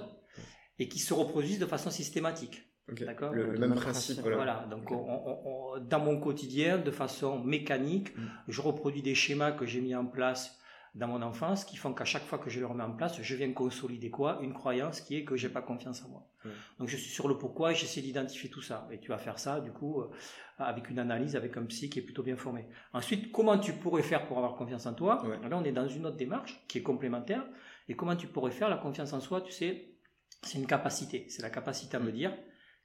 et 0.79 0.89
qui 0.89 0.99
se 0.99 1.15
reproduisent 1.15 1.59
de 1.59 1.67
façon 1.67 1.91
systématique. 1.91 2.63
D'accord 2.89 3.33
Le, 3.33 3.53
le 3.53 3.59
même 3.59 3.75
principe, 3.75 4.21
voilà. 4.21 4.37
Voilà, 4.37 4.67
donc 4.71 4.91
on- 4.91 4.97
on- 4.97 5.39
on- 5.77 5.81
dans 5.81 6.01
mon 6.01 6.21
quotidien, 6.21 6.77
de 6.79 6.91
façon 6.91 7.39
mécanique, 7.43 8.15
Mm. 8.17 8.23
je 8.49 8.61
reproduis 8.61 9.01
des 9.03 9.15
schémas 9.15 9.53
que 9.53 9.65
j'ai 9.65 9.81
mis 9.81 9.95
en 9.95 10.05
place 10.05 10.59
dans 10.95 11.09
mon 11.09 11.23
enfance 11.23 11.65
qui 11.65 11.77
font 11.77 11.93
qu'à 11.95 12.05
chaque 12.05 12.23
fois 12.25 12.39
que 12.39 12.51
je 12.51 12.59
les 12.61 12.65
remets 12.67 12.85
en 12.85 12.93
place, 12.93 13.21
je 13.21 13.35
viens 13.35 13.51
consolider 13.53 14.11
quoi? 14.11 14.39
Une 14.43 14.53
croyance 14.53 15.01
qui 15.01 15.17
est 15.17 15.25
que 15.25 15.35
j'ai 15.35 15.49
pas 15.49 15.63
confiance 15.63 16.05
en 16.05 16.09
moi. 16.11 16.29
Ouais. 16.45 16.51
Donc 16.79 16.89
je 16.89 16.97
suis 16.97 17.11
sur 17.11 17.27
le 17.27 17.37
pourquoi 17.39 17.73
et 17.73 17.75
j'essaie 17.75 18.03
d'identifier 18.03 18.51
tout 18.51 18.61
ça. 18.63 18.87
Et 18.93 18.99
tu 19.01 19.09
vas 19.09 19.19
faire 19.19 19.39
ça, 19.39 19.61
du 19.61 19.73
coup, 19.73 20.03
euh, 20.03 20.11
avec 20.59 20.91
une 20.91 20.99
analyse, 20.99 21.35
avec 21.37 21.57
un 21.57 21.65
psy 21.65 21.89
qui 21.91 21.99
est 22.01 22.03
plutôt 22.03 22.23
bien 22.23 22.37
formé. 22.37 22.67
Ensuite, 22.93 23.33
comment 23.33 23.59
tu 23.59 23.73
pourrais 23.73 24.03
faire 24.03 24.27
pour 24.29 24.37
avoir 24.37 24.55
confiance 24.57 24.85
en 24.87 24.93
toi? 24.95 25.25
Ouais. 25.27 25.49
Là, 25.49 25.57
on 25.57 25.65
est 25.65 25.73
dans 25.73 25.89
une 25.89 26.05
autre 26.07 26.17
démarche 26.19 26.63
qui 26.69 26.79
est 26.79 26.83
complémentaire. 26.83 27.45
Et 27.89 27.97
comment 27.97 28.15
tu 28.15 28.27
pourrais 28.29 28.53
faire 28.53 28.69
la 28.69 28.77
confiance 28.77 29.13
en 29.15 29.21
soi 29.21 29.41
Tu 29.41 29.51
sais, 29.53 29.94
c'est 30.45 30.59
une 30.59 30.67
capacité. 30.67 31.27
C'est 31.29 31.43
la 31.43 31.51
capacité 31.51 31.97
à 31.97 32.01
me 32.01 32.13
dire, 32.13 32.37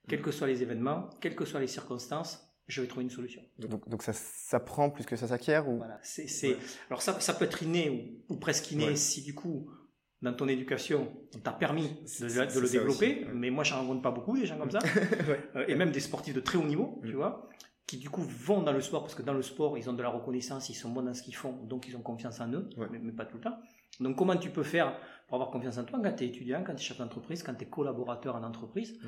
quels 0.08 0.22
que 0.22 0.32
soient 0.32 0.48
les 0.48 0.62
événements, 0.63 1.10
quelles 1.22 1.36
que 1.36 1.45
soient 1.45 1.60
les 1.60 1.67
circonstances, 1.67 2.45
je 2.67 2.82
vais 2.82 2.88
trouver 2.88 3.04
une 3.04 3.10
solution. 3.10 3.41
Donc, 3.58 3.88
donc 3.89 4.04
ça 4.04 4.13
s'apprend 4.13 4.89
plus 4.89 5.06
que 5.06 5.15
ça 5.15 5.28
s'acquiert 5.28 5.67
ou... 5.67 5.78
Voilà. 5.78 6.00
C'est, 6.04 6.28
c'est- 6.28 6.58
Alors 6.89 7.02
ça, 7.02 7.19
ça 7.19 7.34
peut 7.34 7.45
être 7.45 7.63
inné 7.63 7.89
ou, 8.30 8.34
ou 8.34 8.38
presque 8.38 8.72
inné 8.72 8.86
Ouais. 8.89 8.95
si 8.95 9.24
du 9.24 9.34
coup, 9.34 9.72
dans 10.22 10.34
ton 10.34 10.48
éducation, 10.48 11.12
on 11.36 11.39
t'a 11.39 11.52
permis 11.52 11.88
de, 12.19 12.26
le 12.26 12.69
développer. 12.69 12.84
aussi, 12.86 13.06
ouais. 13.26 13.28
Mais 13.34 13.50
moi, 13.50 13.63
j'en 13.63 13.80
rencontre 13.82 14.02
pas 14.02 14.12
beaucoup 14.12 14.38
des 14.38 14.45
gens 14.45 14.58
comme 14.58 14.72
ça. 14.72 14.80
Euh, 15.56 15.65
et 15.67 15.76
même 15.76 15.91
des 15.91 16.00
sportifs 16.00 16.34
de 16.36 16.41
très 16.41 16.58
haut 16.60 16.63
niveau, 16.65 17.02
tu 17.04 17.13
Mm. 17.13 17.15
vois, 17.15 17.50
qui 17.88 17.98
du 17.98 18.10
coup 18.10 18.22
vont 18.22 18.62
dans 18.62 18.72
le 18.74 18.82
sport 18.82 19.02
parce 19.02 19.15
que 19.15 19.24
dans 19.24 19.34
le 19.34 19.41
sport, 19.41 19.76
ils 19.78 19.89
ont 19.89 19.93
de 19.93 20.04
la 20.04 20.10
reconnaissance, 20.10 20.69
ils 20.69 20.76
sont 20.76 20.89
bons 20.91 21.02
dans 21.02 21.13
ce 21.15 21.24
qu'ils 21.24 21.36
font, 21.36 21.54
donc 21.65 21.88
ils 21.88 21.95
ont 21.98 22.02
confiance 22.02 22.39
en 22.39 22.52
eux, 22.54 22.69
mais, 22.78 23.00
mais 23.02 23.12
pas 23.13 23.26
tout 23.26 23.38
le 23.38 23.41
temps. 23.43 23.58
Donc 23.99 24.17
comment 24.17 24.38
tu 24.38 24.49
peux 24.49 24.63
faire 24.63 24.97
pour 25.27 25.35
avoir 25.35 25.51
confiance 25.51 25.77
en 25.77 25.83
toi 25.83 25.99
quand 26.03 26.13
tu 26.15 26.23
es 26.23 26.27
étudiant, 26.27 26.63
quand 26.63 26.73
tu 26.73 26.81
es 26.81 26.85
chef 26.85 26.97
d'entreprise, 26.97 27.43
quand 27.43 27.53
tu 27.53 27.63
es 27.65 27.67
collaborateur 27.69 28.35
en 28.35 28.43
entreprise 28.43 28.99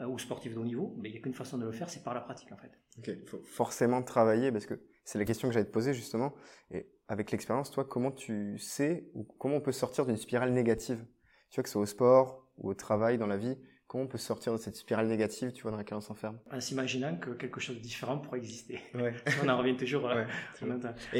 euh, 0.00 0.06
ou 0.06 0.18
sportif 0.18 0.54
de 0.54 0.58
haut 0.58 0.64
niveau? 0.64 0.94
Mais 0.98 1.08
il 1.08 1.12
n'y 1.12 1.18
a 1.18 1.20
qu'une 1.20 1.34
façon 1.34 1.58
de 1.58 1.64
le 1.64 1.72
faire, 1.72 1.88
c'est 1.90 2.02
par 2.02 2.14
la 2.14 2.20
pratique 2.20 2.50
en 2.52 2.56
fait. 2.56 2.70
Ok, 2.98 3.10
faut- 3.26 3.42
forcément 3.42 4.02
travailler 4.02 4.52
parce 4.52 4.66
que 4.66 4.74
c'est 5.04 5.18
la 5.18 5.24
question 5.24 5.48
que 5.48 5.54
j'allais 5.54 5.66
te 5.66 5.72
poser 5.72 5.92
justement. 5.94 6.34
Et 6.70 6.88
avec 7.08 7.30
l'expérience, 7.30 7.70
toi, 7.70 7.84
comment 7.84 8.10
tu 8.10 8.58
sais 8.58 9.10
ou 9.14 9.24
comment 9.38 9.56
on 9.56 9.60
peut 9.60 9.72
sortir 9.72 10.06
d'une 10.06 10.16
spirale 10.16 10.52
négative? 10.52 11.04
Tu 11.50 11.56
vois 11.56 11.62
que 11.62 11.68
c'est 11.68 11.78
au 11.78 11.86
sport 11.86 12.48
ou 12.58 12.70
au 12.70 12.74
travail, 12.74 13.18
dans 13.18 13.26
la 13.26 13.36
vie, 13.36 13.56
comment 13.96 14.04
on 14.04 14.08
peut 14.08 14.18
sortir 14.18 14.52
de 14.52 14.58
cette 14.58 14.76
spirale 14.76 15.06
négative, 15.08 15.52
tu 15.52 15.62
vois, 15.62 15.70
dans 15.70 15.78
laquelle 15.78 15.96
on 15.96 16.02
s'enferme 16.02 16.38
En 16.52 16.60
s'imaginant 16.60 17.16
que 17.16 17.30
quelque 17.30 17.60
chose 17.60 17.76
de 17.76 17.80
différent 17.80 18.18
pourrait 18.18 18.38
exister. 18.38 18.78
Ouais. 18.94 19.14
On 19.42 19.48
en 19.48 19.56
revient 19.56 19.76
toujours. 19.76 20.06
euh, 20.08 20.24
Ouais, 20.62 20.70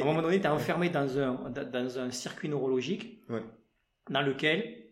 à 0.01 0.03
un 0.03 0.05
moment 0.05 0.21
donné, 0.23 0.39
tu 0.41 0.45
es 0.47 0.49
enfermé 0.49 0.91
dans 0.91 1.19
un, 1.19 1.51
dans- 1.51 1.99
un 1.99 2.11
circuit 2.11 2.49
neurologique 2.51 3.23
Ouais. 3.31 3.43
dans 4.11 4.21
lequel 4.23 4.83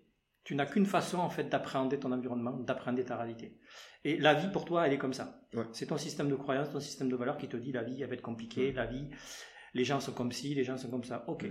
tu 0.45 0.55
n'as 0.55 0.67
qu'une 0.67 0.87
façon 0.87 1.19
en 1.19 1.29
fait 1.31 1.45
d'appréhender 1.45 1.99
ton 1.99 2.11
environnement, 2.13 2.53
d'appréhender 2.59 3.05
ta 3.05 3.17
réalité. 3.17 3.59
Et 4.05 4.17
la 4.19 4.33
vie 4.35 4.49
pour 4.51 4.65
toi, 4.65 4.87
elle 4.87 4.93
est 4.95 4.99
comme 4.99 5.15
ça. 5.15 5.41
Ouais. 5.55 5.65
C'est 5.73 5.87
ton 5.87 5.99
système 5.99 6.29
de 6.31 6.35
croyance, 6.37 6.71
ton 6.71 6.81
système 6.81 7.09
de 7.11 7.17
valeurs 7.17 7.37
qui 7.37 7.49
te 7.49 7.57
dit 7.59 7.73
la 7.73 7.83
vie 7.83 8.01
elle 8.03 8.09
va 8.09 8.15
être 8.15 8.23
compliquée, 8.23 8.73
la 8.73 8.87
vie, 8.87 9.09
les 9.75 9.85
gens 9.85 10.01
sont 10.01 10.13
comme 10.13 10.33
ci, 10.33 10.55
les 10.55 10.65
gens 10.65 10.77
sont 10.79 10.89
comme 10.91 11.05
ça. 11.05 11.25
Ok. 11.29 11.45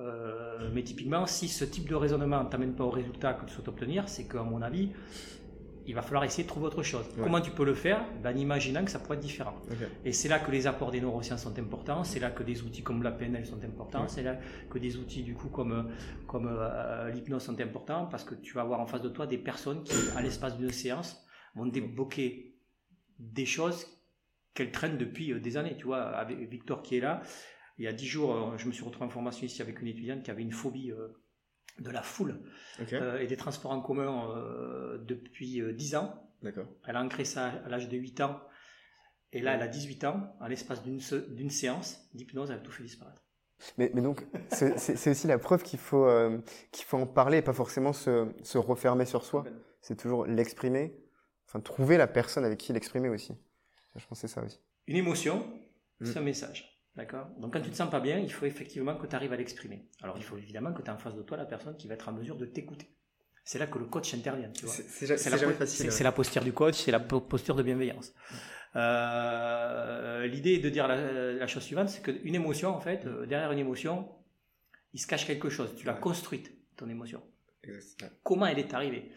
Euh, 0.00 0.70
mais 0.72 0.84
typiquement, 0.84 1.26
si 1.26 1.48
ce 1.48 1.64
type 1.64 1.88
de 1.88 1.94
raisonnement 1.96 2.44
ne 2.44 2.48
t'amène 2.48 2.74
pas 2.76 2.84
au 2.84 2.90
résultat 2.90 3.34
que 3.34 3.46
tu 3.46 3.52
souhaites 3.54 3.66
obtenir, 3.66 4.08
c'est 4.08 4.28
qu'à 4.28 4.44
mon 4.44 4.62
avis, 4.62 4.92
il 5.88 5.94
va 5.94 6.02
falloir 6.02 6.22
essayer 6.24 6.44
de 6.44 6.48
trouver 6.48 6.66
autre 6.66 6.82
chose. 6.82 7.04
Ouais. 7.16 7.22
Comment 7.24 7.40
tu 7.40 7.50
peux 7.50 7.64
le 7.64 7.74
faire? 7.74 8.04
Ben, 8.22 8.34
En 8.34 8.38
imaginant 8.38 8.84
que 8.84 8.90
ça 8.90 8.98
pourrait 9.00 9.16
être 9.16 9.22
différent. 9.22 9.54
Et 10.04 10.12
c'est 10.12 10.28
là 10.28 10.38
que 10.38 10.50
les 10.50 10.66
apports 10.66 10.90
des 10.90 11.00
neurosciences 11.00 11.42
sont 11.42 11.58
importants, 11.58 12.04
c'est 12.04 12.20
là 12.20 12.30
que 12.30 12.42
des 12.42 12.62
outils 12.62 12.82
comme 12.82 13.02
la 13.02 13.10
PNL 13.10 13.44
sont 13.46 13.62
importants, 13.64 14.02
Ouais. 14.02 14.08
c'est 14.08 14.22
là 14.22 14.38
que 14.70 14.78
des 14.78 14.96
outils 14.98 15.22
du 15.22 15.34
coup 15.34 15.48
comme, 15.48 15.90
comme 16.26 16.46
euh, 16.48 17.10
l'hypnose 17.10 17.42
sont 17.42 17.58
importants 17.60 18.06
parce 18.06 18.22
que 18.22 18.34
tu 18.36 18.52
vas 18.54 18.60
avoir 18.60 18.80
en 18.80 18.86
face 18.86 19.02
de 19.02 19.08
toi 19.08 19.26
des 19.26 19.38
personnes 19.38 19.82
qui, 19.82 19.94
à 20.16 20.20
l'espace 20.22 20.56
d'une 20.58 20.70
séance, 20.70 21.24
vont 21.54 21.66
débloquer 21.66 22.54
des 23.18 23.46
choses 23.46 23.86
qu'elles 24.54 24.70
traînent 24.72 24.98
depuis 24.98 25.32
euh, 25.32 25.40
des 25.40 25.56
années. 25.56 25.76
Tu 25.78 25.84
vois, 25.86 26.02
avec 26.02 26.38
Victor 26.50 26.82
qui 26.82 26.96
est 26.98 27.00
là, 27.00 27.22
il 27.78 27.84
y 27.84 27.88
a 27.88 27.92
dix 27.92 28.06
jours, 28.06 28.34
euh, 28.34 28.58
je 28.58 28.66
me 28.66 28.72
suis 28.72 28.84
retrouvé 28.84 29.06
en 29.06 29.10
formation 29.10 29.46
ici 29.46 29.62
avec 29.62 29.80
une 29.80 29.88
étudiante 29.88 30.22
qui 30.22 30.30
avait 30.30 30.42
une 30.42 30.52
phobie 30.52 30.90
euh, 30.92 31.08
de 31.78 31.90
la 31.90 32.02
foule 32.02 32.40
euh, 32.92 33.18
et 33.18 33.26
des 33.26 33.36
transports 33.36 33.70
en 33.72 33.80
commun 33.80 34.30
euh, 34.36 34.98
depuis 34.98 35.60
euh, 35.60 35.72
10 35.72 35.96
ans. 35.96 36.22
Elle 36.86 36.96
a 36.96 37.02
ancré 37.02 37.24
ça 37.24 37.46
à 37.64 37.68
l'âge 37.68 37.88
de 37.88 37.96
8 37.96 38.20
ans. 38.20 38.40
Et 39.32 39.40
là, 39.40 39.54
elle 39.54 39.62
a 39.62 39.68
18 39.68 40.04
ans. 40.04 40.36
À 40.40 40.48
l'espace 40.48 40.82
d'une 40.82 41.50
séance 41.50 42.08
d'hypnose, 42.14 42.50
elle 42.50 42.56
a 42.58 42.60
tout 42.60 42.72
fait 42.72 42.82
disparaître. 42.84 43.22
Mais, 43.76 43.90
mais 43.92 44.02
donc, 44.02 44.24
c'est 44.50 44.78
c'est- 44.78 44.96
c'est 44.96 45.10
aussi 45.10 45.26
la 45.26 45.38
preuve 45.38 45.62
qu'il 45.64 45.78
faut, 45.80 46.06
euh, 46.06 46.38
qu'il 46.70 46.84
faut 46.86 46.96
en 46.96 47.06
parler 47.06 47.38
et 47.38 47.42
pas 47.42 47.52
forcément 47.52 47.92
se, 47.92 48.28
se 48.42 48.56
refermer 48.56 49.04
sur 49.04 49.24
soi. 49.24 49.44
C'est 49.82 49.96
toujours 49.96 50.26
l'exprimer, 50.26 50.96
enfin 51.46 51.60
trouver 51.60 51.96
la 51.96 52.06
personne 52.06 52.44
avec 52.44 52.58
qui 52.58 52.72
l'exprimer 52.72 53.08
aussi. 53.08 53.34
Je 53.96 54.06
pense 54.06 54.20
que 54.22 54.28
c'est 54.28 54.32
ça 54.34 54.42
aussi. 54.44 54.60
Une 54.86 54.96
émotion, 54.96 55.44
c'est 56.00 56.14
Mm. 56.14 56.18
un 56.18 56.24
message. 56.24 56.77
D'accord 56.98 57.28
Donc, 57.38 57.52
quand 57.52 57.60
tu 57.62 57.70
te 57.70 57.76
sens 57.76 57.90
pas 57.90 58.00
bien, 58.00 58.18
il 58.18 58.32
faut 58.32 58.44
effectivement 58.44 58.94
que 58.96 59.06
tu 59.06 59.14
arrives 59.16 59.32
à 59.32 59.36
l'exprimer. 59.36 59.86
Alors, 60.02 60.16
il 60.18 60.22
faut 60.24 60.36
évidemment 60.36 60.72
que 60.72 60.82
tu 60.82 60.88
aies 60.88 60.92
en 60.92 60.98
face 60.98 61.14
de 61.14 61.22
toi 61.22 61.36
la 61.36 61.46
personne 61.46 61.76
qui 61.76 61.86
va 61.88 61.94
être 61.94 62.08
en 62.08 62.12
mesure 62.12 62.36
de 62.36 62.44
t'écouter. 62.44 62.88
C'est 63.44 63.58
là 63.58 63.66
que 63.66 63.78
le 63.78 63.86
coach 63.86 64.12
intervient. 64.14 64.50
Tu 64.50 64.66
vois. 64.66 64.74
C'est 64.74 65.06
la, 65.30 65.38
ouais. 65.38 66.12
posture 66.12 66.42
du 66.42 66.52
coach, 66.52 66.74
c'est 66.74 66.90
la 66.90 67.00
po- 67.00 67.20
posture 67.22 67.54
de 67.54 67.62
bienveillance. 67.62 68.12
Euh, 68.76 70.26
L'idée 70.26 70.54
est 70.54 70.58
de 70.58 70.68
dire 70.70 70.86
la, 70.88 71.32
la 71.32 71.46
chose 71.46 71.62
suivante, 71.62 71.88
c'est 71.88 72.02
qu'une 72.02 72.34
émotion, 72.34 72.70
en 72.74 72.80
fait, 72.80 73.06
euh, 73.06 73.26
derrière 73.26 73.50
une 73.52 73.58
émotion, 73.58 74.08
il 74.92 74.98
se 75.00 75.06
cache 75.06 75.26
quelque 75.26 75.48
chose. 75.48 75.74
Tu 75.76 75.86
l'as 75.86 75.94
Ouais. 75.94 76.00
construite, 76.00 76.52
ton 76.76 76.88
émotion. 76.88 77.22
Comment 78.22 78.46
elle 78.46 78.58
est 78.58 78.72
arrivée? 78.74 79.10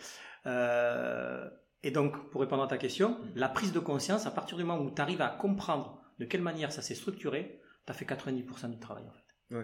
Euh, 0.45 1.49
Et 1.83 1.91
donc, 1.91 2.29
pour 2.29 2.41
répondre 2.41 2.63
à 2.63 2.67
ta 2.67 2.77
question, 2.77 3.17
la 3.35 3.49
prise 3.49 3.71
de 3.73 3.79
conscience, 3.79 4.25
à 4.27 4.31
partir 4.31 4.55
du 4.57 4.63
moment 4.63 4.81
où 4.83 4.91
tu 4.93 5.01
arrives 5.01 5.21
à 5.21 5.29
comprendre 5.29 6.01
de 6.19 6.25
quelle 6.25 6.41
manière 6.41 6.71
ça 6.71 6.81
s'est 6.81 6.95
structuré, 6.95 7.59
tu 7.91 7.95
as 7.95 7.97
fait 7.97 8.05
90% 8.05 8.69
du 8.69 8.79
travail, 8.79 9.03
en 9.07 9.11
fait. 9.11 9.55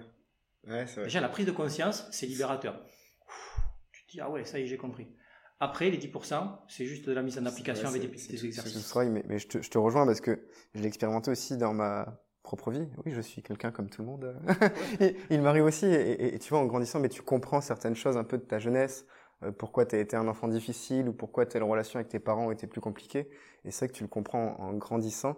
Ouais, 0.67 0.85
vrai. 0.85 1.03
Déjà, 1.05 1.21
la 1.21 1.29
prise 1.29 1.45
de 1.45 1.51
conscience, 1.51 2.07
c'est 2.11 2.25
libérateur. 2.25 2.75
Ouh, 2.75 3.61
Tu 3.91 4.05
te 4.05 4.11
dis, 4.11 4.21
ah 4.21 4.29
ouais, 4.29 4.45
ça 4.45 4.59
y 4.59 4.63
est, 4.63 4.67
j'ai 4.67 4.77
compris. 4.77 5.07
Après, 5.59 5.89
les 5.89 5.97
10%, 5.97 6.59
c'est 6.67 6.85
juste 6.85 7.07
de 7.07 7.13
la 7.13 7.23
mise 7.23 7.39
en 7.39 7.45
application 7.45 7.89
Ouais, 7.89 7.97
avec 7.97 8.11
des, 8.11 8.27
des 8.27 8.45
exercices. 8.45 8.87
Travail, 8.89 9.09
mais, 9.09 9.23
mais 9.27 9.39
je, 9.39 9.47
te, 9.47 9.61
je 9.61 9.69
te 9.69 9.77
rejoins 9.77 10.05
parce 10.05 10.21
que 10.21 10.45
je 10.75 10.81
l'ai 10.81 10.87
expérimenté 10.87 11.31
aussi 11.31 11.57
dans 11.57 11.73
ma 11.73 12.21
propre 12.43 12.69
vie. 12.71 12.87
Oui, 13.05 13.11
je 13.11 13.21
suis 13.21 13.41
quelqu'un 13.41 13.71
comme 13.71 13.89
tout 13.89 14.01
le 14.01 14.07
monde. 14.07 14.39
Et 14.99 15.15
il 15.31 15.41
m'arrive 15.41 15.63
aussi, 15.65 15.85
et, 15.85 15.89
et- 16.11 16.35
et 16.35 16.39
tu 16.39 16.49
vois, 16.49 16.59
en 16.59 16.65
grandissant, 16.65 16.99
mais 16.99 17.09
tu 17.09 17.21
comprends 17.21 17.59
certaines 17.61 17.95
choses 17.95 18.17
un 18.17 18.23
peu 18.23 18.37
de 18.37 18.43
ta 18.43 18.59
jeunesse, 18.59 19.05
euh, 19.43 19.51
pourquoi 19.51 19.85
tu 19.85 19.95
as 19.95 19.99
été 19.99 20.15
un 20.15 20.27
enfant 20.27 20.47
difficile 20.47 21.09
ou 21.09 21.13
pourquoi 21.13 21.45
telle 21.45 21.63
relation 21.63 21.97
avec 21.99 22.09
tes 22.09 22.19
parents 22.19 22.51
était 22.51 22.67
plus 22.67 22.79
compliquée. 22.81 23.29
Et 23.65 23.71
c'est 23.71 23.85
vrai 23.85 23.87
que 23.91 23.97
tu 23.97 24.03
le 24.03 24.09
comprends 24.09 24.55
en, 24.59 24.69
en 24.69 24.73
grandissant, 24.73 25.37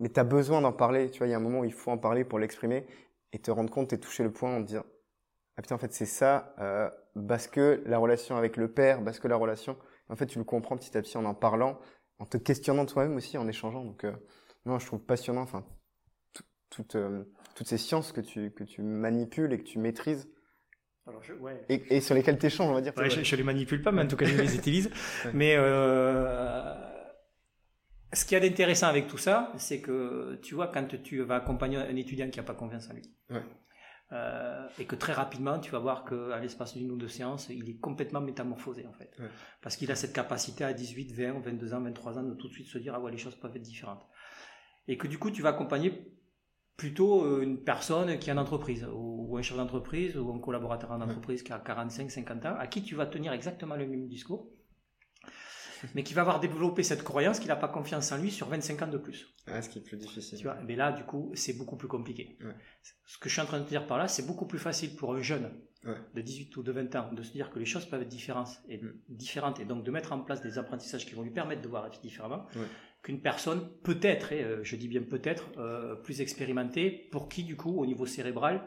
mais 0.00 0.08
tu 0.08 0.20
as 0.20 0.24
besoin 0.24 0.60
d'en 0.60 0.72
parler. 0.72 1.10
Tu 1.10 1.18
vois, 1.18 1.26
il 1.26 1.30
y 1.30 1.34
a 1.34 1.36
un 1.36 1.40
moment 1.40 1.60
où 1.60 1.64
il 1.64 1.72
faut 1.72 1.90
en 1.90 1.98
parler 1.98 2.24
pour 2.24 2.38
l'exprimer 2.38 2.86
et 3.32 3.38
te 3.38 3.50
rendre 3.50 3.70
compte 3.70 3.92
et 3.92 3.98
toucher 4.00 4.22
le 4.22 4.32
point 4.32 4.54
en 4.56 4.62
te 4.62 4.68
dire 4.68 4.84
ah 5.58 5.62
putain 5.62 5.74
en 5.76 5.78
fait 5.78 5.92
c'est 5.92 6.06
ça 6.06 6.54
euh, 6.58 6.88
parce 7.28 7.46
que 7.48 7.82
la 7.86 7.98
relation 7.98 8.36
avec 8.36 8.56
le 8.58 8.70
père 8.70 9.02
parce 9.02 9.18
que 9.18 9.26
la 9.28 9.36
relation 9.36 9.76
en 10.10 10.16
fait 10.16 10.26
tu 10.26 10.38
le 10.38 10.44
comprends 10.44 10.76
petit 10.76 10.96
à 10.96 11.02
petit 11.02 11.16
en 11.16 11.24
en 11.24 11.34
parlant 11.34 11.80
en 12.18 12.26
te 12.26 12.36
questionnant 12.36 12.84
toi-même 12.86 13.16
aussi 13.16 13.38
en 13.38 13.48
échangeant 13.48 13.82
donc 13.84 14.04
euh, 14.04 14.12
non 14.66 14.78
je 14.78 14.86
trouve 14.86 15.00
passionnant 15.00 15.40
enfin 15.40 15.64
tout- 16.34 16.44
toutes 16.70 16.96
euh, 16.96 17.24
toutes 17.54 17.66
ces 17.68 17.78
sciences 17.78 18.12
que 18.12 18.20
tu 18.20 18.50
que 18.52 18.64
tu 18.64 18.82
manipules 18.82 19.52
et 19.54 19.58
que 19.58 19.64
tu 19.64 19.78
maîtrises 19.78 20.28
Alors, 21.06 21.22
je, 21.22 21.32
ouais. 21.34 21.64
et, 21.70 21.96
et 21.96 22.00
sur 22.02 22.14
lesquelles 22.14 22.38
tu 22.38 22.46
échanges 22.46 22.68
on 22.70 22.74
va 22.74 22.80
dire 22.82 22.92
Ouais, 22.98 23.08
je, 23.10 23.22
je 23.24 23.36
les 23.36 23.42
manipule 23.42 23.80
pas, 23.82 23.92
mais 23.92 24.02
en 24.02 24.06
tout 24.08 24.16
cas, 24.16 24.26
je 24.26 24.36
les 24.36 24.56
utilise. 24.60 24.90
Ouais. 25.24 25.30
Mais 25.32 25.54
euh, 25.56 26.74
ce 28.16 28.24
qu'il 28.24 28.34
y 28.34 28.40
a 28.42 28.48
d'intéressant 28.48 28.86
avec 28.88 29.06
tout 29.06 29.18
ça, 29.18 29.52
c'est 29.56 29.80
que 29.80 30.38
tu 30.42 30.54
vois, 30.54 30.68
quand 30.68 30.86
tu 31.02 31.20
vas 31.22 31.36
accompagner 31.36 31.76
un 31.78 31.96
étudiant 31.96 32.28
qui 32.30 32.38
n'a 32.38 32.44
pas 32.44 32.54
confiance 32.54 32.88
en 32.90 32.94
lui, 32.94 33.02
Ouais. 33.30 33.42
euh, 34.12 34.66
et 34.78 34.84
que 34.86 34.94
très 34.96 35.12
rapidement, 35.12 35.58
tu 35.58 35.70
vas 35.72 35.78
voir 35.80 36.04
qu'à 36.04 36.38
l'espace 36.40 36.76
d'une 36.76 36.90
ou 36.92 36.96
deux 36.96 37.08
séances, 37.08 37.48
il 37.50 37.68
est 37.68 37.78
complètement 37.78 38.20
métamorphosé 38.20 38.86
en 38.86 38.92
fait. 38.92 39.10
Ouais. 39.18 39.28
Parce 39.62 39.76
qu'il 39.76 39.90
a 39.90 39.96
cette 39.96 40.12
capacité 40.12 40.64
à 40.64 40.72
18, 40.72 41.12
20, 41.12 41.40
22 41.40 41.74
ans, 41.74 41.80
23 41.82 42.18
ans 42.18 42.22
de 42.22 42.34
tout 42.34 42.48
de 42.48 42.52
suite 42.52 42.68
se 42.68 42.78
dire, 42.78 42.94
ah 42.94 43.00
ouais, 43.00 43.10
les 43.10 43.18
choses 43.18 43.34
peuvent 43.36 43.54
être 43.56 43.62
différentes. 43.62 44.06
Et 44.88 44.96
que 44.96 45.08
du 45.08 45.18
coup, 45.18 45.30
tu 45.30 45.42
vas 45.42 45.48
accompagner 45.50 46.12
plutôt 46.76 47.24
euh, 47.24 47.40
une 47.42 47.64
personne 47.64 48.18
qui 48.18 48.30
est 48.30 48.32
en 48.32 48.36
entreprise, 48.38 48.86
ou, 48.92 49.26
ou 49.30 49.36
un 49.38 49.42
chef 49.42 49.56
d'entreprise, 49.56 50.16
ou 50.16 50.30
un 50.32 50.38
collaborateur 50.38 50.92
en 50.92 51.00
entreprise 51.00 51.42
qui 51.42 51.52
a 51.52 51.58
45, 51.58 52.10
50 52.10 52.46
ans, 52.46 52.54
à 52.58 52.66
qui 52.68 52.82
tu 52.82 52.94
vas 52.94 53.06
tenir 53.06 53.32
exactement 53.32 53.76
le 53.76 53.86
même 53.86 54.06
discours. 54.06 54.48
mais 55.94 56.02
qui 56.02 56.14
va 56.14 56.22
avoir 56.22 56.40
développé 56.40 56.82
cette 56.82 57.02
croyance 57.02 57.38
qu'il 57.38 57.48
n'a 57.48 57.56
pas 57.56 57.68
confiance 57.68 58.12
en 58.12 58.18
lui 58.18 58.30
sur 58.30 58.48
25 58.48 58.82
ans 58.82 58.86
de 58.88 58.98
plus. 58.98 59.34
Ah, 59.46 59.62
ce 59.62 59.68
qui 59.68 59.78
est 59.78 59.82
plus 59.82 59.96
difficile. 59.96 60.38
Tu 60.38 60.44
vois, 60.44 60.56
mais 60.66 60.76
là, 60.76 60.92
du 60.92 61.04
coup, 61.04 61.30
c'est 61.34 61.52
beaucoup 61.56 61.76
plus 61.76 61.88
compliqué. 61.88 62.36
Ouais. 62.42 62.54
Ce 63.04 63.18
que 63.18 63.28
je 63.28 63.34
suis 63.34 63.42
en 63.42 63.46
train 63.46 63.60
de 63.60 63.64
te 63.64 63.68
dire 63.70 63.86
par 63.86 63.98
là, 63.98 64.08
c'est 64.08 64.26
beaucoup 64.26 64.46
plus 64.46 64.58
facile 64.58 64.94
pour 64.96 65.14
un 65.14 65.22
jeune 65.22 65.50
Ouais. 65.84 65.94
de 66.14 66.20
18 66.20 66.56
ou 66.56 66.64
de 66.64 66.72
20 66.72 66.96
ans 66.96 67.12
de 67.12 67.22
se 67.22 67.30
dire 67.30 67.50
que 67.50 67.60
les 67.60 67.64
choses 67.64 67.84
peuvent 67.86 68.02
être 68.02 68.08
différentes 68.08 68.48
et, 68.68 68.78
Mm. 68.78 68.92
différentes 69.08 69.60
et 69.60 69.64
donc 69.64 69.84
de 69.84 69.90
mettre 69.92 70.10
en 70.12 70.18
place 70.18 70.42
des 70.42 70.58
apprentissages 70.58 71.06
qui 71.06 71.14
vont 71.14 71.22
lui 71.22 71.30
permettre 71.30 71.62
de 71.62 71.68
voir 71.68 71.84
la 71.84 71.90
vie 71.90 72.00
différemment 72.02 72.46
Ouais. 72.56 72.66
qu'une 73.04 73.20
personne 73.20 73.68
peut-être, 73.84 74.32
et 74.32 74.42
euh, 74.42 74.64
je 74.64 74.74
dis 74.74 74.88
bien 74.88 75.02
peut-être, 75.02 75.44
euh, 75.58 75.94
plus 75.94 76.20
expérimentée, 76.20 77.08
pour 77.12 77.28
qui 77.28 77.44
du 77.44 77.56
coup 77.56 77.78
au 77.78 77.86
niveau 77.86 78.04
cérébral, 78.04 78.66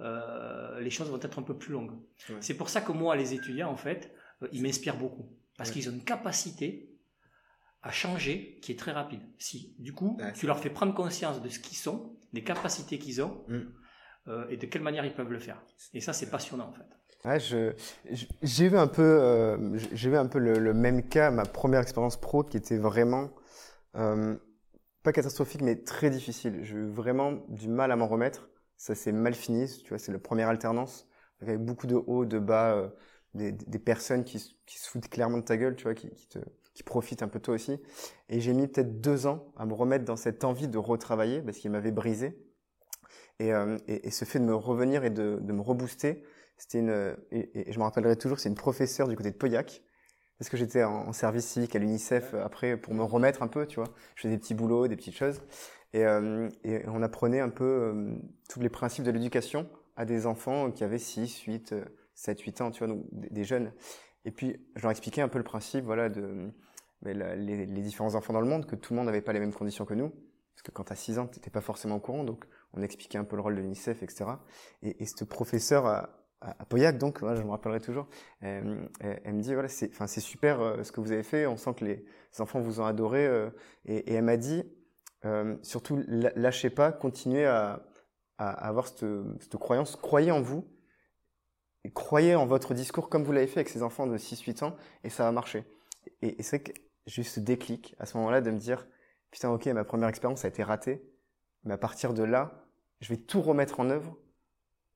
euh, 0.00 0.80
les 0.80 0.90
choses 0.90 1.08
vont 1.10 1.20
être 1.20 1.38
un 1.38 1.42
peu 1.42 1.56
plus 1.56 1.72
longues. 1.72 1.92
C'est 2.40 2.54
pour 2.56 2.68
ça 2.68 2.80
que 2.80 2.92
moi, 2.92 3.14
les 3.16 3.32
étudiants, 3.34 3.70
en 3.70 3.76
fait, 3.76 4.12
ils 4.52 4.62
m'inspirent 4.62 4.98
beaucoup. 4.98 5.28
Parce 5.56 5.70
Ouais. 5.70 5.74
qu'ils 5.74 5.88
ont 5.88 5.92
une 5.92 6.04
capacité 6.04 6.90
à 7.82 7.90
changer 7.92 8.58
qui 8.62 8.72
est 8.72 8.78
très 8.78 8.92
rapide. 8.92 9.20
Si, 9.38 9.74
du 9.78 9.92
coup, 9.92 10.16
Ouais, 10.18 10.32
tu 10.32 10.46
leur 10.46 10.58
fais 10.58 10.70
prendre 10.70 10.94
conscience 10.94 11.40
de 11.40 11.48
ce 11.48 11.58
qu'ils 11.60 11.76
sont, 11.78 12.16
des 12.32 12.42
capacités 12.42 12.98
qu'ils 12.98 13.22
ont, 13.22 13.44
Mm. 13.48 13.60
euh, 14.28 14.48
et 14.48 14.56
de 14.56 14.66
quelle 14.66 14.82
manière 14.82 15.04
ils 15.04 15.14
peuvent 15.14 15.30
le 15.30 15.38
faire. 15.38 15.62
Et 15.94 16.00
ça, 16.00 16.12
c'est 16.12 16.30
passionnant, 16.30 16.68
en 16.68 16.72
fait. 16.72 16.86
Ouais, 17.24 17.40
je, 17.40 17.72
je- 18.10 18.26
j'ai 18.42 18.66
eu 18.66 18.76
un 18.76 18.86
peu, 18.86 19.02
euh, 19.02 19.78
j'ai 19.92 20.10
eu 20.10 20.16
un 20.16 20.26
peu 20.26 20.38
le, 20.38 20.58
le 20.58 20.74
même 20.74 21.08
cas, 21.08 21.30
ma 21.30 21.44
première 21.44 21.80
expérience 21.80 22.16
pro 22.20 22.44
qui 22.44 22.56
était 22.56 22.76
vraiment 22.78 23.30
euh, 23.96 24.36
pas 25.02 25.12
catastrophique, 25.12 25.62
mais 25.62 25.76
très 25.82 26.10
difficile. 26.10 26.60
J'ai 26.62 26.76
eu 26.76 26.86
vraiment 26.86 27.32
du 27.48 27.68
mal 27.68 27.92
à 27.92 27.96
m'en 27.96 28.06
remettre. 28.08 28.48
Ça 28.76 28.94
s'est 28.94 29.12
mal 29.12 29.34
fini, 29.34 29.68
tu 29.82 29.88
vois, 29.90 29.98
c'est 29.98 30.12
la 30.12 30.18
première 30.18 30.48
alternance 30.48 31.08
avec 31.40 31.58
beaucoup 31.58 31.86
de 31.86 31.96
hauts, 31.96 32.24
de 32.26 32.38
bas, 32.38 32.74
euh, 32.76 32.88
des, 33.36 33.78
personnes 33.78 34.24
qui, 34.24 34.38
se- 34.38 34.54
foutent 34.88 35.08
clairement 35.08 35.38
de 35.38 35.44
ta 35.44 35.56
gueule, 35.56 35.76
tu 35.76 35.84
vois, 35.84 35.94
qui, 35.94 36.10
te, 36.28 36.38
qui 36.74 36.82
profitent 36.82 37.22
un 37.22 37.28
peu 37.28 37.40
toi 37.40 37.54
aussi. 37.54 37.80
Et 38.28 38.40
j'ai 38.40 38.52
mis 38.52 38.68
peut-être 38.68 39.00
deux 39.00 39.26
ans 39.26 39.52
à 39.56 39.66
me 39.66 39.72
remettre 39.72 40.04
dans 40.04 40.16
cette 40.16 40.44
envie 40.44 40.68
de 40.68 40.78
retravailler 40.78 41.40
parce 41.40 41.58
qu'il 41.58 41.70
m'avait 41.70 41.90
brisé. 41.90 42.38
Et, 43.38 43.52
euh, 43.52 43.78
ce 44.10 44.24
fait 44.24 44.38
de 44.38 44.44
me 44.44 44.54
revenir 44.54 45.04
et 45.04 45.10
de, 45.10 45.40
me 45.40 45.60
rebooster, 45.60 46.22
c'était 46.58 46.80
une, 46.80 47.16
et, 47.30 47.72
je 47.72 47.78
me 47.78 47.84
rappellerai 47.84 48.16
toujours, 48.16 48.38
c'est 48.38 48.48
une 48.48 48.54
professeure 48.54 49.08
du 49.08 49.16
côté 49.16 49.30
de 49.30 49.36
Pauillac. 49.36 49.82
Parce 50.38 50.50
que 50.50 50.58
j'étais 50.58 50.84
en, 50.84 51.14
service 51.14 51.46
civique 51.46 51.74
à 51.74 51.78
l'UNICEF 51.78 52.34
euh, 52.34 52.44
après 52.44 52.76
pour 52.76 52.92
me 52.92 53.02
remettre 53.02 53.42
un 53.42 53.48
peu, 53.48 53.66
tu 53.66 53.76
vois. 53.76 53.88
Je 54.14 54.22
faisais 54.22 54.34
des 54.34 54.38
petits 54.38 54.54
boulots, 54.54 54.86
des 54.86 54.96
petites 54.96 55.16
choses. 55.16 55.40
Et, 55.94 56.04
euh, 56.04 56.48
on 56.88 57.02
apprenait 57.02 57.40
un 57.40 57.48
peu 57.48 58.18
tous 58.50 58.60
les 58.60 58.68
principes 58.68 59.04
de 59.04 59.10
l'éducation 59.10 59.66
à 59.96 60.04
des 60.04 60.26
enfants 60.26 60.70
qui 60.70 60.84
avaient 60.84 60.98
6, 60.98 61.40
8, 61.44 61.74
euh, 62.16 62.32
7, 62.32 62.40
8 62.40 62.60
ans, 62.60 62.70
tu 62.70 62.84
vois, 62.84 62.88
donc 62.88 63.04
des, 63.12 63.44
jeunes. 63.44 63.72
Et 64.24 64.30
puis, 64.30 64.56
je 64.74 64.82
leur 64.82 64.90
expliquais 64.90 65.20
un 65.22 65.28
peu 65.28 65.38
le 65.38 65.44
principe, 65.44 65.84
voilà, 65.84 66.08
de 66.08 66.50
la- 67.02 67.36
les, 67.36 67.66
les 67.66 67.82
différents 67.82 68.14
enfants 68.14 68.32
dans 68.32 68.40
le 68.40 68.48
monde, 68.48 68.66
que 68.66 68.76
tout 68.76 68.92
le 68.92 68.96
monde 68.98 69.06
n'avait 69.06 69.22
pas 69.22 69.32
les 69.32 69.40
mêmes 69.40 69.52
conditions 69.52 69.84
que 69.84 69.94
nous. 69.94 70.10
Parce 70.10 70.62
que 70.62 70.70
quand 70.70 70.84
tu 70.84 70.92
as 70.92 70.96
6 70.96 71.18
ans, 71.18 71.26
tu 71.26 71.38
n'étais 71.38 71.50
pas 71.50 71.60
forcément 71.60 71.96
au 71.96 72.00
courant, 72.00 72.24
donc 72.24 72.46
on 72.72 72.82
expliquait 72.82 73.18
un 73.18 73.24
peu 73.24 73.36
le 73.36 73.42
rôle 73.42 73.56
de 73.56 73.60
l'UNICEF, 73.60 74.02
etc. 74.02 74.24
Et, 74.82 75.02
et 75.02 75.06
cette 75.06 75.28
professeure 75.28 75.86
à, 75.86 76.26
à, 76.40 76.56
à 76.62 76.92
donc, 76.92 77.20
voilà, 77.20 77.36
je 77.36 77.42
me 77.42 77.50
rappellerai 77.50 77.80
toujours, 77.80 78.08
elle, 78.40 78.64
me 78.64 79.40
dit, 79.40 79.52
voilà, 79.52 79.68
c'est, 79.68 79.90
enfin, 79.90 80.06
c'est 80.06 80.20
super 80.20 80.60
euh, 80.60 80.82
ce 80.82 80.92
que 80.92 81.00
vous 81.00 81.12
avez 81.12 81.22
fait, 81.22 81.46
on 81.46 81.56
sent 81.56 81.74
que 81.74 81.84
les, 81.84 82.04
enfants 82.38 82.60
vous 82.60 82.80
ont 82.80 82.84
adoré. 82.84 83.26
euh, 83.26 83.50
et, 83.86 83.96
et 83.96 84.14
elle 84.14 84.24
m'a 84.24 84.36
dit, 84.36 84.64
euh, 85.24 85.56
surtout, 85.62 86.02
lâchez 86.06 86.70
pas, 86.70 86.92
continuez 86.92 87.44
à, 87.46 87.86
à, 88.38 88.50
avoir 88.68 88.86
cette, 88.88 89.06
cette 89.40 89.56
croyance, 89.56 89.96
croyez 89.96 90.30
en 90.30 90.40
vous, 90.42 90.66
croyez 91.90 92.34
en 92.34 92.46
votre 92.46 92.74
discours 92.74 93.08
comme 93.08 93.24
vous 93.24 93.32
l'avez 93.32 93.46
fait 93.46 93.60
avec 93.60 93.68
ces 93.68 93.82
enfants 93.82 94.06
de 94.06 94.18
6-8 94.18 94.64
ans, 94.64 94.76
et 95.04 95.10
ça 95.10 95.24
va 95.24 95.32
marcher. 95.32 95.64
Et, 96.22 96.38
et 96.38 96.42
c'est 96.42 96.58
vrai 96.58 96.72
que 96.72 96.80
j'ai 97.06 97.22
eu 97.22 97.24
ce 97.24 97.40
déclic 97.40 97.94
à 97.98 98.06
ce 98.06 98.16
moment-là 98.16 98.40
de 98.40 98.50
me 98.50 98.58
dire, 98.58 98.86
putain, 99.30 99.50
ok, 99.50 99.66
ma 99.66 99.84
première 99.84 100.08
expérience 100.08 100.44
a 100.44 100.48
été 100.48 100.62
ratée, 100.62 101.02
mais 101.64 101.74
à 101.74 101.78
partir 101.78 102.14
de 102.14 102.22
là, 102.22 102.66
je 103.00 103.08
vais 103.08 103.18
tout 103.18 103.42
remettre 103.42 103.80
en 103.80 103.90
œuvre 103.90 104.16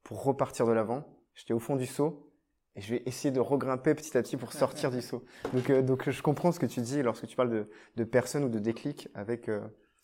pour 0.03 0.25
repartir 0.25 0.67
de 0.67 0.73
l'avant. 0.73 1.05
J'étais 1.35 1.53
au 1.53 1.59
fond 1.59 1.77
du 1.77 1.87
seau, 1.87 2.31
et 2.77 2.81
je 2.81 2.95
vais 2.95 3.03
essayer 3.07 3.31
de 3.31 3.41
regrimper 3.41 3.95
petit 3.95 4.17
à 4.17 4.23
petit 4.23 4.37
pour 4.37 4.53
sortir 4.53 4.91
du 4.91 5.03
seau. 5.03 5.25
Donc, 5.53 5.71
euh, 5.71 5.83
donc 5.83 6.09
je 6.09 6.23
comprends 6.23 6.53
ce 6.53 6.61
que 6.61 6.67
tu 6.67 6.81
dis 6.81 7.03
lorsque 7.03 7.27
tu 7.27 7.37
parles 7.37 7.51
de, 7.51 7.71
de 7.97 8.05
personnes 8.05 8.45
ou 8.45 8.49
de 8.49 8.59
déclic 8.59 9.09
avec 9.15 9.49
euh, 9.49 9.61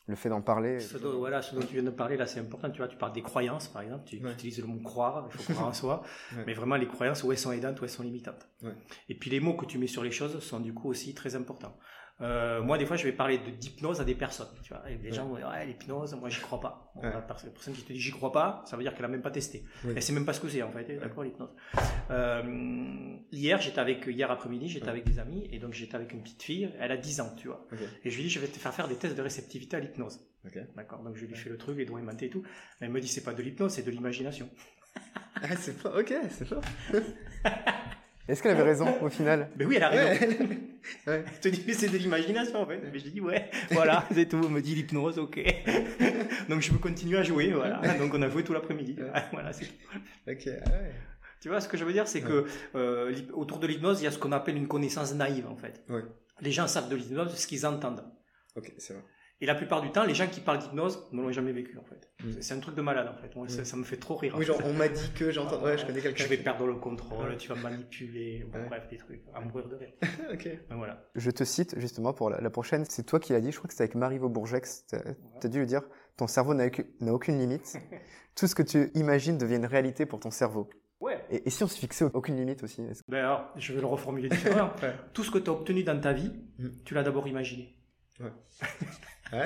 le 0.08 0.14
fait 0.14 0.28
d'en 0.28 0.40
parler. 0.42 0.78
Ce 0.78 0.98
dont, 0.98 1.18
voilà, 1.18 1.42
ce 1.42 1.54
dont 1.54 1.60
tu 1.62 1.74
viens 1.74 1.82
de 1.82 1.90
parler 1.90 2.16
là, 2.16 2.26
c'est 2.26 2.38
important. 2.40 2.70
Tu 2.70 2.78
vois, 2.78 2.86
tu 2.88 2.96
parles 2.96 3.12
des 3.12 3.22
croyances, 3.22 3.68
par 3.68 3.82
exemple. 3.82 4.04
Tu 4.06 4.24
Ouais. 4.24 4.32
utilises 4.32 4.60
le 4.60 4.66
mot 4.66 4.78
croire, 4.80 5.28
il 5.32 5.36
faut 5.38 5.52
croire 5.52 5.68
en 5.68 5.72
soi. 5.72 6.02
Ouais. 6.36 6.44
Mais 6.46 6.54
vraiment, 6.54 6.76
les 6.76 6.86
croyances, 6.86 7.24
où 7.24 7.32
elles 7.32 7.38
sont 7.38 7.50
aidantes, 7.52 7.80
où 7.80 7.84
elles 7.84 7.90
sont 7.90 8.02
limitantes. 8.04 8.48
Ouais. 8.62 8.74
Et 9.08 9.14
puis, 9.16 9.30
les 9.30 9.40
mots 9.40 9.54
que 9.56 9.66
tu 9.66 9.78
mets 9.78 9.86
sur 9.88 10.04
les 10.04 10.12
choses 10.12 10.38
sont 10.40 10.60
du 10.60 10.72
coup 10.72 10.88
aussi 10.88 11.14
très 11.14 11.34
importants. 11.34 11.76
Euh, 12.22 12.62
moi, 12.62 12.78
des 12.78 12.86
fois, 12.86 12.96
je 12.96 13.04
vais 13.04 13.12
parler 13.12 13.36
de- 13.38 13.50
d'hypnose 13.50 14.00
à 14.00 14.04
des 14.04 14.14
personnes. 14.14 14.48
Tu 14.62 14.72
vois, 14.72 14.82
et 14.90 14.96
les 14.96 15.12
gens 15.12 15.26
vont 15.26 15.36
dire, 15.36 15.48
ouais, 15.48 15.66
l'hypnose, 15.66 16.14
moi, 16.14 16.30
j'y 16.30 16.40
crois 16.40 16.60
pas. 16.60 16.90
Bon, 16.94 17.02
Ouais. 17.02 17.12
la 17.12 17.20
pers- 17.20 17.36
la 17.44 17.50
personne 17.50 17.74
qui 17.74 17.82
te 17.82 17.92
dit, 17.92 18.00
j'y 18.00 18.10
crois 18.10 18.32
pas, 18.32 18.62
ça 18.66 18.76
veut 18.78 18.82
dire 18.82 18.94
qu'elle 18.94 19.04
a 19.04 19.08
même 19.08 19.20
pas 19.20 19.30
testé. 19.30 19.64
Oui. 19.84 19.92
Elle 19.94 20.02
sait 20.02 20.14
même 20.14 20.24
pas 20.24 20.32
ce 20.32 20.40
que 20.40 20.48
c'est, 20.48 20.62
en 20.62 20.70
fait. 20.72 20.98
D'accord, 20.98 21.24
l'hypnose. 21.24 21.54
Euh, 22.10 23.16
hier, 23.32 23.60
j'étais 23.60 23.80
avec, 23.80 24.06
hier 24.06 24.30
après-midi, 24.30 24.68
j'étais 24.68 24.88
avec 24.88 25.04
des 25.04 25.18
amis, 25.18 25.46
et 25.52 25.58
donc 25.58 25.74
j'étais 25.74 25.94
avec 25.94 26.12
une 26.12 26.22
petite 26.22 26.42
fille, 26.42 26.70
elle 26.80 26.90
a 26.92 26.96
10 26.96 27.20
ans, 27.20 27.34
tu 27.36 27.48
vois. 27.48 27.66
Et 28.04 28.08
je 28.10 28.16
lui 28.16 28.22
dis, 28.24 28.30
je 28.30 28.38
vais 28.40 28.46
te 28.48 28.58
faire 28.58 28.72
faire 28.72 28.88
des 28.88 28.96
tests 28.96 29.14
de 29.16 29.22
réceptivité 29.22 29.76
à 29.76 29.80
l'hypnose. 29.80 30.20
Ok. 30.46 30.58
D'accord, 30.74 31.02
donc 31.02 31.16
je 31.16 31.26
lui 31.26 31.34
fais 31.34 31.50
le 31.50 31.58
truc, 31.58 31.76
les 31.76 31.84
doigts 31.84 32.00
aimantés 32.00 32.26
et 32.26 32.30
tout. 32.30 32.42
Elle 32.80 32.90
me 32.90 33.00
dit, 33.00 33.08
c'est 33.08 33.24
pas 33.24 33.34
de 33.34 33.42
l'hypnose, 33.42 33.72
c'est 33.72 33.82
de 33.82 33.90
l'imagination. 33.90 34.48
Ah, 35.42 35.54
c'est 35.54 35.82
pas. 35.82 35.90
Ok, 36.00 36.14
c'est 36.30 36.48
pas. 36.48 36.62
Est-ce 38.28 38.42
qu'elle 38.42 38.52
avait 38.52 38.62
raison 38.62 38.86
au 39.02 39.08
final 39.08 39.50
Mais 39.56 39.64
oui, 39.64 39.76
elle 39.76 39.84
a 39.84 39.88
raison. 39.88 40.26
Ouais. 41.06 41.24
Elle 41.26 41.40
te 41.40 41.48
dit, 41.48 41.64
mais 41.66 41.72
c'est 41.72 41.88
de 41.88 41.96
l'imagination 41.96 42.60
en 42.60 42.66
fait. 42.66 42.80
Mais 42.92 42.98
je 42.98 43.08
dis, 43.08 43.20
ouais, 43.20 43.50
voilà, 43.70 44.04
c'est 44.12 44.26
tout. 44.28 44.40
Elle 44.42 44.50
me 44.50 44.60
dit 44.60 44.74
l'hypnose, 44.74 45.18
ok. 45.18 45.40
donc 46.48 46.60
je 46.60 46.70
peux 46.72 46.78
continuer 46.78 47.18
à 47.18 47.22
jouer, 47.22 47.52
voilà. 47.52 47.80
Donc 47.98 48.14
on 48.14 48.22
a 48.22 48.28
joué 48.28 48.44
tout 48.44 48.52
l'après-midi. 48.52 48.96
Ouais. 48.98 49.22
Voilà, 49.32 49.52
c'est 49.52 49.66
tout. 49.66 49.74
Ok, 50.28 50.48
ah 50.48 50.70
ouais. 50.70 50.92
Tu 51.40 51.48
vois, 51.48 51.60
ce 51.60 51.68
que 51.68 51.76
je 51.76 51.84
veux 51.84 51.92
dire, 51.92 52.08
c'est 52.08 52.22
que 52.22 52.46
euh, 52.74 53.14
autour 53.32 53.58
de 53.58 53.66
l'hypnose, 53.66 54.00
il 54.00 54.04
y 54.04 54.06
a 54.06 54.10
ce 54.10 54.18
qu'on 54.18 54.32
appelle 54.32 54.56
une 54.56 54.68
connaissance 54.68 55.14
naïve 55.14 55.46
en 55.46 55.56
fait. 55.56 55.84
Les 56.40 56.50
gens 56.52 56.66
savent 56.66 56.88
de 56.88 56.96
l'hypnose 56.96 57.34
ce 57.34 57.46
qu'ils 57.46 57.66
entendent. 57.66 58.04
Ok, 58.56 58.72
c'est 58.78 58.94
vrai. 58.94 59.02
Et 59.40 59.46
la 59.46 59.54
plupart 59.54 59.82
du 59.82 59.90
temps, 59.90 60.04
les 60.04 60.14
gens 60.14 60.26
qui 60.26 60.40
parlent 60.40 60.58
d'hypnose 60.58 61.08
ne 61.12 61.20
l'ont 61.20 61.32
jamais 61.32 61.52
vécu 61.52 61.76
en 61.78 61.84
fait. 61.84 62.05
Mm. 62.26 62.42
C'est 62.42 62.54
un 62.54 62.60
truc 62.60 62.74
de 62.74 62.82
malade 62.82 63.08
en 63.08 63.16
fait. 63.20 63.34
Moi, 63.36 63.48
ça, 63.48 63.64
ça 63.64 63.76
me 63.76 63.84
fait 63.84 63.96
trop 63.96 64.16
rire. 64.16 64.34
Oui, 64.38 64.44
genre, 64.44 64.60
on 64.64 64.72
m'a 64.72 64.88
dit 64.88 65.10
que 65.14 65.30
j'entends. 65.30 65.62
Ouais, 65.62 65.76
je 65.78 65.86
connais 65.86 66.00
quelqu'un. 66.00 66.24
Je 66.24 66.28
vais 66.28 66.36
qui- 66.38 66.42
perdre 66.44 66.66
le 66.66 66.74
contrôle, 66.74 67.28
Ouais. 67.30 67.36
tu 67.36 67.48
vas 67.48 67.54
me 67.54 67.62
manipuler, 67.62 68.46
bon, 68.52 68.58
Ouais. 68.58 68.66
bref, 68.68 68.88
des 68.90 68.96
trucs, 68.96 69.22
à 69.34 69.40
mourir 69.40 69.68
de 69.68 69.76
rire. 69.76 69.92
ok. 70.32 70.48
Ben 70.68 70.76
voilà. 70.76 71.04
Je 71.14 71.30
te 71.30 71.44
cite 71.44 71.78
justement 71.78 72.12
pour 72.12 72.30
la, 72.30 72.40
la 72.40 72.50
prochaine, 72.50 72.84
c'est 72.88 73.04
toi 73.04 73.20
qui 73.20 73.32
l'as 73.32 73.40
dit, 73.40 73.52
je 73.52 73.56
crois 73.58 73.68
que 73.68 73.74
c'était 73.74 73.84
avec 73.84 73.94
Marie 73.94 74.18
Vaubourgex, 74.18 74.86
tu 74.88 74.96
as 74.96 75.48
dû 75.48 75.58
lui 75.60 75.66
dire, 75.66 75.82
ton 76.16 76.26
cerveau 76.26 76.54
n'a 76.54 76.66
aucune- 77.12 77.38
limite, 77.38 77.74
tout 78.34 78.46
ce 78.46 78.54
que 78.54 78.62
tu 78.62 78.90
imagines 78.94 79.38
devient 79.38 79.56
une 79.56 79.66
réalité 79.66 80.06
pour 80.06 80.20
ton 80.20 80.30
cerveau. 80.30 80.68
Ouais. 81.00 81.22
Et, 81.30 81.46
et 81.46 81.50
si 81.50 81.62
on 81.62 81.66
se 81.68 81.78
fixait 81.78 82.06
aucune 82.14 82.36
limite 82.36 82.62
aussi 82.62 82.82
Ben 83.08 83.18
alors, 83.18 83.50
je 83.56 83.74
vais 83.74 83.80
le 83.80 83.86
reformuler 83.86 84.28
différemment. 84.30 84.70
Ouais. 84.82 84.94
Tout 85.12 85.24
ce 85.24 85.30
que 85.30 85.38
tu 85.38 85.50
as 85.50 85.52
obtenu 85.52 85.84
dans 85.84 86.00
ta 86.00 86.12
vie, 86.14 86.32
Mm. 86.58 86.68
tu 86.86 86.94
l'as 86.94 87.02
d'abord 87.02 87.28
imaginé. 87.28 87.76
Ouais, 88.18 88.30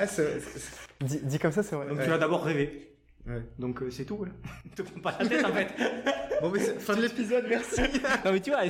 c'est. 0.07 0.39
c'est- 0.39 0.71
dit, 1.01 1.19
dit 1.23 1.39
comme 1.39 1.51
ça, 1.51 1.63
c'est 1.63 1.75
vrai. 1.75 1.87
Donc 1.87 1.97
Ouais. 1.97 2.03
tu 2.03 2.09
l'as 2.09 2.17
d'abord 2.17 2.43
rêvé. 2.43 2.87
Ouais. 3.27 3.41
Donc 3.59 3.81
euh, 3.81 3.91
c'est 3.91 4.05
tout. 4.05 4.23
Là. 4.25 4.31
te 4.75 4.81
prends 4.81 4.99
pas 5.01 5.15
la 5.19 5.27
tête 5.27 5.45
en 5.45 5.53
fait. 5.53 5.67
Bon, 6.41 6.49
mais 6.49 6.59
c'est 6.59 6.79
fin 6.79 6.95
de 6.95 7.01
l'épisode, 7.01 7.45
merci. 7.47 7.81
non 8.25 8.31
mais 8.31 8.39
tu 8.39 8.49
vois, 8.51 8.61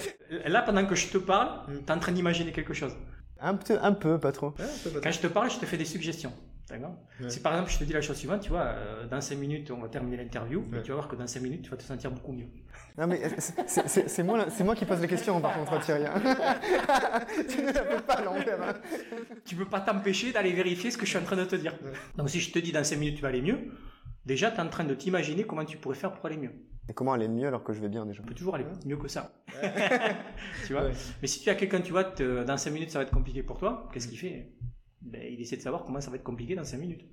là 0.46 0.62
pendant 0.62 0.86
que 0.86 0.96
je 0.96 1.08
te 1.08 1.18
parle, 1.18 1.50
Mm. 1.68 1.78
tu 1.80 1.86
es 1.86 1.92
en 1.92 2.00
train 2.00 2.12
d'imaginer 2.12 2.52
quelque 2.52 2.74
chose. 2.74 2.94
Un, 3.40 3.56
peu, 3.56 3.78
un 3.82 3.94
peu, 3.94 4.20
pas 4.20 4.32
trop. 4.32 4.48
Ouais, 4.60 4.66
un 4.66 4.84
peu 4.84 4.90
pas 4.92 5.00
Quand 5.02 5.12
je 5.12 5.20
te 5.20 5.28
parle, 5.28 5.50
je 5.50 5.58
te 5.58 5.66
fais 5.66 5.78
des 5.78 5.86
suggestions. 5.86 6.32
D'accord 6.72 6.96
Ouais. 7.20 7.30
Si 7.30 7.40
par 7.42 7.54
exemple 7.54 7.72
je 7.72 7.78
te 7.80 7.84
dis 7.84 7.94
la 7.94 8.02
chose 8.02 8.16
suivante, 8.18 8.42
tu 8.42 8.50
vois, 8.50 8.62
euh, 8.64 9.06
dans 9.08 9.20
5 9.22 9.38
minutes 9.38 9.70
on 9.72 9.80
va 9.82 9.90
terminer 9.90 10.18
l'interview, 10.18 10.66
et 10.72 10.76
Ouais. 10.78 10.82
tu 10.82 10.90
vas 10.90 10.96
voir 10.96 11.08
que 11.08 11.16
dans 11.16 11.28
5 11.28 11.42
minutes 11.42 11.62
tu 11.64 11.70
vas 11.70 11.78
te 11.78 11.84
sentir 11.84 12.10
beaucoup 12.12 12.32
mieux. 12.34 12.48
Non 12.98 13.08
mais 13.08 13.22
c'est- 13.40 13.88
c'est- 14.08 14.24
moi, 14.24 14.76
qui 14.76 14.86
pose 14.86 15.00
les 15.02 15.08
questions 15.08 15.40
par 15.40 15.54
contre, 15.54 15.80
Thierry. 15.82 16.06
hein. 16.06 16.14
tu 17.50 17.62
ne 17.62 17.68
la 17.72 17.84
fais 17.84 18.02
pas 18.02 18.22
l'envers. 18.22 18.62
hein. 18.62 18.74
Tu 19.46 19.56
peux 19.56 19.66
pas 19.66 19.80
t'empêcher 19.82 20.32
d'aller 20.32 20.52
vérifier 20.54 20.92
ce 20.92 20.98
que 20.98 21.06
je 21.06 21.12
suis 21.12 21.20
en 21.20 21.24
train 21.24 21.38
de 21.38 21.46
te 21.46 21.56
dire. 21.56 21.74
Ouais. 21.84 21.92
Donc 22.18 22.30
si 22.30 22.40
je 22.40 22.52
te 22.52 22.60
dis 22.60 22.72
dans 22.72 22.84
5 22.84 22.98
minutes 22.98 23.16
tu 23.18 23.22
vas 23.22 23.30
aller 23.30 23.42
mieux, 23.42 23.60
déjà 24.26 24.50
tu 24.52 24.58
es 24.58 24.62
en 24.62 24.68
train 24.70 24.84
de 24.84 24.94
t'imaginer 24.94 25.44
comment 25.44 25.64
tu 25.66 25.78
pourrais 25.78 25.96
faire 25.96 26.14
pour 26.14 26.26
aller 26.26 26.38
mieux. 26.38 26.52
Et 26.90 26.94
comment 26.94 27.14
aller 27.14 27.28
mieux 27.28 27.48
alors 27.48 27.64
que 27.64 27.72
je 27.74 27.80
vais 27.80 27.90
bien 27.90 28.06
déjà 28.06 28.22
On 28.24 28.28
peut 28.28 28.34
toujours 28.34 28.56
aller 28.56 28.66
mieux 28.86 28.98
que 28.98 29.08
ça. 29.08 29.32
tu 30.66 30.74
vois? 30.74 30.84
Ouais. 30.86 30.92
Mais 31.22 31.28
si 31.28 31.40
tu 31.42 31.50
as 31.50 31.56
quelqu'un, 31.56 31.82
tu 31.82 31.92
vois, 31.92 32.04
te- 32.04 32.44
dans 32.44 32.58
5 32.58 32.72
minutes 32.72 32.92
ça 32.92 33.00
va 33.00 33.04
être 33.04 33.12
compliqué 33.14 33.44
pour 33.44 33.58
toi, 33.60 33.88
qu'est-ce 33.94 34.08
qu'il 34.08 34.18
fait? 34.18 34.52
Ben, 35.02 35.22
Il 35.32 35.40
essaie 35.42 35.58
de 35.58 35.62
savoir 35.62 35.84
comment 35.86 36.02
ça 36.02 36.10
va 36.10 36.16
être 36.18 36.24
compliqué 36.24 36.56
dans 36.56 36.64
5 36.64 36.78
minutes. 36.78 37.06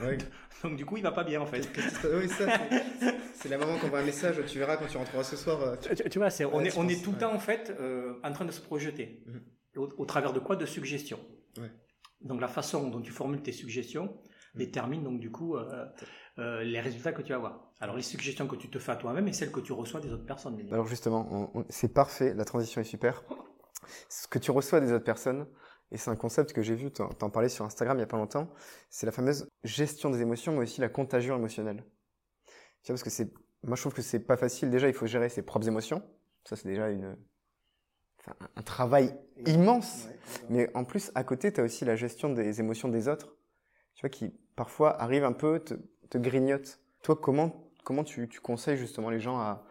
Ouais. 0.00 0.18
Donc 0.62 0.76
du 0.76 0.84
coup 0.86 0.96
il 0.96 1.02
va 1.02 1.12
pas 1.12 1.24
bien 1.24 1.40
en 1.40 1.46
fait. 1.46 1.68
Oui, 2.04 2.28
ça, 2.28 2.46
c'est- 3.34 3.48
la 3.48 3.58
maman 3.58 3.76
qui 3.78 3.86
envoie 3.86 3.98
un 4.00 4.04
message, 4.04 4.36
tu 4.46 4.58
verras 4.58 4.76
quand 4.76 4.86
tu 4.86 4.96
rentreras 4.96 5.24
ce 5.24 5.36
soir. 5.36 5.60
euh, 5.62 5.76
tu- 5.76 5.94
Tu, 5.94 6.08
tu 6.10 6.18
vois, 6.18 6.28
on, 6.28 6.58
Ouais, 6.58 6.66
est, 6.68 6.76
on 6.78 6.82
pense, 6.82 6.92
est 6.92 7.02
tout 7.02 7.12
le 7.12 7.18
temps 7.18 7.32
en 7.34 7.38
fait 7.38 7.74
euh, 7.80 8.14
en 8.22 8.32
train 8.32 8.44
de 8.44 8.52
se 8.52 8.60
projeter. 8.60 9.22
Mhm. 9.26 9.40
Au, 9.76 9.88
au 9.98 10.04
travers 10.06 10.32
de 10.32 10.40
quoi? 10.40 10.56
De 10.56 10.66
suggestions. 10.66 11.20
Donc 12.20 12.40
la 12.40 12.48
façon 12.48 12.88
dont 12.90 13.00
tu 13.00 13.12
formules 13.12 13.42
tes 13.42 13.52
suggestions 13.52 14.04
Mhm. 14.54 14.58
détermine 14.60 15.02
donc 15.04 15.20
du 15.20 15.30
coup 15.30 15.56
euh, 15.56 15.84
euh, 16.38 16.62
les 16.64 16.80
résultats 16.80 17.12
que 17.12 17.22
tu 17.22 17.30
vas 17.30 17.36
avoir. 17.36 17.72
Alors 17.80 17.94
les 17.96 18.02
suggestions 18.02 18.46
que 18.48 18.56
tu 18.56 18.70
te 18.70 18.78
fais 18.78 18.92
à 18.92 18.96
toi-même 18.96 19.28
et 19.28 19.32
celles 19.32 19.52
que 19.52 19.60
tu 19.60 19.72
reçois 19.72 20.00
des 20.00 20.12
autres 20.12 20.24
personnes. 20.26 20.58
Alors 20.72 20.86
justement, 20.86 21.52
c'est 21.68 21.92
parfait, 21.92 22.34
la 22.34 22.44
transition 22.44 22.80
est 22.80 22.84
super. 22.84 23.22
ce 24.08 24.26
que 24.26 24.38
tu 24.38 24.50
reçois 24.50 24.80
des 24.80 24.92
autres 24.92 25.04
personnes, 25.04 25.46
et 25.90 25.96
c'est 25.96 26.10
un 26.10 26.16
concept 26.16 26.52
que 26.52 26.62
j'ai 26.62 26.74
vu, 26.74 26.90
t'en 26.90 27.08
t'en 27.08 27.30
parlais 27.30 27.48
sur 27.48 27.64
Instagram 27.64 27.96
il 27.96 28.00
y 28.00 28.04
a 28.04 28.06
pas 28.06 28.18
longtemps, 28.18 28.48
c'est 28.90 29.06
la 29.06 29.12
fameuse 29.12 29.48
gestion 29.64 30.10
des 30.10 30.20
émotions, 30.20 30.52
mais 30.52 30.60
aussi 30.60 30.80
la 30.80 30.88
contagion 30.88 31.36
émotionnelle. 31.36 31.84
Tu 32.82 32.92
vois, 32.92 32.94
parce 32.94 33.02
que 33.02 33.10
c'est, 33.10 33.32
moi 33.62 33.76
je 33.76 33.82
trouve 33.82 33.94
que 33.94 34.02
c'est 34.02 34.20
pas 34.20 34.36
facile. 34.36 34.70
Déjà, 34.70 34.88
il 34.88 34.94
faut 34.94 35.06
gérer 35.06 35.28
ses 35.28 35.42
propres 35.42 35.66
émotions. 35.68 36.02
Ça, 36.44 36.56
c'est 36.56 36.68
déjà 36.68 36.88
une, 36.90 37.16
enfin, 38.20 38.36
un 38.56 38.62
travail 38.62 39.14
immense. 39.46 40.08
Mais 40.48 40.70
en 40.74 40.84
plus, 40.84 41.10
à 41.14 41.24
côté, 41.24 41.52
tu 41.52 41.60
as 41.60 41.64
aussi 41.64 41.84
la 41.84 41.96
gestion 41.96 42.30
des 42.30 42.60
émotions 42.60 42.88
des 42.88 43.08
autres, 43.08 43.36
tu 43.94 44.02
vois, 44.02 44.10
qui 44.10 44.32
parfois 44.56 45.00
arrivent 45.00 45.24
un 45.24 45.32
peu, 45.32 45.60
te, 45.60 45.74
te 46.08 46.18
grignotent. 46.18 46.80
Toi, 47.02 47.16
comment, 47.16 47.70
comment 47.84 48.04
tu, 48.04 48.28
tu 48.28 48.40
conseilles 48.40 48.76
justement 48.76 49.10
les 49.10 49.20
gens 49.20 49.38
à, 49.38 49.64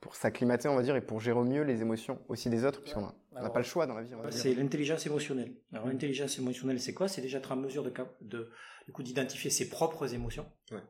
pour 0.00 0.16
s'acclimater, 0.16 0.68
on 0.68 0.76
va 0.76 0.82
dire, 0.82 0.96
et 0.96 1.00
pour 1.00 1.20
gérer 1.20 1.38
au 1.38 1.44
mieux 1.44 1.62
les 1.62 1.82
émotions 1.82 2.20
aussi 2.28 2.50
des 2.50 2.64
autres, 2.64 2.82
puisqu'on 2.82 3.12
n'a 3.34 3.40
Alors, 3.40 3.52
pas 3.52 3.58
le 3.60 3.64
choix 3.64 3.86
dans 3.86 3.94
la 3.94 4.02
vie. 4.02 4.14
on. 4.14 4.30
C'est 4.30 4.54
l'intelligence 4.54 5.06
émotionnelle. 5.06 5.54
Alors 5.72 5.86
l'intelligence 5.86 6.38
émotionnelle, 6.38 6.80
c'est 6.80 6.94
quoi? 6.94 7.08
C'est 7.08 7.20
déjà 7.22 7.38
être 7.38 7.52
en 7.52 7.56
mesure 7.56 7.82
de, 8.20 8.50
du 8.86 8.92
coup 8.92 9.02
d'identifier 9.02 9.50
ses 9.50 9.68
propres 9.68 10.12
émotions. 10.14 10.46
Ouais. 10.70 10.82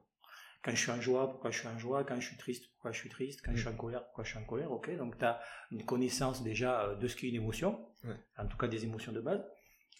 Quand 0.62 0.70
je 0.70 0.76
suis 0.80 0.90
en 0.90 1.00
joie, 1.00 1.30
pourquoi 1.30 1.50
je 1.50 1.58
suis 1.58 1.68
en 1.68 1.78
joie? 1.78 2.04
Quand 2.04 2.18
je 2.20 2.26
suis 2.26 2.36
triste, 2.38 2.70
pourquoi 2.72 2.92
je 2.92 2.98
suis 2.98 3.10
triste? 3.10 3.42
Quand 3.44 3.52
je 3.54 3.60
suis 3.60 3.68
en 3.68 3.76
colère, 3.76 4.04
pourquoi 4.04 4.24
je 4.24 4.30
suis 4.30 4.38
en 4.38 4.44
colère? 4.44 4.72
Ok, 4.72 4.96
donc 4.96 5.18
tu 5.18 5.24
as 5.24 5.40
une 5.70 5.84
connaissance 5.84 6.42
déjà 6.42 6.82
euh, 6.84 6.94
de 6.96 7.06
ce 7.06 7.16
qu'est 7.16 7.28
une 7.28 7.34
émotion, 7.34 7.86
Ouais. 8.04 8.16
en 8.38 8.46
tout 8.46 8.56
cas 8.56 8.66
des 8.68 8.84
émotions 8.84 9.12
de 9.12 9.20
base. 9.20 9.42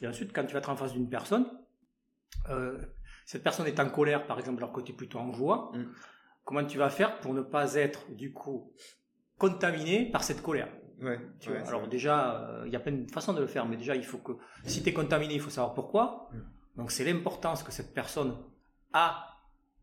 Et 0.00 0.06
ensuite, 0.08 0.32
quand 0.32 0.44
tu 0.46 0.52
vas 0.54 0.58
être 0.60 0.70
en 0.70 0.76
face 0.76 0.92
d'une 0.92 1.08
personne, 1.10 1.46
euh, 2.48 2.78
cette 3.26 3.42
personne 3.42 3.66
est 3.66 3.78
en 3.78 3.88
colère, 3.90 4.26
par 4.26 4.38
exemple, 4.38 4.58
alors 4.62 4.72
que 4.72 4.80
tu 4.80 4.92
es 4.92 4.94
plutôt 4.94 5.18
en 5.18 5.32
joie, 5.32 5.70
Mm. 5.74 5.84
comment 6.44 6.64
tu 6.64 6.78
vas 6.78 6.88
faire 6.90 7.20
pour 7.20 7.32
ne 7.34 7.42
pas 7.42 7.74
être 7.74 8.10
du 8.14 8.32
coup 8.32 8.72
contaminé 9.38 10.10
par 10.10 10.24
cette 10.24 10.40
colère? 10.42 10.68
Ouais, 11.02 11.18
tu 11.40 11.48
ouais, 11.50 11.56
vois. 11.56 11.62
c'est 11.64 11.68
Alors 11.68 11.80
vrai. 11.82 11.90
déjà, 11.90 12.40
euh, 12.42 12.62
il 12.66 12.72
y 12.72 12.76
a 12.76 12.80
plein 12.80 12.92
de 12.92 13.10
façons 13.10 13.32
de 13.32 13.40
le 13.40 13.46
faire, 13.46 13.66
mais 13.66 13.76
déjà, 13.76 13.94
il 13.96 14.04
faut 14.04 14.18
que, 14.18 14.32
si 14.64 14.82
tu 14.82 14.88
es 14.88 14.92
contaminé, 14.92 15.34
il 15.34 15.40
faut 15.40 15.50
savoir 15.50 15.74
pourquoi. 15.74 16.28
Mm. 16.32 16.38
Donc 16.78 16.90
c'est 16.92 17.04
l'importance 17.04 17.62
que 17.62 17.72
cette 17.72 17.92
personne 17.94 18.36
a 18.92 19.26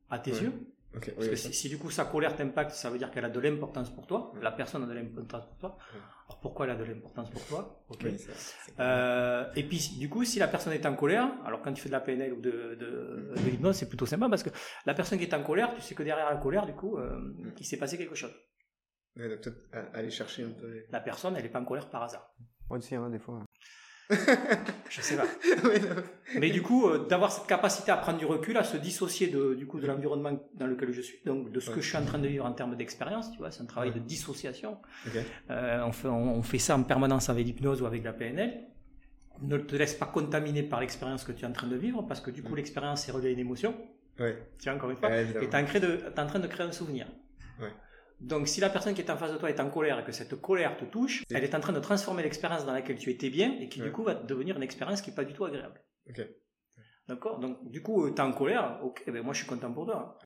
à 0.10 0.20
tes 0.20 0.32
Ouais. 0.34 0.42
yeux. 0.42 0.54
Parce 0.94 1.08
oui, 1.20 1.30
que 1.30 1.36
si, 1.38 1.54
si 1.54 1.70
du 1.70 1.78
coup 1.78 1.90
sa 1.90 2.04
colère 2.04 2.36
t'impacte, 2.36 2.72
ça 2.72 2.90
veut 2.90 2.98
dire 2.98 3.12
qu'elle 3.12 3.24
a 3.24 3.30
de 3.30 3.40
l'importance 3.40 3.90
pour 3.90 4.06
toi. 4.08 4.32
Ouais. 4.36 4.42
La 4.44 4.52
personne 4.52 4.84
a 4.84 4.88
de 4.88 4.92
l'importance 4.94 5.46
pour 5.46 5.58
toi. 5.58 5.78
Ouais. 5.94 6.00
Alors 6.28 6.40
pourquoi 6.42 6.66
elle 6.66 6.72
a 6.72 6.76
de 6.76 6.84
l'importance 6.84 7.30
pour 7.30 7.46
toi? 7.46 7.82
Oui, 8.04 8.18
Euh, 8.80 9.46
et 9.56 9.64
puis, 9.64 9.98
du 10.00 10.10
coup, 10.10 10.24
si 10.26 10.40
la 10.40 10.48
personne 10.48 10.74
est 10.74 10.86
en 10.86 10.96
colère, 10.96 11.30
alors 11.46 11.62
quand 11.62 11.72
tu 11.74 11.82
fais 11.82 11.90
de 11.90 11.94
la 11.94 12.00
PNL 12.02 12.34
ou 12.34 12.42
de, 12.42 12.52
de, 12.80 13.34
de 13.36 13.50
l'hypnose, 13.50 13.76
c'est 13.76 13.88
plutôt 13.90 14.06
sympa 14.06 14.28
parce 14.30 14.44
que 14.44 14.50
la 14.86 14.94
personne 14.94 15.18
qui 15.18 15.26
est 15.26 15.34
en 15.34 15.44
colère, 15.44 15.74
tu 15.76 15.82
sais 15.82 15.96
que 15.96 16.04
derrière 16.04 16.30
la 16.30 16.38
colère, 16.38 16.66
du 16.66 16.74
coup, 16.74 16.98
euh, 16.98 17.20
il 17.58 17.66
s'est 17.66 17.78
passé 17.78 17.98
quelque 17.98 18.16
chose. 18.16 18.32
Ouais, 19.18 19.30
donc 19.30 19.42
peut-être 19.42 19.68
à- 19.74 19.98
aller 19.98 20.10
chercher 20.10 20.44
un 20.44 20.50
peu. 20.52 20.68
les- 20.72 20.86
La 20.92 21.00
personne, 21.02 21.36
elle 21.36 21.44
n'est 21.44 21.50
pas 21.50 21.60
en 21.62 21.66
colère 21.66 21.90
par 21.90 22.04
hasard. 22.04 22.32
Moi 22.70 22.78
aussi, 22.80 22.96
hein, 22.96 23.10
des 23.10 23.20
fois. 23.20 23.44
Je 24.90 25.02
sais 25.02 25.16
pas. 25.16 25.24
Mais 26.36 26.50
du 26.50 26.62
coup, 26.62 26.88
euh, 26.90 27.08
d'avoir 27.08 27.32
cette 27.32 27.48
capacité 27.48 27.92
à 27.92 27.98
prendre 27.98 28.18
du 28.20 28.26
recul, 28.26 28.58
à 28.58 28.64
se 28.64 28.76
dissocier 28.78 29.28
de, 29.28 29.54
du 29.54 29.66
coup, 29.68 29.80
de 29.80 29.88
l'environnement 29.88 30.38
dans 30.56 30.68
lequel 30.68 30.92
je 30.92 31.02
suis, 31.02 31.20
donc 31.26 31.52
de 31.52 31.60
ce 31.62 31.70
Ouais. 31.70 31.76
que 31.78 31.82
je 31.82 31.88
suis 31.88 31.98
en 31.98 32.06
train 32.06 32.20
de 32.20 32.28
vivre 32.28 32.46
en 32.46 32.52
termes 32.52 32.76
d'expérience, 32.76 33.32
tu 33.32 33.38
vois, 33.38 33.52
c'est 33.52 33.62
un 33.62 33.66
travail 33.66 33.94
de 33.94 34.00
dissociation. 34.00 34.78
Euh, 35.50 35.82
on, 35.86 35.92
fait, 35.94 36.08
on, 36.10 36.36
on 36.36 36.44
fait 36.44 36.60
ça 36.60 36.76
en 36.78 36.84
permanence 36.84 37.30
avec 37.30 37.46
l'hypnose 37.46 37.82
ou 37.82 37.86
avec 37.86 38.04
la 38.04 38.12
PNL. 38.14 38.66
Ne 39.42 39.58
te 39.58 39.76
laisse 39.76 39.94
pas 39.96 40.06
contaminer 40.08 40.64
par 40.64 40.82
l'expérience 40.82 41.24
que 41.24 41.32
tu 41.32 41.44
es 41.46 41.48
en 41.48 41.54
train 41.54 41.68
de 41.68 41.76
vivre, 41.78 42.02
parce 42.04 42.20
que 42.22 42.32
du 42.32 42.44
coup, 42.44 42.54
l'expérience 42.56 43.08
est 43.08 43.12
reliée 43.14 43.30
à 43.30 43.32
une 43.32 43.40
émotion. 43.40 43.76
Ouais, 44.20 44.38
Tu 44.60 44.66
vois, 44.66 44.74
encore 44.78 44.92
une 44.92 44.98
fois. 44.98 45.10
ouais, 45.10 45.24
Et 45.24 45.34
tu 45.34 45.44
es, 45.46 45.56
en 45.56 45.66
train 45.66 45.80
de- 45.80 45.96
t'es 46.14 46.20
en 46.20 46.28
train 46.28 46.40
de 46.40 46.48
créer 46.48 46.68
un 46.68 46.72
souvenir. 46.72 47.08
Donc, 48.22 48.48
si 48.48 48.62
la 48.62 48.70
personne 48.70 48.94
qui 48.94 49.02
est 49.02 49.10
en 49.10 49.18
face 49.18 49.32
de 49.34 49.38
toi 49.38 49.50
est 49.50 49.60
en 49.60 49.70
colère 49.70 50.00
et 50.00 50.04
que 50.04 50.12
cette 50.12 50.40
colère 50.40 50.78
te 50.78 50.86
touche, 50.86 51.24
elle 51.34 51.44
est 51.44 51.56
en 51.56 51.60
train 51.60 51.74
de 51.74 51.80
transformer 51.80 52.22
l'expérience 52.24 52.66
dans 52.66 52.74
laquelle 52.74 52.98
tu 52.98 53.10
étais 53.10 53.30
bien 53.30 53.56
et 53.60 53.68
qui, 53.68 53.80
Ouais. 53.82 53.88
du 53.88 53.92
coup, 53.92 54.04
va 54.04 54.14
devenir 54.14 54.56
une 54.58 54.64
expérience 54.64 55.02
qui 55.02 55.10
n'est 55.10 55.16
pas 55.16 55.26
du 55.26 55.34
tout 55.34 55.44
agréable. 55.44 55.82
D'accord? 57.08 57.40
Donc, 57.40 57.70
du 57.70 57.82
coup, 57.82 58.10
tu 58.10 58.16
es 58.16 58.22
en 58.22 58.32
colère. 58.32 58.80
Ok, 58.84 59.04
ben 59.08 59.24
moi, 59.24 59.34
je 59.34 59.40
suis 59.40 59.48
content 59.48 59.74
pour 59.74 59.86
toi. 59.86 60.18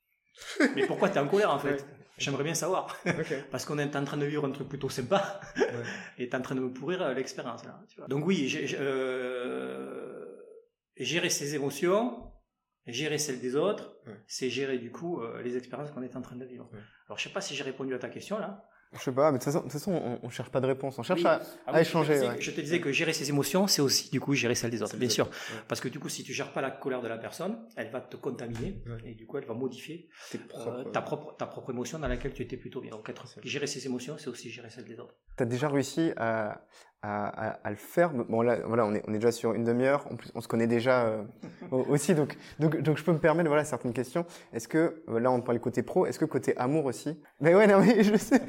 Mais 0.76 0.86
pourquoi 0.86 1.10
tu 1.10 1.16
es 1.16 1.20
en 1.20 1.28
colère, 1.28 1.52
en 1.52 1.60
fait? 1.60 1.72
Ouais. 1.76 1.86
J'aimerais 2.18 2.44
bien 2.44 2.54
savoir. 2.54 2.96
Parce 3.52 3.66
qu'on 3.66 3.80
est 3.80 3.96
en 3.96 4.04
train 4.06 4.18
de 4.18 4.26
vivre 4.26 4.46
un 4.46 4.52
truc 4.52 4.68
plutôt 4.70 4.90
sympa 4.90 5.40
Ouais. 5.58 5.64
et 6.18 6.30
tu 6.30 6.36
es 6.36 6.38
en 6.38 6.42
train 6.42 6.56
de 6.56 6.62
me 6.62 6.72
pourrir 6.74 7.02
euh, 7.02 7.14
l'expérience. 7.14 7.64
là, 7.66 7.82
tu 7.90 7.98
vois. 8.00 8.08
Donc, 8.08 8.26
oui, 8.26 8.48
j'ai- 8.48 8.68
j'ai, 8.68 8.78
euh, 8.80 10.26
gérer 10.98 11.30
ses 11.30 11.56
émotions, 11.56 12.32
gérer 12.88 13.18
celles 13.18 13.40
des 13.40 13.56
autres, 13.56 13.96
Ouais. 14.08 14.14
c'est 14.28 14.50
gérer, 14.50 14.78
du 14.78 14.92
coup, 14.92 15.22
euh, 15.22 15.42
les 15.42 15.58
expériences 15.58 15.92
qu'on 15.92 16.04
est 16.04 16.16
en 16.16 16.22
train 16.22 16.36
de 16.36 16.46
vivre. 16.46 16.70
Ouais. 16.74 16.80
Alors, 17.08 17.18
je 17.18 17.24
sais 17.24 17.34
pas 17.34 17.42
si 17.42 17.56
j'ai 17.56 17.64
répondu 17.64 17.94
à 17.94 18.00
ta 18.00 18.10
question, 18.10 18.38
là. 18.40 18.66
Je 18.94 19.00
sais 19.02 19.12
pas, 19.12 19.30
mais 19.32 19.40
de 19.40 19.44
toute 19.44 19.52
façon, 19.52 19.58
de 19.60 19.64
toute 19.64 19.74
façon 19.74 19.92
on, 19.92 20.20
on 20.26 20.30
cherche 20.30 20.50
pas 20.52 20.62
de 20.62 20.68
réponse. 20.68 20.98
On 20.98 21.04
cherche 21.04 21.20
Oui. 21.20 21.28
à, 21.28 21.42
Ah 21.66 21.72
à 21.72 21.74
oui, 21.74 21.82
échanger. 21.82 22.14
Je 22.14 22.20
te, 22.20 22.22
disais, 22.22 22.30
ouais. 22.36 22.42
je 22.42 22.52
te 22.52 22.62
disais 22.62 22.80
que 22.80 22.92
gérer 22.94 23.12
ses 23.12 23.28
émotions, 23.30 23.68
c'est 23.68 23.82
aussi 23.82 24.10
du 24.10 24.22
coup 24.22 24.34
gérer 24.36 24.56
celles 24.56 24.70
des 24.72 24.82
autres, 24.82 24.96
bien 24.96 25.10
sûr. 25.10 25.26
ouais. 25.26 25.32
Parce 25.68 25.82
que 25.82 25.90
du 25.90 26.00
coup, 26.00 26.08
si 26.08 26.24
tu 26.24 26.32
gères 26.32 26.54
pas 26.54 26.62
la 26.62 26.72
colère 26.72 27.02
de 27.02 27.08
la 27.10 27.18
personne, 27.18 27.58
elle 27.76 27.90
va 27.92 28.00
te 28.00 28.16
contaminer 28.16 28.82
Ouais. 28.86 29.12
et 29.12 29.16
du 29.16 29.26
coup, 29.26 29.38
elle 29.38 29.46
va 29.46 29.54
modifier 29.56 30.08
euh, 30.56 30.84
ta 30.92 31.02
propre 31.02 31.36
ta 31.36 31.46
propre 31.46 31.72
émotion 31.72 32.00
dans 32.00 32.08
laquelle 32.08 32.34
tu 32.34 32.44
étais 32.44 32.56
plutôt 32.56 32.80
bien. 32.80 32.92
Donc, 32.92 33.10
être, 33.10 33.26
gérer 33.44 33.68
ses 33.68 33.86
émotions, 33.86 34.18
c'est 34.18 34.30
aussi 34.30 34.50
gérer 34.50 34.70
celles 34.70 34.86
des 34.86 35.00
autres. 35.00 35.16
Tu 35.36 35.44
as 35.44 35.48
déjà 35.48 35.68
réussi 35.68 36.12
à, 36.16 36.62
à, 37.06 37.70
le 37.70 37.76
faire. 37.76 38.12
Bon, 38.12 38.42
là, 38.42 38.58
voilà, 38.66 38.86
on 38.86 38.94
est, 38.94 39.04
on 39.08 39.14
est 39.14 39.18
déjà 39.18 39.32
sur 39.32 39.54
une 39.54 39.64
demi-heure. 39.64 40.08
On 40.34 40.42
se 40.42 40.48
connaît 40.48 40.68
déjà 40.68 41.06
euh, 41.06 41.24
au- 41.72 41.84
aussi. 41.84 42.16
Donc, 42.16 42.38
donc, 42.60 42.82
donc, 42.82 42.98
je 42.98 43.04
peux 43.04 43.12
me 43.12 43.20
permettre 43.20 43.48
voilà, 43.48 43.64
certaines 43.64 43.94
questions. 43.94 44.26
Est-ce 44.54 44.68
que, 44.68 45.04
euh, 45.10 45.20
là, 45.20 45.32
on 45.32 45.42
parlait 45.42 45.60
côté 45.60 45.84
pro, 45.84 46.06
est-ce 46.06 46.20
que 46.20 46.26
côté 46.26 46.58
amour 46.58 46.86
aussi? 46.86 47.20
Mais 47.42 47.54
ouais, 47.54 47.68
non, 47.68 47.80
mais 47.80 48.04
je 48.04 48.16
sais. 48.16 48.42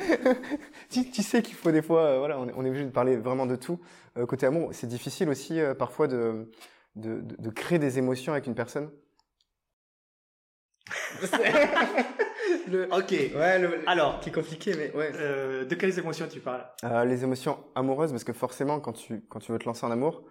tu, 0.91 1.23
sais 1.23 1.43
qu'il 1.43 1.55
faut 1.55 1.71
des 1.71 1.83
fois, 1.83 2.03
euh, 2.03 2.19
voilà, 2.19 2.39
on 2.39 2.49
est, 2.49 2.53
on 2.57 2.65
est 2.65 2.69
obligé 2.69 2.85
de 2.85 2.91
parler 2.91 3.17
vraiment 3.17 3.47
de 3.47 3.57
tout. 3.57 3.81
Côté 4.29 4.47
amour, 4.47 4.71
c'est 4.73 4.87
difficile 4.87 5.29
aussi 5.29 5.61
parfois 5.79 6.09
de, 6.09 6.51
de, 6.95 7.21
de 7.21 7.51
créer 7.51 7.79
des 7.79 7.99
émotions 7.99 8.33
avec 8.33 8.47
une 8.47 8.55
personne. 8.55 8.91
Le- 12.68 12.88
Ok. 12.92 13.11
Ouais, 13.11 13.59
le... 13.59 13.88
Alors, 13.88 14.20
qui 14.20 14.28
est 14.30 14.32
compliqué, 14.32 14.74
mais 14.76 14.92
ouais. 14.94 15.11
euh, 15.14 15.64
de 15.64 15.74
quelles 15.74 15.99
émotions 15.99 16.26
tu 16.28 16.40
parles? 16.40 16.66
Euh, 16.84 17.05
les 17.05 17.22
émotions 17.24 17.59
amoureuses, 17.74 18.11
parce 18.12 18.24
que 18.24 18.32
forcément, 18.32 18.80
quand 18.80 18.92
tu, 18.92 19.22
quand 19.28 19.38
tu 19.40 19.53
veux 19.53 19.59
te 19.59 19.64
lancer 19.66 19.84
en 19.86 19.90
amour, 19.90 20.24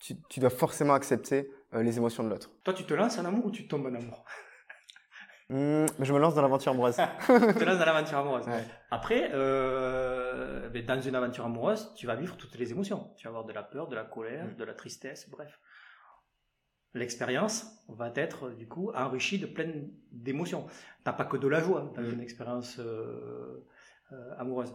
tu, 0.00 0.14
tu 0.28 0.40
dois 0.40 0.50
forcément 0.50 0.94
accepter 0.94 1.50
euh, 1.74 1.82
les 1.82 1.96
émotions 1.96 2.24
de 2.24 2.28
l'autre. 2.30 2.50
Toi, 2.64 2.74
tu 2.74 2.84
te 2.84 2.94
lances 2.94 3.18
en 3.18 3.24
amour 3.24 3.46
ou 3.46 3.50
tu 3.50 3.66
tombes 3.68 3.86
en 3.86 3.94
amour? 3.94 4.24
Hmm, 5.48 5.84
je 5.98 6.12
me 6.14 6.18
lance 6.18 6.34
dans 6.34 6.40
l'aventure 6.42 6.72
amoureuse. 6.72 6.96
Tu 7.26 7.54
te 7.54 7.64
lances 7.64 7.78
dans 7.78 7.84
l'aventure 7.84 8.18
amoureuse. 8.18 8.46
Ouais. 8.46 8.64
Après, 8.90 9.30
euh, 9.34 10.68
ben, 10.70 10.84
dans 10.86 11.00
une 11.00 11.14
aventure 11.14 11.44
amoureuse, 11.44 11.92
tu 11.94 12.06
vas 12.06 12.14
vivre 12.14 12.36
toutes 12.36 12.54
les 12.58 12.70
émotions. 12.70 13.10
Tu 13.18 13.24
vas 13.24 13.30
avoir 13.30 13.44
de 13.44 13.52
la 13.52 13.62
peur, 13.62 13.86
de 13.88 13.94
la 13.94 14.04
colère, 14.04 14.46
Mm. 14.46 14.54
de 14.56 14.64
la 14.64 14.72
tristesse, 14.74 15.28
bref. 15.28 15.58
L'expérience 16.94 17.66
va 17.88 18.12
être 18.14 18.50
du 18.50 18.66
coup 18.68 18.90
enrichie 18.94 19.38
de 19.38 19.46
plein 19.46 19.70
d'émotions. 20.10 20.66
T'as 21.04 21.12
pas 21.12 21.24
que 21.24 21.36
de 21.36 21.48
la 21.48 21.60
joie 21.60 21.92
dans 21.96 22.02
Mm. 22.02 22.12
une 22.12 22.20
expérience 22.20 22.78
euh, 22.78 23.64
euh, 24.12 24.34
amoureuse. 24.38 24.74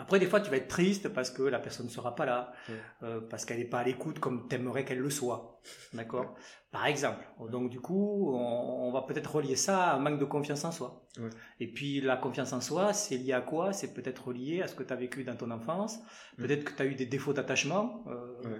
Après, 0.00 0.20
des 0.20 0.26
fois, 0.26 0.40
tu 0.40 0.48
vas 0.48 0.56
être 0.58 0.68
triste 0.68 1.08
parce 1.08 1.28
que 1.28 1.42
la 1.42 1.58
personne 1.58 1.86
ne 1.86 1.90
sera 1.90 2.14
pas 2.14 2.24
là, 2.24 2.52
Mm. 2.68 2.72
euh, 3.02 3.20
parce 3.20 3.44
qu'elle 3.44 3.58
n'est 3.58 3.64
pas 3.64 3.80
à 3.80 3.84
l'écoute 3.84 4.20
comme 4.20 4.46
t'aimerais 4.48 4.84
qu'elle 4.84 5.00
le 5.00 5.10
soit. 5.10 5.60
D'accord? 5.92 6.36
Par 6.70 6.86
exemple. 6.86 7.24
Donc, 7.50 7.68
du 7.68 7.80
coup, 7.80 8.32
on, 8.32 8.88
on 8.88 8.92
va 8.92 9.02
peut-être 9.02 9.34
relier 9.34 9.56
ça 9.56 9.90
à 9.90 9.96
un 9.96 9.98
manque 9.98 10.20
de 10.20 10.24
confiance 10.24 10.64
en 10.64 10.70
soi. 10.72 11.04
Et 11.58 11.66
puis, 11.66 12.00
la 12.00 12.16
confiance 12.16 12.52
en 12.52 12.60
soi, 12.60 12.92
c'est 12.92 13.16
lié 13.16 13.32
à 13.32 13.40
quoi? 13.40 13.72
C'est 13.72 13.92
peut-être 13.92 14.32
lié 14.32 14.62
à 14.62 14.68
ce 14.68 14.74
que 14.76 14.84
tu 14.84 14.92
as 14.92 14.96
vécu 14.96 15.24
dans 15.24 15.34
ton 15.36 15.50
enfance. 15.50 15.98
Mm. 15.98 16.42
Peut-être 16.42 16.64
que 16.64 16.72
tu 16.76 16.82
as 16.82 16.86
eu 16.86 16.94
des 16.94 17.06
défauts 17.06 17.32
d'attachement. 17.32 18.04
euh. 18.06 18.58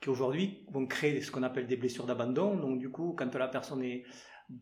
Qui 0.00 0.08
aujourd'hui 0.08 0.64
vont 0.72 0.86
créer 0.86 1.20
ce 1.20 1.30
qu'on 1.30 1.42
appelle 1.42 1.66
des 1.66 1.76
blessures 1.76 2.06
d'abandon. 2.06 2.56
Donc 2.56 2.78
du 2.78 2.90
coup, 2.90 3.14
quand 3.16 3.34
la 3.34 3.48
personne 3.48 3.80
ne 3.80 3.98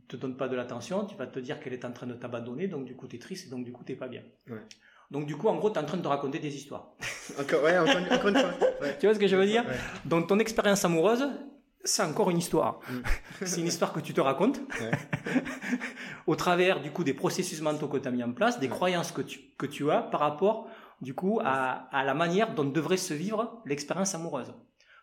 te 0.08 0.16
donne 0.16 0.36
pas 0.36 0.48
de 0.48 0.56
l'attention, 0.56 1.04
tu 1.06 1.16
vas 1.16 1.26
te 1.26 1.38
dire 1.38 1.60
qu'elle 1.60 1.72
est 1.72 1.84
en 1.84 1.92
train 1.92 2.06
de 2.06 2.14
t'abandonner, 2.14 2.66
donc 2.68 2.84
du 2.84 2.96
coup 2.96 3.06
tu 3.06 3.16
es 3.16 3.18
triste 3.18 3.46
et 3.46 3.50
donc 3.50 3.64
du 3.64 3.72
coup 3.72 3.84
tu 3.84 3.96
pas 3.96 4.08
bien. 4.08 4.22
Ouais. 4.48 4.62
Donc 5.10 5.24
du 5.26 5.36
coup, 5.36 5.48
en 5.48 5.56
gros, 5.56 5.70
tu 5.70 5.78
es 5.78 5.82
en 5.82 5.86
train 5.86 5.96
de 5.96 6.02
te 6.02 6.08
raconter 6.08 6.38
des 6.38 6.54
histoires. 6.54 6.90
Encore, 7.40 7.62
ouais, 7.62 7.78
encore, 7.78 7.96
encore 8.12 8.28
une 8.28 8.36
fois. 8.38 8.50
Ouais. 8.82 8.96
Tu 9.00 9.06
vois 9.06 9.14
ce 9.14 9.18
que 9.18 9.26
je 9.26 9.36
veux 9.36 9.46
dire? 9.46 9.64
Ouais. 9.66 9.74
Donc 10.04 10.26
ton 10.28 10.38
expérience 10.38 10.84
amoureuse, 10.84 11.26
c'est 11.84 12.02
encore 12.02 12.28
une 12.30 12.36
histoire. 12.38 12.80
Mm. 12.90 13.00
c'est 13.46 13.60
une 13.60 13.66
histoire 13.68 13.92
que 13.94 14.00
tu 14.00 14.12
te 14.12 14.20
racontes 14.20 14.60
Ouais. 14.80 14.90
au 16.26 16.36
travers 16.36 16.80
du 16.82 16.90
coup 16.90 17.04
des 17.04 17.14
processus 17.14 17.60
mentaux 17.62 17.88
que 17.88 17.96
tu 17.98 18.08
as 18.08 18.10
mis 18.10 18.22
en 18.22 18.32
place, 18.32 18.58
des 18.60 18.66
Ouais. 18.66 18.74
croyances 18.74 19.12
que 19.12 19.22
tu, 19.22 19.40
que 19.56 19.66
tu 19.66 19.90
as 19.90 20.02
par 20.02 20.20
rapport 20.20 20.68
du 21.00 21.14
coup 21.14 21.40
à, 21.42 21.88
à 21.96 22.04
la 22.04 22.12
manière 22.14 22.54
dont 22.54 22.64
devrait 22.64 22.96
se 22.98 23.14
vivre 23.14 23.62
l'expérience 23.64 24.14
amoureuse. 24.14 24.52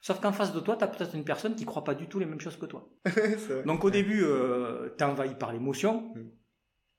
Sauf 0.06 0.20
qu'en 0.22 0.32
face 0.32 0.54
de 0.54 0.60
toi, 0.60 0.76
tu 0.78 0.84
as 0.84 0.88
peut-être 0.88 1.16
une 1.16 1.24
personne 1.24 1.56
qui 1.56 1.66
croit 1.66 1.84
pas 1.84 1.96
du 1.96 2.06
tout 2.06 2.20
les 2.20 2.28
mêmes 2.28 2.40
choses 2.40 2.58
que 2.58 2.68
toi. 2.68 2.88
Donc 3.66 3.84
au 3.84 3.90
début, 3.90 4.22
euh, 4.24 4.90
t'es 4.98 5.04
envahi 5.04 5.34
par 5.34 5.52
l'émotion. 5.52 6.12
Mm. 6.16 6.22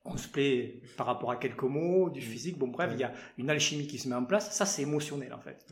On 0.06 0.16
se 0.16 0.26
plaît 0.26 0.82
par 0.96 1.06
rapport 1.06 1.30
à 1.30 1.36
quelques 1.36 1.62
mots, 1.62 2.10
du 2.10 2.18
Mm. 2.18 2.22
physique. 2.22 2.58
Bon, 2.58 2.66
bref, 2.66 2.90
il 2.94 2.98
y 2.98 3.04
a 3.04 3.12
une 3.38 3.48
alchimie 3.48 3.86
qui 3.86 3.98
se 3.98 4.08
met 4.08 4.16
en 4.16 4.24
place. 4.24 4.52
Ça, 4.56 4.66
c'est 4.66 4.82
émotionnel 4.82 5.32
en 5.32 5.38
fait. 5.40 5.64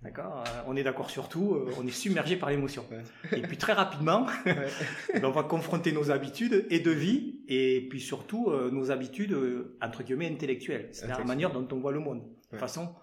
D'accord 0.00 0.44
Euh, 0.46 0.62
On 0.68 0.76
est 0.76 0.84
d'accord 0.84 1.10
sur 1.10 1.28
tout. 1.28 1.54
euh, 1.56 1.72
on 1.76 1.84
est 1.84 1.90
submergé 1.90 2.36
par 2.36 2.50
l'émotion. 2.50 2.84
Et 3.32 3.42
puis 3.42 3.56
très 3.58 3.72
rapidement, 3.72 4.26
ben, 4.44 5.24
on 5.24 5.30
va 5.32 5.42
confronter 5.42 5.90
nos 5.90 6.12
habitudes 6.12 6.66
et 6.70 6.78
de 6.78 6.92
vie, 6.92 7.40
et 7.48 7.88
puis 7.90 8.00
surtout 8.00 8.48
euh, 8.48 8.70
nos 8.70 8.92
habitudes 8.92 9.36
entre 9.82 10.04
guillemets 10.04 10.30
intellectuelles. 10.30 10.88
C'est 10.92 11.08
la 11.08 11.18
manière 11.24 11.50
dont 11.52 11.66
on 11.72 11.80
voit 11.80 11.90
le 11.92 11.98
monde. 12.00 12.20
De 12.22 12.50
toute 12.50 12.60
façon, 12.60 12.94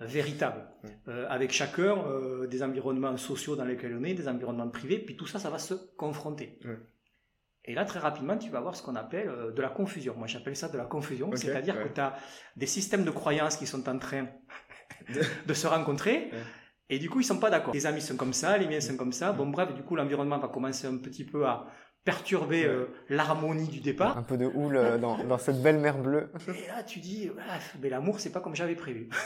véritable, 0.00 0.64
euh, 1.08 1.26
avec 1.28 1.52
chacun 1.52 1.98
euh, 1.98 2.46
des 2.46 2.62
environnements 2.62 3.16
sociaux 3.16 3.56
dans 3.56 3.64
lesquels 3.64 3.96
on 3.98 4.04
est, 4.04 4.14
des 4.14 4.28
environnements 4.28 4.68
privés, 4.68 4.98
puis 4.98 5.16
tout 5.16 5.26
ça, 5.26 5.38
ça 5.38 5.50
va 5.50 5.58
se 5.58 5.74
confronter. 5.96 6.58
Mm. 6.64 6.74
Et 7.64 7.74
là, 7.74 7.84
très 7.84 7.98
rapidement, 7.98 8.38
tu 8.38 8.48
vas 8.48 8.58
avoir 8.58 8.76
ce 8.76 8.82
qu'on 8.82 8.96
appelle 8.96 9.28
euh, 9.28 9.50
de 9.50 9.60
la 9.60 9.68
confusion. 9.68 10.14
Moi, 10.16 10.26
j'appelle 10.26 10.56
ça 10.56 10.68
de 10.68 10.78
la 10.78 10.84
confusion, 10.84 11.30
c'est-à-dire 11.34 11.76
ouais. 11.76 11.88
que 11.88 11.94
tu 11.94 12.00
as 12.00 12.16
des 12.56 12.66
systèmes 12.66 13.04
de 13.04 13.10
croyances 13.10 13.56
qui 13.56 13.66
sont 13.66 13.88
en 13.88 13.98
train 13.98 14.28
de 15.46 15.54
se 15.54 15.66
rencontrer. 15.66 16.30
Ouais. 16.32 16.42
Et 16.90 16.98
du 16.98 17.10
coup, 17.10 17.20
ils 17.20 17.24
sont 17.24 17.38
pas 17.38 17.50
d'accord. 17.50 17.74
Les 17.74 17.84
amis 17.84 18.00
sont 18.00 18.16
comme 18.16 18.32
ça, 18.32 18.56
les 18.56 18.66
miens 18.66 18.80
sont 18.80 18.96
comme 18.96 19.12
ça. 19.12 19.32
Bon, 19.32 19.46
bref, 19.46 19.74
du 19.74 19.82
coup, 19.82 19.94
l'environnement 19.94 20.38
va 20.38 20.48
commencer 20.48 20.86
un 20.86 20.96
petit 20.96 21.24
peu 21.24 21.46
à 21.46 21.66
perturber 22.12 22.62
Ouais. 22.64 22.70
euh, 22.70 22.86
l'harmonie 23.10 23.68
du 23.68 23.80
départ. 23.80 24.16
Un 24.16 24.22
peu 24.22 24.36
de 24.38 24.46
houle 24.46 24.76
euh, 24.76 24.96
dans, 24.98 25.18
dans 25.24 25.36
cette 25.38 25.60
belle 25.62 25.78
mer 25.78 25.98
bleue. 25.98 26.30
Et 26.48 26.66
là, 26.68 26.82
tu 26.86 27.00
dis, 27.00 27.30
Ah, 27.50 27.58
mais 27.82 27.90
l'amour, 27.90 28.18
c'est 28.20 28.30
pas 28.30 28.40
comme 28.40 28.56
j'avais 28.56 28.74
prévu. 28.74 29.08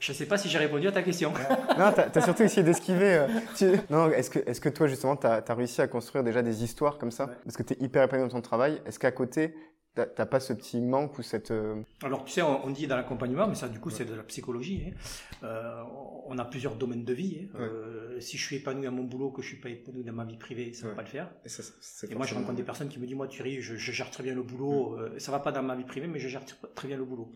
Je 0.00 0.12
sais 0.12 0.26
pas 0.26 0.36
si 0.36 0.48
j'ai 0.48 0.58
répondu 0.58 0.86
à 0.88 0.92
ta 0.92 1.02
question. 1.02 1.32
Non, 1.78 1.92
t'as 1.94 2.08
as 2.14 2.20
surtout 2.20 2.42
essayé 2.42 2.62
d'esquiver. 2.62 3.14
euh, 3.14 3.26
tu- 3.56 3.70
Non, 3.90 4.10
est-ce 4.10 4.30
que, 4.30 4.38
est 4.40 4.60
que 4.60 4.68
toi, 4.68 4.86
justement, 4.86 5.16
t'as 5.16 5.40
as 5.46 5.54
réussi 5.54 5.80
à 5.80 5.86
construire 5.86 6.24
déjà 6.24 6.42
des 6.42 6.62
histoires 6.64 6.98
comme 6.98 7.10
ça? 7.10 7.26
Ouais. 7.26 7.32
Parce 7.44 7.56
que 7.56 7.62
t'es 7.62 7.76
hyper 7.80 8.02
épanoui 8.02 8.26
dans 8.28 8.34
ton 8.34 8.40
travail. 8.42 8.80
Est-ce 8.86 8.98
qu'à 8.98 9.10
côté, 9.12 9.54
t'as 9.94 10.26
pas 10.26 10.38
ce 10.40 10.52
petit 10.52 10.80
manque 10.80 11.18
ou 11.18 11.22
cette. 11.22 11.50
euh, 11.50 11.82
Alors, 12.02 12.24
tu 12.24 12.32
sais, 12.32 12.42
on, 12.42 12.64
on 12.66 12.70
dit 12.70 12.86
dans 12.86 12.96
l'accompagnement, 12.96 13.48
mais 13.48 13.54
ça, 13.56 13.68
du 13.68 13.80
coup, 13.80 13.90
c'est 13.90 14.04
de 14.04 14.14
la 14.14 14.22
psychologie. 14.22 14.84
hein. 14.92 14.96
Euh, 15.42 15.82
on 16.26 16.38
a 16.38 16.44
plusieurs 16.44 16.76
domaines 16.76 17.04
de 17.04 17.12
vie. 17.12 17.48
hein. 17.54 17.58
Ouais. 17.58 17.64
Euh, 17.66 18.20
si 18.20 18.36
je 18.38 18.44
suis 18.44 18.56
épanoui 18.56 18.86
à 18.86 18.90
mon 18.90 19.04
boulot, 19.04 19.30
que 19.30 19.42
je 19.42 19.48
suis 19.48 19.60
pas 19.60 19.70
épanoui 19.70 20.04
dans 20.04 20.12
ma 20.12 20.24
vie 20.24 20.36
privée, 20.36 20.72
ça 20.72 20.84
va 20.84 20.90
Ouais. 20.90 20.96
pas 20.96 21.02
le 21.02 21.08
faire. 21.08 21.30
Et, 21.44 21.48
ça, 21.48 21.62
c'est 21.80 22.10
Et 22.10 22.14
moi, 22.14 22.26
je 22.26 22.34
rencontre 22.34 22.54
des 22.54 22.62
personnes 22.62 22.88
qui 22.88 22.98
me 23.00 23.06
disent, 23.06 23.16
moi, 23.16 23.26
Thierry, 23.28 23.60
je, 23.60 23.76
je 23.76 23.92
gère 23.92 24.10
très 24.10 24.22
bien 24.22 24.34
le 24.34 24.42
boulot. 24.42 24.90
Mm. 24.96 25.00
euh, 25.00 25.18
ça 25.18 25.32
va 25.32 25.40
pas 25.40 25.50
dans 25.52 25.62
ma 25.62 25.74
vie 25.74 25.84
privée, 25.84 26.06
mais 26.06 26.18
je 26.20 26.28
gère 26.28 26.44
tr- 26.44 26.72
très 26.74 26.86
bien 26.88 26.96
le 26.96 27.04
boulot. 27.04 27.32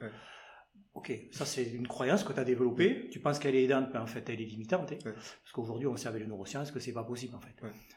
Ok, 0.95 1.11
ça 1.31 1.47
c'est 1.47 1.65
une 1.65 1.89
croyance 1.89 2.23
que 2.23 2.35
tu 2.35 2.39
as 2.39 2.45
développée. 2.45 3.09
Tu 3.11 3.19
penses 3.19 3.39
qu'elle 3.39 3.55
est 3.55 3.65
aidante, 3.65 3.89
mais 3.95 3.99
en 3.99 4.07
fait 4.07 4.29
elle 4.29 4.43
est 4.43 4.45
limitante. 4.45 4.93
hein. 4.93 4.99
Parce 5.05 5.53
qu'aujourd'hui 5.55 5.87
on 5.87 5.97
sait 5.97 6.07
avec 6.09 6.21
les 6.21 6.29
neurosciences 6.29 6.71
que 6.71 6.81
c'est 6.81 6.93
pas 6.93 7.03
possible 7.03 7.35
en 7.35 7.41
fait. 7.41 7.55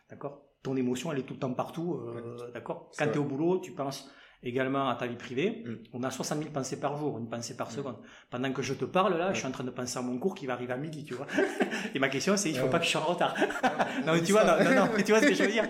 D'accord? 0.10 0.46
Ton 0.64 0.78
émotion 0.78 1.12
elle 1.12 1.20
est 1.20 1.24
tout 1.24 1.34
le 1.34 1.40
temps 1.42 1.54
partout. 1.54 2.00
D'accord? 2.54 2.90
Quand 2.98 3.06
tu 3.08 3.16
es 3.16 3.18
au 3.18 3.26
boulot, 3.26 3.60
tu 3.60 3.74
penses 3.74 4.10
également 4.46 4.88
à 4.90 4.96
ta 4.96 5.08
vie 5.08 5.16
privée. 5.16 5.64
Mm. 5.66 5.74
On 5.94 6.04
a 6.04 6.12
60 6.12 6.38
000 6.40 6.52
pensées 6.52 6.80
par 6.80 6.96
jour, 6.98 7.18
une 7.18 7.28
pensée 7.28 7.58
par 7.58 7.68
Ouais. 7.70 7.74
seconde. 7.76 7.98
Pendant 8.30 8.52
que 8.54 8.62
je 8.62 8.74
te 8.74 8.86
parle 8.86 9.18
là, 9.18 9.34
je 9.34 9.40
suis 9.40 9.48
en 9.48 9.52
train 9.52 9.64
de 9.64 9.72
penser 9.72 9.98
à 9.98 10.02
mon 10.02 10.18
cours 10.18 10.36
qui 10.36 10.46
va 10.46 10.54
arriver 10.54 10.74
à 10.74 10.78
midi, 10.78 11.04
tu 11.04 11.14
vois. 11.16 11.28
Et 11.96 12.00
ma 12.00 12.10
question 12.10 12.38
c'est 12.38 12.50
il 12.52 12.58
faut 12.58 12.68
pas 12.68 12.80
que 12.80 12.86
je 12.86 12.92
sois 12.92 13.02
en 13.02 13.06
retard. 13.14 13.36
non, 14.06 14.14
mais 14.14 14.22
tu 14.22 14.32
vois, 14.32 14.44
non, 14.46 14.74
non, 14.76 14.88
tu 15.04 15.12
vois 15.12 15.20
ce 15.22 15.28
que 15.28 15.34
je 15.34 15.44
veux 15.44 15.52
dire. 15.52 15.68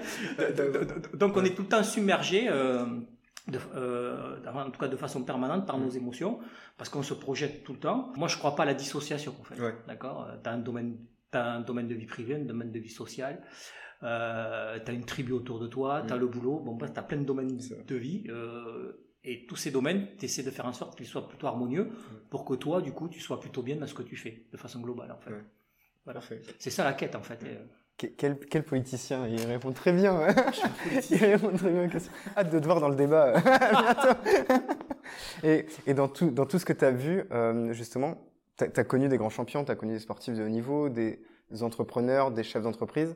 Donc 1.14 1.36
on 1.38 1.44
est 1.44 1.56
tout 1.56 1.64
le 1.64 1.68
temps 1.70 1.84
submergé, 1.84 2.48
euh, 2.50 2.86
de, 3.48 3.60
euh, 3.76 4.38
en 4.54 4.70
tout 4.72 4.80
cas 4.80 4.88
de 4.88 4.98
façon 4.98 5.24
permanente, 5.24 5.66
par 5.66 5.78
Mm. 5.78 5.84
nos 5.84 5.90
émotions, 5.90 6.40
parce 6.78 6.90
qu'on 6.90 7.04
se 7.04 7.14
projette 7.14 7.64
tout 7.64 7.74
le 7.74 7.80
temps. 7.80 8.12
Moi 8.18 8.28
je 8.28 8.38
crois 8.38 8.56
pas 8.56 8.64
à 8.64 8.66
la 8.66 8.74
dissociation 8.74 9.34
en 9.40 9.44
fait. 9.44 9.60
Ouais. 9.62 9.76
D'accord 9.88 10.28
Tu 10.44 10.50
as 10.50 10.54
un 10.54 10.58
domaine, 10.58 10.98
t'as 11.32 11.44
un 11.46 11.62
domaine 11.62 11.88
de 11.88 11.96
vie 11.96 12.06
privée, 12.08 12.36
un 12.36 12.40
domaine 12.46 12.72
de 12.72 12.80
vie 12.80 12.90
sociale. 12.90 13.42
Euh, 14.06 14.80
tu 14.86 14.92
as 14.92 14.94
une 14.94 15.04
tribu 15.06 15.32
autour 15.34 15.60
de 15.60 15.68
toi, 15.68 16.04
tu 16.08 16.14
as 16.14 16.16
Mm. 16.16 16.20
le 16.20 16.28
boulot, 16.28 16.60
bon, 16.60 16.76
bref, 16.76 16.94
tu 16.94 17.00
as 17.00 17.04
plein 17.04 17.18
de 17.18 17.24
domaines 17.26 17.58
de 17.88 17.96
vie. 17.96 18.24
euh, 18.30 19.02
et 19.24 19.48
tous 19.48 19.56
ces 19.56 19.72
domaines, 19.72 20.08
tu 20.20 20.26
essaies 20.26 20.44
de 20.44 20.52
faire 20.52 20.68
en 20.68 20.74
sorte 20.74 20.96
qu'ils 20.96 21.08
soient 21.08 21.28
plutôt 21.28 21.48
harmonieux 21.48 21.90
pour 22.30 22.46
que 22.46 22.54
toi, 22.54 22.80
du 22.82 22.92
coup, 22.92 23.08
tu 23.10 23.20
sois 23.20 23.40
plutôt 23.40 23.64
bien 23.64 23.76
dans 23.78 23.88
ce 23.88 23.96
que 23.96 24.04
tu 24.04 24.16
fais, 24.16 24.46
de 24.52 24.58
façon 24.58 24.80
globale, 24.82 25.12
en 25.12 25.18
fait. 25.18 25.32
Ouais. 25.32 25.44
Voilà. 26.04 26.22
C'est 26.60 26.70
ça 26.70 26.84
la 26.84 26.94
quête, 26.94 27.16
en 27.16 27.24
fait. 27.24 27.42
Et, 27.44 27.48
euh, 27.48 27.66
que- 27.98 28.06
Quel, 28.08 28.38
quel 28.38 28.62
politicien 28.64 29.26
Il 29.28 29.42
répond 29.48 29.72
très 29.72 29.94
bien. 29.94 30.16
ouais. 30.20 30.36
Il 31.10 31.18
répond 31.18 31.52
très 31.58 31.72
bien. 31.72 31.90
Hâte 32.38 32.52
de 32.52 32.60
te 32.60 32.66
voir 32.66 32.80
dans 32.80 32.90
le 32.90 32.96
débat. 32.96 33.34
euh, 33.36 33.40
bientôt. 34.22 34.76
et, 35.44 35.66
et 35.88 35.94
dans, 35.96 36.08
tout, 36.08 36.30
dans 36.30 36.46
tout 36.46 36.60
ce 36.60 36.66
que 36.66 36.74
tu 36.74 36.86
as 36.86 36.92
vu, 36.92 37.24
euh, 37.32 37.74
justement, 37.74 38.22
tu 38.58 38.66
as, 38.66 38.84
connu 38.84 39.08
des 39.08 39.18
grands 39.18 39.30
champions, 39.32 39.66
tu 39.66 39.72
as 39.72 39.76
connu 39.76 39.94
des 39.94 40.00
sportifs 40.00 40.36
de 40.36 40.44
haut 40.44 40.50
niveau, 40.50 40.90
des 40.90 41.20
entrepreneurs, 41.62 42.32
des 42.32 42.44
chefs 42.44 42.62
d'entreprise. 42.64 43.16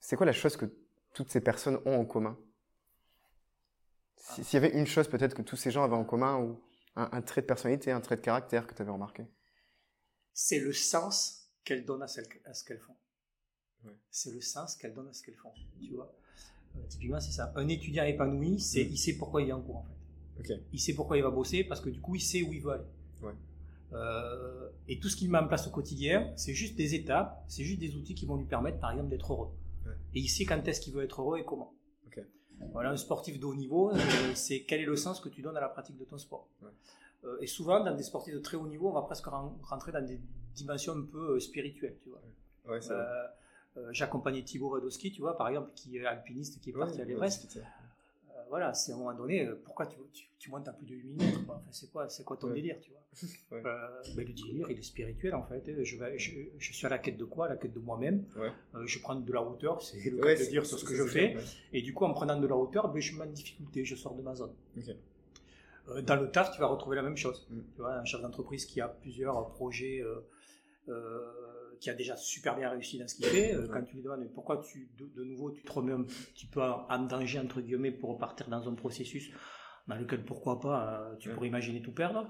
C'est 0.00 0.16
quoi 0.16 0.26
la 0.26 0.32
chose 0.32 0.56
que 0.56 0.66
toutes 1.14 1.30
ces 1.30 1.40
personnes 1.40 1.78
ont 1.84 1.98
en 2.00 2.04
commun? 2.04 2.38
Si- 4.16 4.44
S'il 4.44 4.54
y 4.62 4.64
avait 4.64 4.76
une 4.78 4.86
chose 4.86 5.08
peut-être 5.08 5.34
que 5.34 5.42
tous 5.42 5.56
ces 5.56 5.70
gens 5.70 5.84
avaient 5.84 5.94
en 5.96 6.04
commun, 6.04 6.38
ou 6.40 6.60
un, 6.96 7.08
un 7.12 7.22
trait 7.22 7.42
de 7.42 7.46
personnalité, 7.46 7.90
un 7.90 8.00
trait 8.00 8.16
de 8.16 8.20
caractère 8.20 8.66
que 8.66 8.74
tu 8.74 8.82
avais 8.82 8.90
remarqué? 8.90 9.24
C'est 10.32 10.58
le 10.58 10.72
sens 10.72 11.48
qu'elles 11.64 11.84
donnent 11.84 12.02
à, 12.02 12.08
ce 12.08 12.20
qu'elles 12.64 12.80
font. 12.80 12.96
C'est 14.10 14.32
le 14.32 14.40
sens 14.40 14.76
qu'elles 14.76 14.94
donnent 14.94 15.08
à 15.08 15.12
ce 15.12 15.22
qu'elles 15.22 15.36
font. 15.36 15.52
Tu 15.80 15.94
vois 15.94 16.12
Euh, 16.76 16.80
Typiquement, 16.88 17.20
c'est 17.20 17.32
ça. 17.32 17.52
Un 17.56 17.68
étudiant 17.68 18.04
épanoui, 18.04 18.60
c'est 18.60 18.84
Mm. 18.84 18.88
il 18.90 18.98
sait 18.98 19.16
pourquoi 19.16 19.40
il 19.42 19.48
est 19.48 19.52
en 19.52 19.62
cours, 19.62 19.76
en 19.76 20.42
fait. 20.42 20.60
Il 20.72 20.80
sait 20.80 20.94
pourquoi 20.94 21.16
il 21.16 21.22
va 21.22 21.30
bosser 21.30 21.64
parce 21.64 21.80
que 21.80 21.88
du 21.88 22.00
coup, 22.00 22.14
il 22.16 22.20
sait 22.20 22.42
où 22.42 22.52
il 22.52 22.60
veut 22.62 22.72
aller. 22.72 22.84
Ouais. 23.22 23.32
Euh, 23.92 24.68
et 24.88 24.98
tout 24.98 25.08
ce 25.08 25.16
qu'il 25.16 25.30
met 25.30 25.38
en 25.38 25.46
place 25.48 25.66
au 25.66 25.70
quotidien, 25.70 26.32
c'est 26.36 26.52
juste 26.52 26.76
des 26.76 26.94
étapes, 26.94 27.44
c'est 27.48 27.64
juste 27.64 27.80
des 27.80 27.94
outils 27.96 28.14
qui 28.14 28.26
vont 28.26 28.36
lui 28.36 28.44
permettre, 28.46 28.78
par 28.80 28.90
exemple, 28.90 29.08
d'être 29.08 29.32
heureux. 29.32 29.50
Et 30.16 30.20
il 30.20 30.28
sait 30.28 30.44
quand 30.44 30.66
est-ce 30.66 30.80
qu'il 30.80 30.92
veut 30.94 31.04
être 31.04 31.20
heureux 31.20 31.38
et 31.38 31.44
comment. 31.44 31.72
Voilà, 32.72 32.90
un 32.90 32.96
sportif 32.96 33.38
de 33.38 33.44
haut 33.44 33.54
niveau, 33.54 33.90
euh, 33.90 33.98
c'est 34.34 34.62
quel 34.62 34.80
est 34.80 34.86
le 34.86 34.96
sens 34.96 35.20
que 35.20 35.28
tu 35.28 35.42
donnes 35.42 35.58
à 35.58 35.60
la 35.60 35.68
pratique 35.68 35.98
de 35.98 36.04
ton 36.04 36.16
sport. 36.16 36.48
Ouais. 36.62 36.70
Euh, 37.24 37.36
et 37.42 37.46
souvent, 37.46 37.84
dans 37.84 37.94
des 37.94 38.02
sportifs 38.02 38.32
de 38.32 38.38
très 38.38 38.56
haut 38.56 38.66
niveau, 38.66 38.88
on 38.88 38.92
va 38.94 39.02
presque 39.02 39.26
ren- 39.26 39.54
rentrer 39.62 39.92
dans 39.92 40.00
des 40.04 40.18
dimensions 40.54 40.94
un 40.94 41.02
peu 41.02 41.34
euh, 41.34 41.38
spirituelles, 41.40 41.98
tu 42.02 42.08
vois. 42.08 42.22
Ouais. 42.66 42.80
Euh, 42.90 43.88
J'accompagnais 43.92 44.42
Thibaut 44.42 44.70
Radowski, 44.70 45.12
tu 45.12 45.20
vois, 45.20 45.36
par 45.36 45.48
exemple, 45.48 45.70
qui 45.74 45.98
est 45.98 46.06
alpiniste, 46.06 46.58
qui 46.62 46.70
est 46.70 46.72
parti 46.72 46.96
Ouais, 46.96 47.02
à 47.02 47.04
l'Everest. 47.04 47.60
Voilà, 48.48 48.72
c'est 48.74 48.92
à 48.92 48.94
un 48.94 48.98
moment 48.98 49.14
donné, 49.14 49.46
euh, 49.46 49.60
pourquoi 49.64 49.86
tu, 49.86 49.96
tu, 50.12 50.26
tu 50.38 50.50
montes 50.50 50.68
à 50.68 50.72
plus 50.72 50.86
de 50.86 50.94
8000 50.94 51.16
mètres 51.16 51.46
quoi 51.46 51.56
Enfin, 51.56 52.08
C'est 52.08 52.24
quoi, 52.24 52.36
ton 52.36 52.48
Ouais. 52.48 52.54
délire, 52.54 52.76
tu 52.80 52.90
vois 52.90 53.00
Ouais. 53.50 53.62
Euh, 53.64 53.88
ben, 54.14 54.26
Le 54.28 54.32
délire, 54.32 54.70
il 54.70 54.78
est 54.78 54.82
spirituel 54.82 55.34
en 55.34 55.42
fait. 55.44 55.82
Je, 55.84 55.96
vais, 55.96 56.18
je, 56.18 56.30
je 56.58 56.72
suis 56.72 56.86
à 56.86 56.90
la 56.90 56.98
quête 56.98 57.16
de 57.16 57.24
quoi? 57.24 57.46
À 57.46 57.48
la 57.50 57.56
quête 57.56 57.72
de 57.72 57.78
moi-même. 57.80 58.24
Ouais. 58.36 58.50
Euh, 58.74 58.86
je 58.86 58.98
prends 59.00 59.14
de 59.14 59.32
la 59.32 59.42
hauteur, 59.42 59.82
c'est 59.82 59.98
le 60.10 60.18
cas 60.18 60.34
de 60.34 60.44
dire 60.50 60.64
sur 60.66 60.78
ce 60.78 60.84
que 60.84 60.94
je 60.94 61.04
fais. 61.04 61.36
Et 61.72 61.82
du 61.82 61.92
coup, 61.94 62.04
en 62.04 62.12
prenant 62.14 62.38
de 62.38 62.46
la 62.46 62.56
hauteur, 62.56 62.92
ben, 62.92 63.00
je 63.00 63.12
me 63.14 63.18
mets 63.20 63.24
en 63.24 63.32
difficulté, 63.32 63.84
je 63.84 63.94
sors 63.96 64.14
de 64.14 64.22
ma 64.22 64.34
zone. 64.34 64.52
Euh, 65.88 66.02
dans 66.02 66.16
le 66.16 66.30
taf, 66.30 66.50
tu 66.52 66.60
vas 66.60 66.66
retrouver 66.66 66.96
la 66.96 67.02
même 67.02 67.16
chose. 67.16 67.46
Mm. 67.50 67.60
Tu 67.74 67.80
vois, 67.80 67.94
un 67.94 68.04
chef 68.04 68.20
d'entreprise 68.20 68.66
qui 68.66 68.80
a 68.80 68.88
plusieurs 68.88 69.48
projets, 69.52 70.02
qui 71.80 71.90
a 71.90 71.94
déjà 71.94 72.16
super 72.16 72.56
bien 72.56 72.70
réussi 72.70 72.98
dans 72.98 73.06
ce 73.08 73.14
qu'il 73.16 73.26
fait, 73.26 73.54
euh, 73.54 73.66
quand 73.72 73.82
tu 73.82 73.96
lui 73.96 74.02
demandes 74.02 74.26
pourquoi 74.34 74.62
tu, 74.62 74.90
de, 74.98 75.06
de 75.14 75.24
nouveau 75.24 75.50
tu 75.50 75.62
te 75.62 75.72
remets 75.72 75.92
un 75.92 76.02
petit 76.02 76.46
peu 76.46 76.60
en 76.62 76.98
danger 77.06 77.38
entre 77.38 77.60
guillemets 77.60 77.92
pour 77.92 78.10
repartir 78.10 78.48
dans 78.48 78.68
un 78.68 78.74
processus 78.74 79.30
dans 79.86 79.94
lequel 79.96 80.24
pourquoi 80.24 80.60
pas 80.60 81.00
euh, 81.12 81.16
tu 81.16 81.28
pourrais 81.30 81.48
imaginer 81.48 81.80
tout 81.82 81.92
perdre? 81.92 82.28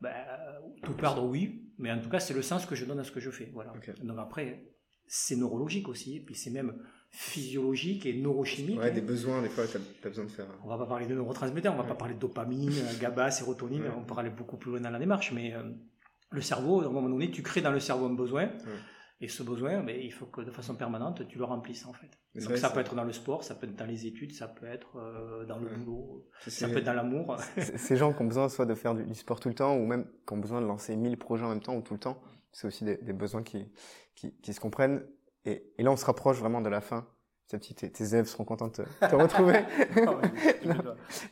Ben, 0.00 0.10
euh, 0.10 0.60
tout 0.82 0.92
perdre, 0.94 1.24
oui, 1.24 1.62
mais 1.78 1.90
en 1.90 2.00
tout 2.00 2.10
cas, 2.10 2.20
c'est 2.20 2.34
le 2.34 2.42
sens 2.42 2.66
que 2.66 2.74
je 2.74 2.84
donne 2.84 2.98
à 2.98 3.04
ce 3.04 3.12
que 3.12 3.20
je 3.20 3.30
fais. 3.30 3.50
Voilà. 3.54 3.72
Donc 4.02 4.18
après, 4.18 4.64
c'est 5.06 5.36
neurologique 5.36 5.88
aussi, 5.88 6.16
et 6.16 6.20
puis 6.20 6.34
c'est 6.34 6.50
même 6.50 6.82
physiologique 7.10 8.04
et 8.06 8.12
neurochimique. 8.14 8.78
Ouais, 8.78 8.90
des 8.90 9.00
besoins, 9.00 9.40
des 9.40 9.48
fois, 9.48 9.64
t'as 9.72 9.78
as 9.78 10.08
besoin 10.08 10.24
de 10.24 10.30
faire. 10.30 10.46
On 10.64 10.68
va 10.68 10.76
pas 10.78 10.86
parler 10.86 11.06
de 11.06 11.14
neurotransmetteurs, 11.14 11.72
on 11.72 11.76
va 11.76 11.82
Ouais. 11.84 11.88
pas 11.88 11.94
parler 11.94 12.14
de 12.14 12.18
dopamine, 12.18 12.72
GABA, 13.00 13.30
sérotonine, 13.30 13.82
Ouais. 13.82 13.88
on 13.96 14.04
peut 14.04 14.14
aller 14.18 14.30
beaucoup 14.30 14.56
plus 14.56 14.72
loin 14.72 14.80
dans 14.80 14.90
la 14.90 14.98
démarche, 14.98 15.32
mais 15.32 15.54
euh, 15.54 15.62
le 16.34 16.40
cerveau, 16.42 16.82
à 16.82 16.86
un 16.86 16.90
moment 16.90 17.08
donné, 17.08 17.30
tu 17.30 17.42
crées 17.42 17.62
dans 17.62 17.70
le 17.72 17.80
cerveau 17.80 18.06
un 18.06 18.14
besoin, 18.14 18.48
et 19.20 19.28
ce 19.28 19.42
besoin, 19.42 19.82
ben, 19.82 19.96
il 19.98 20.12
faut 20.12 20.26
que 20.26 20.40
de 20.42 20.50
façon 20.50 20.74
permanente, 20.74 21.26
tu 21.28 21.38
le 21.38 21.44
remplisses 21.44 21.86
en 21.86 21.92
fait. 21.92 22.10
Mais 22.34 22.40
Donc 22.42 22.50
vrai, 22.50 22.58
ça 22.58 22.68
peut 22.68 22.80
être 22.80 22.94
dans 22.96 23.04
le 23.04 23.12
sport, 23.12 23.44
ça 23.44 23.54
peut 23.54 23.66
être 23.66 23.76
dans 23.76 23.86
les 23.86 24.06
études, 24.06 24.32
ça 24.34 24.48
peut 24.48 24.66
être 24.66 24.96
euh, 24.98 25.44
dans 25.46 25.58
le 25.58 25.66
Ouais. 25.68 25.76
boulot, 25.76 26.26
ça 26.46 26.68
peut 26.68 26.78
être 26.78 26.84
dans 26.84 26.92
l'amour. 26.94 27.36
Ces 27.76 27.96
gens 27.96 28.12
qui 28.12 28.20
ont 28.22 28.26
besoin 28.26 28.48
soit 28.48 28.66
de 28.66 28.74
faire 28.74 28.94
du, 28.94 29.04
du 29.04 29.14
sport 29.14 29.38
tout 29.40 29.48
le 29.48 29.54
temps, 29.54 29.76
ou 29.76 29.86
même 29.86 30.06
qui 30.26 30.32
ont 30.34 30.38
besoin 30.38 30.60
de 30.60 30.66
lancer 30.66 30.96
1000 30.96 31.16
projets 31.16 31.44
en 31.44 31.48
même 31.50 31.60
temps 31.62 31.76
ou 31.76 31.80
tout 31.80 31.94
le 31.94 32.00
temps, 32.00 32.20
c'est 32.52 32.66
aussi 32.66 32.84
des, 32.84 32.96
des 32.96 33.12
besoins 33.12 33.42
qui, 33.44 33.72
qui, 34.16 34.34
qui 34.42 34.52
se 34.52 34.60
comprennent. 34.60 35.04
Et, 35.44 35.72
et 35.78 35.82
là, 35.84 35.92
on 35.92 35.96
se 35.96 36.04
rapproche 36.04 36.38
vraiment 36.38 36.60
de 36.60 36.68
la 36.68 36.80
fin. 36.80 37.06
Tes, 37.46 37.58
élèves 38.02 38.24
seront 38.26 38.44
contents 38.44 38.68
de 38.68 38.72
te, 38.72 38.82
te 38.82 39.14
retrouver. 39.14 39.60
Non. 40.66 40.80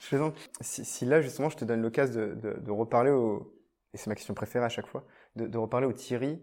Je 0.01 0.07
plaisante. 0.09 0.35
Si, 0.61 0.85
si 0.85 1.05
là, 1.05 1.21
justement, 1.21 1.49
je 1.49 1.57
te 1.57 1.65
donne 1.65 1.83
l'occasion 1.83 2.21
de, 2.21 2.35
de, 2.35 2.61
de 2.61 2.71
reparler 2.71 3.11
au, 3.11 3.53
et 3.95 3.99
c'est 3.99 4.09
ma 4.09 4.15
question 4.15 4.35
préférée 4.35 4.65
à 4.65 4.69
chaque 4.69 4.87
fois, 4.87 5.07
de, 5.37 5.47
de 5.47 5.59
reparler 5.59 5.87
au 5.87 5.93
Thierry, 5.93 6.43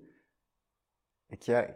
qui 1.39 1.53
a, 1.53 1.69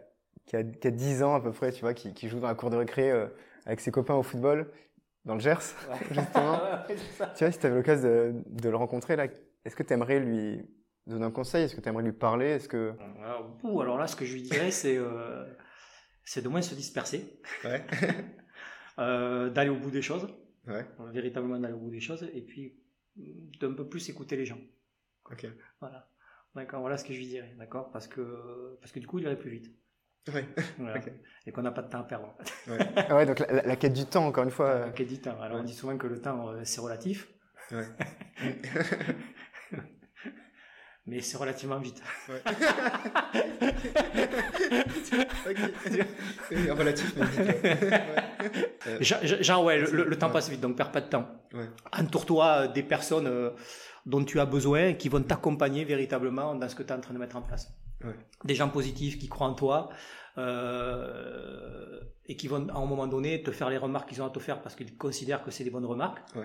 qui 0.46 0.56
a, 0.56 0.64
qui 0.64 0.88
a 0.88 0.90
10 0.90 1.22
ans 1.22 1.34
à 1.34 1.40
peu 1.40 1.52
près, 1.52 1.72
tu 1.72 1.80
vois, 1.80 1.94
qui, 1.94 2.14
qui 2.14 2.28
joue 2.28 2.40
dans 2.40 2.48
la 2.48 2.54
cour 2.54 2.70
de 2.70 2.76
récré 2.76 3.10
euh, 3.10 3.26
avec 3.66 3.80
ses 3.80 3.90
copains 3.90 4.14
au 4.14 4.22
football, 4.22 4.70
dans 5.24 5.34
le 5.34 5.40
Gers, 5.40 5.58
justement. 6.10 6.60
Tu 7.36 7.44
vois, 7.44 7.50
si 7.50 7.58
tu 7.58 7.66
avais 7.66 7.76
l'occasion 7.76 8.08
de, 8.08 8.34
de 8.46 8.68
le 8.68 8.76
rencontrer, 8.76 9.16
là, 9.16 9.26
est-ce 9.64 9.74
que 9.76 9.82
tu 9.82 9.92
aimerais 9.94 10.20
lui 10.20 10.60
donner 11.06 11.24
un 11.24 11.30
conseil? 11.30 11.64
Est-ce 11.64 11.74
que 11.74 11.80
tu 11.80 11.88
aimerais 11.88 12.04
lui 12.04 12.12
parler? 12.12 12.46
Est-ce 12.46 12.68
que... 12.68 12.94
Alors, 13.22 13.56
ouh, 13.62 13.80
alors 13.80 13.98
là, 13.98 14.06
ce 14.06 14.16
que 14.16 14.24
je 14.24 14.34
lui 14.34 14.42
dirais, 14.42 14.70
c'est 14.70 14.96
euh, 14.98 15.44
c'est 16.24 16.42
de 16.42 16.48
moins 16.48 16.62
se 16.62 16.74
disperser, 16.74 17.40
Ouais. 17.64 17.84
euh, 18.98 19.50
d'aller 19.50 19.70
au 19.70 19.76
bout 19.76 19.90
des 19.90 20.02
choses, 20.02 20.28
véritablement 21.12 21.58
d'aller 21.58 21.74
au 21.74 21.78
bout 21.78 21.90
des 21.90 22.00
choses, 22.00 22.28
et 22.32 22.42
puis 22.42 22.76
d'un 23.60 23.72
peu 23.72 23.88
plus 23.88 24.08
écouter 24.08 24.36
les 24.36 24.46
gens. 24.46 24.58
Ok. 25.30 25.46
Voilà. 25.80 26.08
D'accord, 26.54 26.80
voilà 26.80 26.96
ce 26.96 27.04
que 27.04 27.12
je 27.12 27.18
lui 27.18 27.26
dirais, 27.26 27.52
d'accord 27.58 27.90
parce 27.90 28.06
que, 28.06 28.78
parce 28.80 28.92
que 28.92 29.00
du 29.00 29.06
coup, 29.06 29.18
il 29.18 29.24
irait 29.24 29.38
plus 29.38 29.50
vite. 29.50 29.72
Ouais. 30.32 30.46
Voilà. 30.78 31.00
Et 31.46 31.52
qu'on 31.52 31.62
n'a 31.62 31.72
pas 31.72 31.82
de 31.82 31.90
temps 31.90 32.00
à 32.00 32.04
perdre. 32.04 32.34
Ah 32.96 33.14
ouais, 33.16 33.26
donc 33.26 33.40
la, 33.40 33.46
la- 33.52 33.62
la 33.62 33.76
quête 33.76 33.92
du 33.92 34.06
temps, 34.06 34.26
encore 34.26 34.44
une 34.44 34.50
fois. 34.50 34.68
euh, 34.68 34.88
Ok, 34.88 35.02
dit 35.02 35.20
temps. 35.20 35.38
Alors, 35.40 35.58
on 35.60 35.64
dit 35.64 35.74
souvent 35.74 35.96
que 35.98 36.06
le 36.06 36.20
temps, 36.20 36.48
euh, 36.50 36.60
c'est 36.64 36.80
relatif. 36.80 37.28
Ouais. 37.72 37.84
mais 41.06 41.20
c'est 41.20 41.36
relativement 41.36 41.78
vite. 41.78 42.02
Ouais. 42.28 42.40
ok. 45.50 45.58
Oui, 46.50 46.70
relatif, 46.70 47.14
mais 47.16 47.26
vite. 47.26 47.62
Ouais. 47.62 48.00
Euh, 48.86 48.98
Genre, 49.00 49.20
genre, 49.24 49.64
ouais, 49.64 49.78
le, 49.78 50.04
le 50.04 50.18
temps 50.18 50.30
passe 50.30 50.48
vite, 50.48 50.60
donc 50.60 50.76
perds 50.76 50.92
pas 50.92 51.00
de 51.00 51.08
temps. 51.08 51.26
ouais. 51.52 51.68
Entoure-toi 51.98 52.46
euh, 52.46 52.68
des 52.68 52.82
personnes 52.82 53.26
euh, 53.26 53.50
dont 54.06 54.24
tu 54.24 54.40
as 54.40 54.46
besoin 54.46 54.88
et 54.88 54.96
qui 54.96 55.08
vont 55.08 55.22
t'accompagner 55.22 55.84
véritablement 55.84 56.54
dans 56.54 56.68
ce 56.68 56.74
que 56.74 56.82
tu 56.82 56.90
es 56.90 56.96
en 56.96 57.00
train 57.00 57.14
de 57.14 57.18
mettre 57.18 57.36
en 57.36 57.42
place. 57.42 57.72
Ouais. 58.02 58.14
Des 58.44 58.54
gens 58.54 58.68
positifs 58.68 59.18
qui 59.18 59.28
croient 59.28 59.46
en 59.46 59.54
toi 59.54 59.88
euh, 60.36 62.00
et 62.26 62.36
qui 62.36 62.48
vont 62.48 62.68
à 62.68 62.76
un 62.76 62.86
moment 62.86 63.06
donné 63.06 63.42
te 63.42 63.50
faire 63.50 63.70
les 63.70 63.78
remarques 63.78 64.10
qu'ils 64.10 64.20
ont 64.20 64.26
à 64.26 64.30
te 64.30 64.40
faire 64.40 64.60
parce 64.60 64.74
qu'ils 64.74 64.96
considèrent 64.96 65.42
que 65.42 65.50
c'est 65.50 65.64
des 65.64 65.70
bonnes 65.70 65.86
remarques. 65.86 66.20
Ouais. 66.36 66.42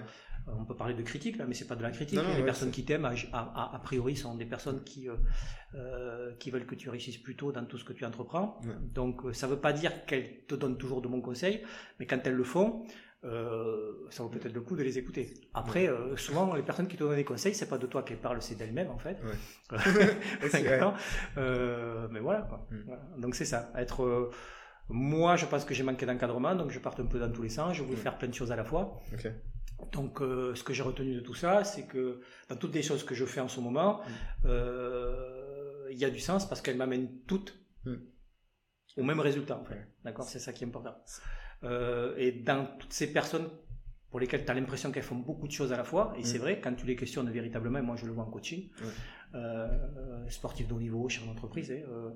Euh, 0.48 0.52
On 0.58 0.64
peut 0.64 0.76
parler 0.76 0.94
de 0.94 1.02
critique 1.02 1.38
là, 1.38 1.46
mais 1.46 1.54
c'est 1.54 1.68
pas 1.68 1.76
de 1.76 1.84
la 1.84 1.92
critique. 1.92 2.18
Non, 2.18 2.24
non, 2.24 2.30
les 2.30 2.38
ouais, 2.38 2.46
personnes 2.46 2.72
qui 2.72 2.86
t'aiment, 2.86 3.06
a, 3.34 3.82
priori, 3.84 4.16
sont 4.16 4.36
des 4.36 4.46
personnes 4.46 4.84
qui 4.86 5.10
euh, 5.10 6.34
qui 6.40 6.50
veulent 6.50 6.66
que 6.66 6.76
tu 6.76 6.90
réussisses 6.90 7.18
plus 7.18 7.36
tôt 7.36 7.52
dans 7.52 7.66
tout 7.66 7.78
ce 7.78 7.84
que 7.84 7.94
tu 7.94 8.06
entreprends. 8.06 8.60
Donc, 8.94 9.22
ça 9.34 9.48
veut 9.48 9.60
pas 9.60 9.74
dire 9.74 10.06
qu'elles 10.06 10.46
te 10.48 10.56
donnent 10.56 10.78
toujours 10.78 11.02
de 11.02 11.10
bons 11.10 11.22
conseils, 11.22 11.64
mais 12.00 12.06
quand 12.06 12.26
elles 12.26 12.36
le 12.36 12.44
font, 12.46 12.86
euh, 13.26 14.08
ça 14.12 14.24
vaut 14.24 14.30
peut-être 14.30 14.54
le 14.54 14.62
coup 14.62 14.76
de 14.78 14.84
les 14.84 14.98
écouter. 14.98 15.34
Après, 15.54 15.88
euh, 15.90 16.16
souvent, 16.16 16.54
les 16.56 16.64
personnes 16.64 16.88
qui 16.88 16.96
te 16.96 17.04
donnent 17.04 17.16
des 17.18 17.26
conseils, 17.26 17.54
c'est 17.54 17.68
pas 17.68 17.78
de 17.78 17.86
toi 17.86 18.04
qu'elles 18.04 18.22
parlent, 18.22 18.42
c'est 18.42 18.56
d'elles-mêmes 18.56 18.90
en 18.92 18.98
fait. 18.98 19.18
D'accord 20.64 20.96
Euh, 21.38 22.08
mais 22.12 22.20
voilà, 22.22 22.42
quoi. 22.44 22.66
Mm. 22.72 22.78
Voilà. 22.86 23.02
Donc 23.18 23.36
c'est 23.36 23.46
ça. 23.46 23.72
Être, 23.76 24.04
euh, 24.04 24.32
moi, 24.88 25.36
je 25.36 25.46
pense 25.46 25.66
que 25.66 25.74
j'ai 25.74 25.84
manqué 25.84 26.06
d'encadrement, 26.06 26.56
donc 26.56 26.72
je 26.72 26.80
parte 26.80 27.00
un 27.00 27.06
peu 27.06 27.20
dans 27.20 27.32
tous 27.32 27.42
les 27.42 27.50
sens. 27.50 27.76
Je 27.76 27.84
voulais 27.84 27.96
Mm. 27.98 28.02
faire 28.02 28.18
plein 28.18 28.28
de 28.30 28.34
choses 28.34 28.52
à 28.52 28.56
la 28.56 28.64
fois. 28.64 29.00
Donc, 29.94 30.20
ce 30.20 30.62
que 30.64 30.74
j'ai 30.74 30.84
retenu 30.84 31.16
de 31.16 31.20
tout 31.22 31.34
ça, 31.36 31.64
c'est 31.64 31.84
que 31.88 32.22
dans 32.50 32.56
toutes 32.58 32.74
les 32.76 32.82
choses 32.84 33.04
que 33.06 33.16
je 33.16 33.26
fais 33.26 33.40
en 33.42 33.48
ce 33.48 33.60
moment, 33.60 34.02
Mm. 34.44 34.50
il 35.92 35.98
y 35.98 36.06
a 36.06 36.10
du 36.10 36.20
sens 36.20 36.48
parce 36.48 36.62
qu'elles 36.62 36.78
m'amènent 36.78 37.10
toutes 37.28 37.56
Mm. 37.86 37.96
au 38.98 39.04
même 39.04 39.20
résultat. 39.20 39.58
En 39.58 39.64
fait. 39.66 39.76
Ouais. 39.76 39.88
D'accord, 40.04 40.26
c'est 40.26 40.40
ça 40.40 40.52
qui 40.54 40.64
est 40.64 40.68
important. 40.68 40.96
Euh, 41.64 42.14
et 42.18 42.32
dans 42.32 42.66
toutes 42.80 42.94
ces 42.94 43.12
personnes 43.12 43.50
pour 44.10 44.20
lesquelles 44.20 44.44
tu 44.46 44.50
as 44.52 44.54
l'impression 44.56 44.92
qu'elles 44.92 45.04
font 45.04 45.16
beaucoup 45.18 45.48
de 45.48 45.52
choses 45.52 45.72
à 45.72 45.78
la 45.78 45.84
fois, 45.84 46.14
et 46.18 46.22
Mm. 46.22 46.26
c'est 46.26 46.38
vrai, 46.40 46.60
quand 46.62 46.74
tu 46.74 46.86
les 46.86 46.96
questionnes 46.96 47.30
véritablement, 47.30 47.80
et 47.80 47.82
moi 47.84 47.96
je 47.96 48.06
le 48.06 48.12
vois 48.12 48.24
en 48.24 48.30
coaching, 48.32 48.70
euh, 49.36 49.68
euh, 49.98 50.30
sportif 50.30 50.68
de 50.68 50.74
haut 50.74 50.80
niveau, 50.80 51.08
chef 51.10 51.26
d'entreprise, 51.28 51.72
hein, 51.72 51.82
euh, 51.90 52.10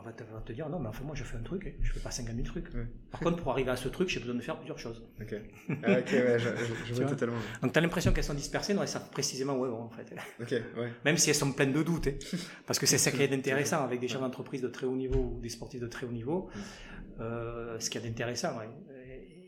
on 0.00 0.02
va 0.02 0.12
te, 0.12 0.24
on 0.30 0.34
va 0.34 0.40
te 0.40 0.52
dire 0.52 0.68
non, 0.68 0.78
mais 0.78 0.88
enfin 0.88 1.04
moi 1.04 1.14
je 1.14 1.22
fais 1.24 1.36
un 1.36 1.42
truc, 1.42 1.74
je 1.82 1.92
fais 1.92 2.00
pas 2.00 2.10
50 2.10 2.34
000 2.34 2.46
trucs. 2.46 2.74
Ouais. 2.74 2.86
Par 3.10 3.20
contre, 3.20 3.36
pour 3.42 3.52
arriver 3.52 3.70
à 3.70 3.76
ce 3.76 3.88
truc, 3.88 4.08
j'ai 4.08 4.20
besoin 4.20 4.34
de 4.34 4.40
faire 4.40 4.56
plusieurs 4.56 4.78
choses. 4.78 5.02
Ok. 5.20 5.34
Ah, 5.68 5.98
ok, 5.98 6.12
ouais, 6.12 6.38
je, 6.38 6.48
je, 6.48 6.64
je 6.86 6.94
vois 6.94 7.04
vois 7.04 7.10
totalement. 7.10 7.36
Donc 7.62 7.72
tu 7.72 7.78
as 7.78 7.82
l'impression 7.82 8.12
qu'elles 8.12 8.24
sont 8.24 8.34
dispersées, 8.34 8.74
non, 8.74 8.82
elles 8.82 8.88
savent 8.88 9.10
précisément 9.10 9.56
où 9.58 9.64
elles 9.64 9.70
vont 9.70 9.82
en 9.82 9.90
fait. 9.90 10.12
Ok, 10.40 10.50
ouais. 10.50 10.92
Même 11.04 11.16
si 11.16 11.30
elles 11.30 11.36
sont 11.36 11.52
pleines 11.52 11.72
de 11.72 11.82
doutes, 11.82 12.08
hein. 12.08 12.36
parce 12.66 12.78
que 12.78 12.86
c'est 12.86 12.98
ça 12.98 13.10
qui 13.10 13.22
est 13.22 13.32
intéressant 13.40 13.84
avec 13.84 14.00
des 14.00 14.08
chefs 14.08 14.20
d'entreprise 14.20 14.62
de 14.62 14.68
très 14.68 14.86
haut 14.86 14.96
niveau 14.96 15.34
ou 15.36 15.40
des 15.40 15.50
sportifs 15.50 15.80
de 15.80 15.86
très 15.86 16.06
haut 16.06 16.12
niveau. 16.12 16.50
euh, 17.20 17.78
ce 17.78 17.90
qu'il 17.90 18.00
y 18.00 18.04
a 18.04 18.08
d'intéressant, 18.08 18.56
ouais. 18.58 18.68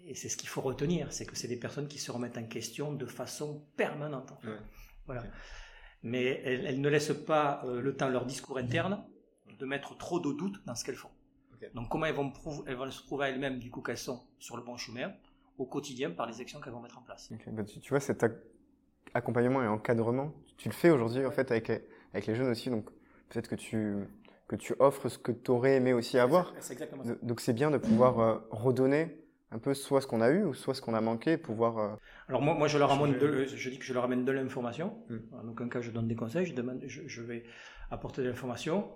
et, 0.07 0.15
c'est 0.15 0.29
ce 0.29 0.37
qu'il 0.37 0.49
faut 0.49 0.61
retenir, 0.61 1.11
c'est 1.11 1.25
que 1.25 1.35
c'est 1.37 1.49
des 1.49 1.57
personnes 1.57 1.89
qui 1.89 1.99
se 1.99 2.11
remettent 2.13 2.37
en 2.37 2.45
question 2.45 2.93
de 2.93 3.07
façon 3.07 3.67
permanente. 3.77 4.31
en 4.33 4.37
fait. 4.37 4.49
Ouais. 4.49 4.59
Voilà. 5.07 5.25
Mais 6.03 6.43
elles, 6.45 6.67
elles 6.67 6.81
ne 6.81 6.89
laissent 6.89 7.15
pas 7.27 7.63
euh, 7.65 7.81
le 7.81 7.95
temps 7.97 8.09
leur 8.09 8.27
discours 8.27 8.59
interne 8.59 9.03
de 9.63 9.67
mettre 9.67 9.97
trop 9.97 10.19
de 10.19 10.33
doutes 10.33 10.61
dans 10.67 10.75
ce 10.75 10.85
qu'elles 10.85 10.97
font. 10.97 11.11
Donc 11.75 11.89
comment 11.89 12.07
elles 12.07 12.15
vont, 12.17 12.31
prouver, 12.33 12.65
elles 12.67 12.75
vont 12.75 12.91
se 12.91 13.03
prouver 13.07 13.27
à 13.27 13.29
elles-mêmes 13.29 13.61
du 13.61 13.71
coup 13.71 13.81
qu'elles 13.83 13.97
sont 14.09 14.21
sur 14.41 14.57
le 14.57 14.65
bon 14.65 14.77
chemin 14.77 15.13
au 15.59 15.65
quotidien 15.65 16.11
par 16.11 16.27
les 16.27 16.41
actions 16.41 16.61
qu'elles 16.61 16.73
vont 16.73 16.81
mettre 16.83 16.99
en 16.99 17.03
place. 17.03 17.31
Bah, 17.47 17.63
tu, 17.63 17.79
tu 17.79 17.91
vois, 17.91 18.01
cet 18.01 18.25
ac- 18.25 18.35
accompagnement 19.15 19.63
et 19.63 19.69
encadrement, 19.69 20.35
tu 20.57 20.69
le 20.69 20.75
fais 20.75 20.91
aujourd'hui 20.91 21.25
en 21.25 21.31
fait 21.31 21.53
avec 21.53 21.69
les, 21.69 21.85
avec 22.13 22.27
les 22.27 22.35
jeunes 22.35 22.49
aussi, 22.51 22.69
donc 22.69 22.87
peut-être 23.29 23.47
que 23.49 23.55
tu, 23.55 23.95
que 24.49 24.57
tu 24.57 24.75
offres 24.81 25.09
ce 25.09 25.19
que 25.19 25.31
tu 25.31 25.53
aurais 25.53 25.77
aimé 25.77 25.93
aussi 25.93 26.19
avoir. 26.19 26.53
C'est 26.59 26.73
exactement 26.73 27.05
ça. 27.05 27.11
De- 27.15 27.19
Donc 27.23 27.41
c'est 27.41 27.53
bien 27.53 27.71
de 27.71 27.79
pouvoir 27.79 28.19
euh, 28.19 28.39
redonner 28.51 29.19
un 29.53 29.59
peu 29.61 29.73
soit 29.75 30.01
ce 30.01 30.09
qu'on 30.09 30.21
a 30.21 30.31
eu 30.31 30.43
ou 30.45 30.55
soit 30.55 30.75
ce 30.75 30.81
qu'on 30.81 30.95
a 30.95 31.01
manqué, 31.01 31.37
pouvoir... 31.37 31.79
euh, 31.79 31.95
Alors 32.27 32.43
moi, 32.43 32.55
moi 32.55 32.67
je 32.67 32.79
leur 32.79 32.91
amène 32.91 33.19
de, 33.19 33.45
je 33.45 33.71
dis 33.71 33.79
que 33.79 33.85
je 33.85 33.93
leur 33.95 34.03
amène 34.03 34.25
de 34.25 34.33
l'information. 34.33 34.99
Mm. 35.11 35.17
En 35.33 35.49
aucun 35.49 35.69
cas 35.69 35.81
je 35.81 35.93
donne 35.93 36.09
des 36.09 36.17
conseils, 36.17 36.47
je, 36.47 36.55
demande, 36.55 36.83
je, 36.87 37.03
je 37.07 37.23
vais 37.23 37.45
apporter 37.93 38.23
de 38.23 38.29
l'information. 38.31 38.91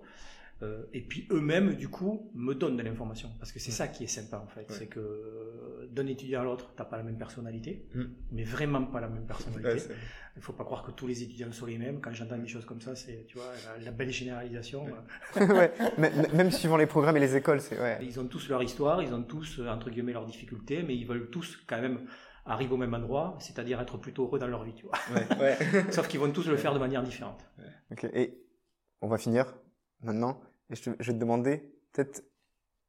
Euh, 0.62 0.84
et 0.94 1.02
puis 1.02 1.26
eux-mêmes, 1.30 1.74
du 1.74 1.88
coup, 1.88 2.30
me 2.34 2.54
donnent 2.54 2.78
de 2.78 2.82
l'information. 2.82 3.30
Parce 3.38 3.52
que 3.52 3.58
c'est 3.58 3.70
ça 3.70 3.88
qui 3.88 4.04
est 4.04 4.06
sympa, 4.06 4.38
en 4.38 4.46
fait. 4.46 4.60
Ouais. 4.60 4.66
C'est 4.70 4.86
que 4.86 5.00
euh, 5.00 5.86
d'un 5.90 6.06
étudiant 6.06 6.40
à 6.40 6.44
l'autre, 6.44 6.72
t'as 6.76 6.84
pas 6.84 6.96
la 6.96 7.02
même 7.02 7.18
personnalité. 7.18 7.86
Mm. 7.94 8.04
Mais 8.32 8.44
vraiment 8.44 8.84
pas 8.84 9.00
la 9.00 9.08
même 9.08 9.26
personnalité. 9.26 9.68
Ouais, 9.68 9.96
Il 10.36 10.42
faut 10.42 10.54
pas 10.54 10.64
croire 10.64 10.82
que 10.82 10.92
tous 10.92 11.06
les 11.06 11.22
étudiants 11.22 11.52
sont 11.52 11.66
les 11.66 11.76
mêmes. 11.76 12.00
Quand 12.00 12.12
j'entends 12.12 12.38
des 12.38 12.48
choses 12.48 12.64
comme 12.64 12.80
ça, 12.80 12.96
c'est, 12.96 13.26
tu 13.26 13.36
vois, 13.36 13.52
la, 13.78 13.84
la 13.84 13.90
belle 13.90 14.10
généralisation. 14.10 14.86
Ouais. 14.86 15.42
euh, 15.42 15.68
même 16.34 16.50
suivant 16.50 16.78
les 16.78 16.86
programmes 16.86 17.18
et 17.18 17.20
les 17.20 17.36
écoles, 17.36 17.60
c'est... 17.60 17.78
Ouais. 17.78 17.98
Ils 18.00 18.18
ont 18.18 18.26
tous 18.26 18.48
leur 18.48 18.62
histoire, 18.62 19.02
ils 19.02 19.12
ont 19.12 19.22
tous, 19.22 19.60
entre 19.60 19.90
guillemets, 19.90 20.12
leurs 20.14 20.26
difficultés, 20.26 20.82
mais 20.82 20.96
ils 20.96 21.06
veulent 21.06 21.28
tous, 21.28 21.62
quand 21.66 21.82
même, 21.82 22.06
arriver 22.46 22.72
au 22.72 22.78
même 22.78 22.94
endroit, 22.94 23.36
c'est-à-dire 23.40 23.78
être 23.80 23.98
plutôt 23.98 24.24
heureux 24.24 24.38
dans 24.38 24.46
leur 24.46 24.64
vie, 24.64 24.74
tu 24.74 24.86
vois. 24.86 24.94
ouais, 25.14 25.38
ouais. 25.38 25.84
Sauf 25.90 26.08
qu'ils 26.08 26.20
vont 26.20 26.30
tous 26.30 26.48
le 26.48 26.56
faire 26.56 26.72
de 26.72 26.78
manière 26.78 27.02
différente. 27.02 27.44
Ok, 27.90 28.04
et 28.04 28.40
on 29.02 29.08
va 29.08 29.18
finir 29.18 29.54
maintenant. 30.02 30.40
Et 30.70 30.76
je, 30.76 30.82
te- 30.82 30.96
je 31.02 31.06
vais 31.10 31.12
te 31.14 31.20
demander 31.20 31.58
peut-être 31.92 32.24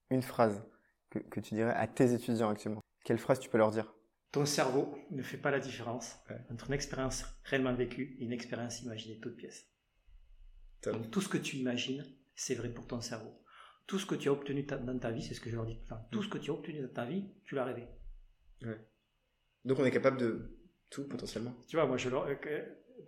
une 0.10 0.22
phrase 0.22 0.64
que, 1.10 1.20
que 1.20 1.40
tu 1.40 1.54
dirais 1.56 1.74
à 1.74 1.88
tes 1.88 2.14
étudiants 2.14 2.50
actuellement. 2.50 2.82
Quelle 3.04 3.18
phrase 3.20 3.40
tu 3.40 3.50
peux 3.50 3.58
leur 3.58 3.72
dire? 3.72 3.94
Ton 4.32 4.46
cerveau 4.46 4.98
ne 5.12 5.24
fait 5.24 5.38
pas 5.38 5.52
la 5.52 5.60
différence 5.60 6.18
Ouais. 6.30 6.40
entre 6.52 6.68
une 6.68 6.74
expérience 6.74 7.24
réellement 7.46 7.74
vécue 7.74 8.18
et 8.20 8.26
une 8.26 8.34
expérience 8.34 8.82
imaginée 8.82 9.20
toute 9.20 9.38
pièce. 9.38 9.68
Top. 10.82 10.94
Donc 10.94 11.12
tout 11.12 11.22
ce 11.22 11.30
que 11.30 11.38
tu 11.38 11.58
imagines, 11.58 12.06
c'est 12.36 12.56
vrai 12.56 12.70
pour 12.70 12.88
ton 12.88 13.02
cerveau. 13.02 13.42
Tout 13.88 14.00
ce 14.00 14.06
que 14.06 14.16
tu 14.16 14.28
as 14.28 14.34
obtenu 14.34 14.66
ta- 14.66 14.78
dans 14.78 15.00
ta 15.00 15.12
vie, 15.12 15.22
c'est 15.22 15.34
ce 15.34 15.40
que 15.42 15.50
je 15.50 15.56
leur 15.56 15.66
dis 15.66 15.76
tout 15.78 15.84
le 15.84 15.88
temps. 15.88 16.08
Tout 16.12 16.24
ce 16.24 16.30
que 16.30 16.38
tu 16.38 16.52
as 16.52 16.54
obtenu 16.54 16.82
dans 16.82 16.94
ta 16.94 17.06
vie, 17.06 17.26
tu 17.46 17.56
l'as 17.56 17.64
rêvé. 17.64 17.88
Donc 19.64 19.80
on 19.80 19.86
est 19.86 19.92
capable 19.92 20.18
de 20.18 20.58
tout 20.90 21.08
potentiellement? 21.08 21.54
Tu 21.68 21.76
vois, 21.78 21.86
moi, 21.86 21.98
je 21.98 22.10
leur, 22.10 22.24
euh, 22.26 22.36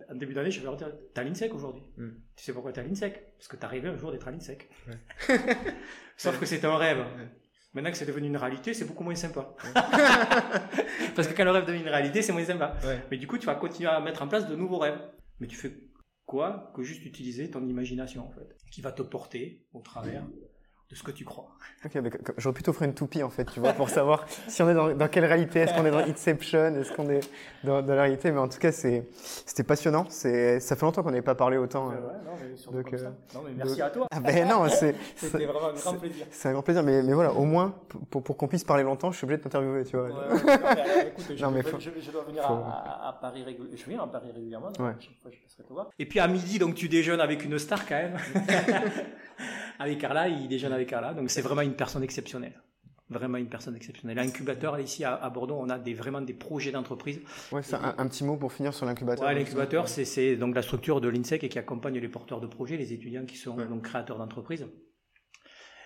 en 0.09 0.15
début 0.15 0.33
d'année, 0.33 0.51
je 0.51 0.59
vais 0.59 0.65
leur 0.65 0.75
dire, 0.75 0.91
t'es 1.13 1.21
à 1.21 1.23
l'INSEC 1.23 1.53
aujourd'hui. 1.53 1.83
Mm. 1.97 2.09
Tu 2.35 2.43
sais 2.43 2.53
pourquoi 2.53 2.71
t'es 2.71 2.81
à 2.81 2.83
l'INSEC 2.83 3.35
Parce 3.37 3.47
que 3.47 3.55
t'as 3.55 3.67
rêvé 3.67 3.87
un 3.89 3.97
jour 3.97 4.11
d'être 4.11 4.27
à 4.27 4.31
l'INSEC. 4.31 4.69
Ouais. 4.87 5.37
Sauf 6.17 6.39
que 6.39 6.45
c'était 6.45 6.67
un 6.67 6.77
rêve. 6.77 6.99
Ouais. 6.99 7.27
Maintenant 7.73 7.91
que 7.91 7.97
c'est 7.97 8.05
devenu 8.05 8.27
une 8.27 8.37
réalité, 8.37 8.73
c'est 8.73 8.85
beaucoup 8.85 9.03
moins 9.03 9.15
sympa. 9.15 9.53
Parce 11.15 11.27
que 11.27 11.33
quand 11.35 11.43
le 11.43 11.51
rêve 11.51 11.65
devient 11.65 11.81
une 11.81 11.87
réalité, 11.89 12.21
c'est 12.21 12.33
moins 12.33 12.45
sympa. 12.45 12.75
Mais 13.11 13.17
du 13.17 13.27
coup, 13.27 13.37
tu 13.37 13.45
vas 13.45 13.55
continuer 13.55 13.89
à 13.89 13.99
mettre 13.99 14.23
en 14.23 14.27
place 14.27 14.47
de 14.47 14.55
nouveaux 14.55 14.79
rêves. 14.79 14.99
Mais 15.39 15.47
tu 15.47 15.55
fais 15.55 15.71
quoi 16.25 16.71
que 16.75 16.81
juste 16.81 17.05
utiliser 17.05 17.51
ton 17.51 17.65
imagination, 17.67 18.27
en 18.27 18.31
fait, 18.31 18.57
qui 18.71 18.81
va 18.81 18.91
te 18.91 19.03
porter 19.03 19.67
au 19.73 19.81
travers 19.81 20.25
de 20.89 20.95
ce 20.95 21.03
que 21.03 21.11
tu 21.11 21.23
crois. 21.23 21.45
J'aurais 22.37 22.53
pu 22.55 22.63
t'offrir 22.63 22.87
une 22.87 22.95
toupie 22.95 23.21
en 23.21 23.29
fait, 23.29 23.45
tu 23.45 23.59
vois, 23.59 23.73
pour 23.73 23.89
savoir 23.89 24.25
si 24.47 24.63
on 24.63 24.69
est 24.69 24.73
dans, 24.73 24.89
dans 24.93 25.07
quelle 25.07 25.25
réalité, 25.25 25.59
est-ce 25.59 25.73
qu'on 25.75 25.85
est 25.85 25.91
dans 25.91 25.99
Inception, 25.99 26.75
est-ce 26.75 26.91
qu'on 26.91 27.07
est 27.11 27.19
dans, 27.63 27.81
dans 27.83 27.93
la 27.93 28.01
réalité, 28.01 28.31
mais 28.31 28.39
en 28.39 28.47
tout 28.49 28.57
cas, 28.57 28.71
c'était 28.71 29.63
passionnant. 29.63 30.05
C'est, 30.09 30.59
ça 30.59 30.75
fait 30.75 30.85
longtemps 30.85 31.03
qu'on 31.03 31.11
n'avait 31.11 31.21
pas 31.21 31.35
parlé 31.35 31.57
autant. 31.57 31.91
euh. 31.91 31.93
non, 31.93 32.31
mais 32.41 32.73
donc, 32.83 32.93
euh. 32.93 32.97
Non, 33.35 33.41
mais 33.45 33.51
merci 33.55 33.75
donc- 33.77 33.85
à 33.85 33.89
toi. 33.91 34.07
Ah 34.09 34.19
ben 34.19 34.47
non, 34.47 34.67
c'est, 34.67 34.95
C'était 35.15 35.45
vraiment 35.45 35.67
un 35.69 35.73
grand 35.73 35.93
plaisir. 35.93 36.25
c'est 36.31 36.49
un 36.49 36.53
grand 36.53 36.63
plaisir, 36.63 36.81
mais, 36.83 37.03
mais 37.03 37.13
voilà, 37.13 37.33
au 37.33 37.45
moins, 37.45 37.75
pour, 38.09 38.23
pour 38.23 38.35
qu'on 38.37 38.47
puisse 38.47 38.63
parler 38.63 38.83
longtemps, 38.83 39.11
je 39.11 39.17
suis 39.17 39.25
obligé 39.25 39.37
de 39.37 39.43
t'interviewer, 39.43 39.83
tu 39.85 39.95
vois. 39.95 40.07
Ouais, 40.07 40.11
ouais, 40.11 40.57
non, 40.57 40.73
mais, 40.75 41.07
écoute, 41.07 41.25
je, 41.29 41.33
Non, 41.43 41.51
mais 41.51 41.61
dois- 41.61 41.71
faut- 41.71 41.79
je- 41.79 41.89
je 42.01 42.11
dois 42.11 42.23
venir 42.23 42.43
faut- 42.43 42.53
à, 42.53 43.15
Paris 43.21 43.43
régulièrement. 43.43 43.77
Je 43.77 43.85
viens 43.89 44.01
à 44.03 44.07
Paris 44.07 44.31
régulièrement. 44.33 44.71
donc 44.71 44.87
je 44.99 45.07
passerai 45.23 45.63
te 45.67 45.71
voir. 45.71 45.87
Et 45.99 46.07
puis 46.07 46.19
à 46.19 46.27
midi, 46.27 46.57
donc 46.57 46.73
tu 46.73 46.89
déjeunes 46.89 47.21
avec 47.21 47.45
une 47.45 47.59
star 47.59 47.85
quand 47.87 47.95
même. 47.95 48.17
Avec 49.80 49.97
Carla, 49.99 50.27
il 50.27 50.47
déjeune 50.47 50.73
avec 50.73 50.89
Carla. 50.89 51.13
Donc 51.13 51.30
c'est 51.32 51.41
vraiment 51.41 51.61
une 51.61 51.73
personne 51.75 52.03
exceptionnelle. 52.03 52.61
Vraiment 53.11 53.39
une 53.39 53.49
personne 53.49 53.75
exceptionnelle. 53.75 54.17
L'incubateur, 54.17 54.80
ici 54.80 55.03
à, 55.03 55.15
à 55.15 55.30
Bordeaux, 55.32 55.57
on 55.59 55.67
a 55.69 55.80
des, 55.80 55.95
vraiment 55.95 56.21
des 56.21 56.36
projets 56.36 56.71
d'entreprise. 56.71 57.19
Ouais, 57.51 57.63
c'est 57.63 57.73
un, 57.75 57.95
un 57.97 58.07
petit 58.07 58.23
mot 58.23 58.38
pour 58.38 58.53
finir 58.53 58.71
sur 58.71 58.86
l'incubateur. 58.86 59.25
Ouais, 59.27 59.34
l'incubateur, 59.34 59.88
c'est, 59.88 60.36
donc 60.36 60.53
la 60.53 60.61
structure 60.61 61.01
de 61.01 61.07
l'INSEC 61.09 61.43
et 61.43 61.49
qui 61.49 61.57
accompagne 61.57 61.97
les 61.97 62.07
porteurs 62.07 62.39
de 62.39 62.45
projets, 62.45 62.77
les 62.77 62.93
étudiants 62.93 63.25
qui 63.25 63.36
sont 63.36 63.57
Ouais. 63.57 63.65
donc 63.67 63.82
créateurs 63.82 64.19
d'entreprises. 64.19 64.67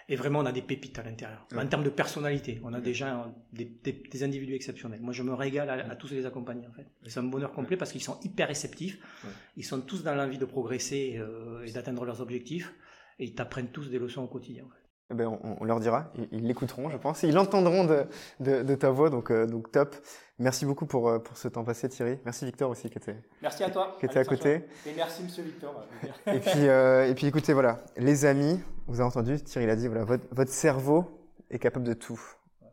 Et 0.09 0.17
vraiment, 0.17 0.39
on 0.39 0.45
a 0.45 0.51
des 0.51 0.61
pépites 0.61 0.99
à 0.99 1.03
l'intérieur. 1.03 1.47
Ouais. 1.53 1.59
En 1.59 1.65
termes 1.67 1.85
de 1.85 1.89
personnalité, 1.89 2.59
on 2.65 2.73
a 2.73 2.81
des 2.81 2.93
gens, 2.93 3.33
des, 3.53 3.63
des- 3.63 4.03
des 4.11 4.23
individus 4.23 4.53
exceptionnels. 4.53 4.99
Moi, 4.99 5.13
je 5.13 5.23
me 5.23 5.33
régale 5.33 5.69
à, 5.69 5.91
à 5.91 5.95
tous 5.95 6.11
les 6.11 6.25
accompagner, 6.25 6.67
en 6.67 6.73
fait. 6.73 6.87
C'est 7.07 7.21
un 7.21 7.23
bonheur 7.23 7.53
complet 7.53 7.77
parce 7.77 7.93
qu'ils 7.93 8.03
sont 8.03 8.19
hyper 8.21 8.49
réceptifs. 8.49 8.99
Ouais. 9.23 9.29
Ils 9.55 9.63
sont 9.63 9.79
tous 9.79 10.03
dans 10.03 10.13
l'envie 10.13 10.37
de 10.37 10.43
progresser 10.45 11.15
euh, 11.19 11.63
et 11.65 11.71
d'atteindre 11.71 12.03
leurs 12.03 12.19
objectifs. 12.19 12.73
Et 13.19 13.25
ils 13.25 13.35
t'apprennent 13.35 13.69
tous 13.69 13.89
des 13.89 13.99
leçons 13.99 14.23
au 14.23 14.27
quotidien. 14.27 14.63
en 14.65 14.69
fait. 14.69 14.79
Eh 15.11 15.15
ben, 15.15 15.27
on, 15.27 15.57
on 15.59 15.63
leur 15.65 15.79
dira, 15.79 16.11
ils, 16.31 16.47
l'écouteront, 16.47 16.89
je 16.89 16.97
pense, 16.97 17.23
ils 17.23 17.33
l'entendront 17.33 17.83
de, 17.83 18.05
de, 18.39 18.63
de 18.63 18.75
ta 18.75 18.89
voix, 18.89 19.09
donc, 19.09 19.31
euh, 19.31 19.45
donc 19.45 19.71
top. 19.71 19.95
Merci 20.39 20.65
beaucoup 20.65 20.85
pour, 20.85 21.09
euh, 21.09 21.19
pour 21.19 21.37
ce 21.37 21.47
temps 21.49 21.63
passé, 21.63 21.89
Thierry. 21.89 22.17
Merci 22.25 22.45
Victor 22.45 22.71
aussi 22.71 22.89
qui 22.89 22.97
était, 22.97 23.17
Merci 23.41 23.63
à 23.63 23.69
toi. 23.69 23.95
qui 23.99 24.05
était 24.07 24.19
à 24.19 24.25
côté. 24.25 24.63
Et 24.87 24.93
merci, 24.95 25.23
monsieur 25.23 25.43
Victor. 25.43 25.85
Et 26.25 26.39
puis, 26.39 26.67
euh, 26.67 27.07
et 27.07 27.13
puis 27.13 27.27
écoutez, 27.27 27.53
voilà, 27.53 27.83
les 27.97 28.25
amis, 28.25 28.59
vous 28.87 29.01
avez 29.01 29.07
entendu, 29.07 29.39
Thierry 29.43 29.67
l'a 29.67 29.75
dit, 29.75 29.87
voilà, 29.87 30.05
votre, 30.05 30.23
votre 30.31 30.51
cerveau 30.51 31.29
est 31.51 31.59
capable 31.59 31.85
de 31.85 31.93
tout. 31.93 32.19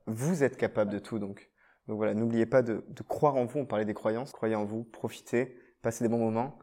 Vous 0.06 0.42
êtes 0.42 0.56
capable 0.56 0.92
de 0.92 0.98
tout, 1.00 1.18
donc. 1.18 1.50
Donc 1.88 1.96
voilà, 1.96 2.14
n'oubliez 2.14 2.46
pas 2.46 2.62
de, 2.62 2.84
de 2.88 3.02
croire 3.02 3.34
en 3.36 3.44
vous. 3.44 3.58
On 3.58 3.66
parlait 3.66 3.84
des 3.84 3.94
croyances. 3.94 4.30
Croyez 4.32 4.54
en 4.54 4.64
vous, 4.64 4.84
profitez, 4.84 5.56
passez 5.82 6.04
des 6.04 6.08
bons 6.08 6.18
moments. 6.18 6.58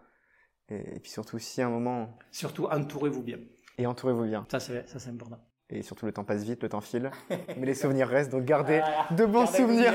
Et, 0.70 0.96
et 0.96 1.00
puis 1.02 1.12
surtout, 1.12 1.38
si 1.38 1.62
à 1.62 1.68
un 1.68 1.70
moment, 1.70 2.18
Surtout, 2.32 2.66
entourez-vous 2.66 3.22
bien. 3.24 3.38
Et 3.78 3.86
entourez-vous 3.88 4.26
bien. 4.26 4.46
Ça, 4.52 4.60
c'est 4.60 4.88
ça, 4.88 5.00
c'est 5.00 5.10
important. 5.10 5.38
Et 5.70 5.82
surtout, 5.82 6.06
le 6.06 6.14
temps 6.14 6.24
passe 6.24 6.44
vite, 6.44 6.64
le 6.64 6.70
temps 6.70 6.80
file. 6.82 7.12
Mais 7.58 7.66
les 7.66 7.74
souvenirs 7.74 8.08
restent, 8.08 8.32
donc 8.32 8.46
gardez 8.46 8.80
Voilà. 8.80 9.06
de 9.12 9.26
bons 9.26 9.44
Gardez 9.44 9.58
souvenirs. 9.58 9.94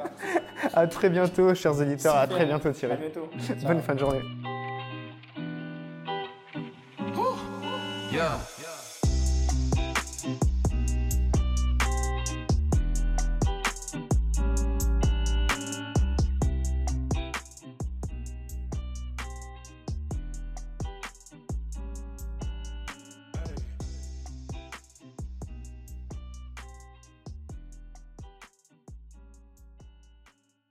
à 0.74 0.86
très 0.86 1.08
bientôt, 1.08 1.54
chers 1.54 1.78
auditeurs. 1.80 2.14
À 2.14 2.22
Super. 2.24 2.36
très 2.36 2.46
bientôt, 2.46 2.68
À 2.68 2.72
Thierry. 2.72 2.96
bientôt. 2.96 3.28
Bonne 3.66 3.80
fin 3.80 3.94
de 3.94 3.98
journée. 4.00 4.20
Yeah. 8.10 8.38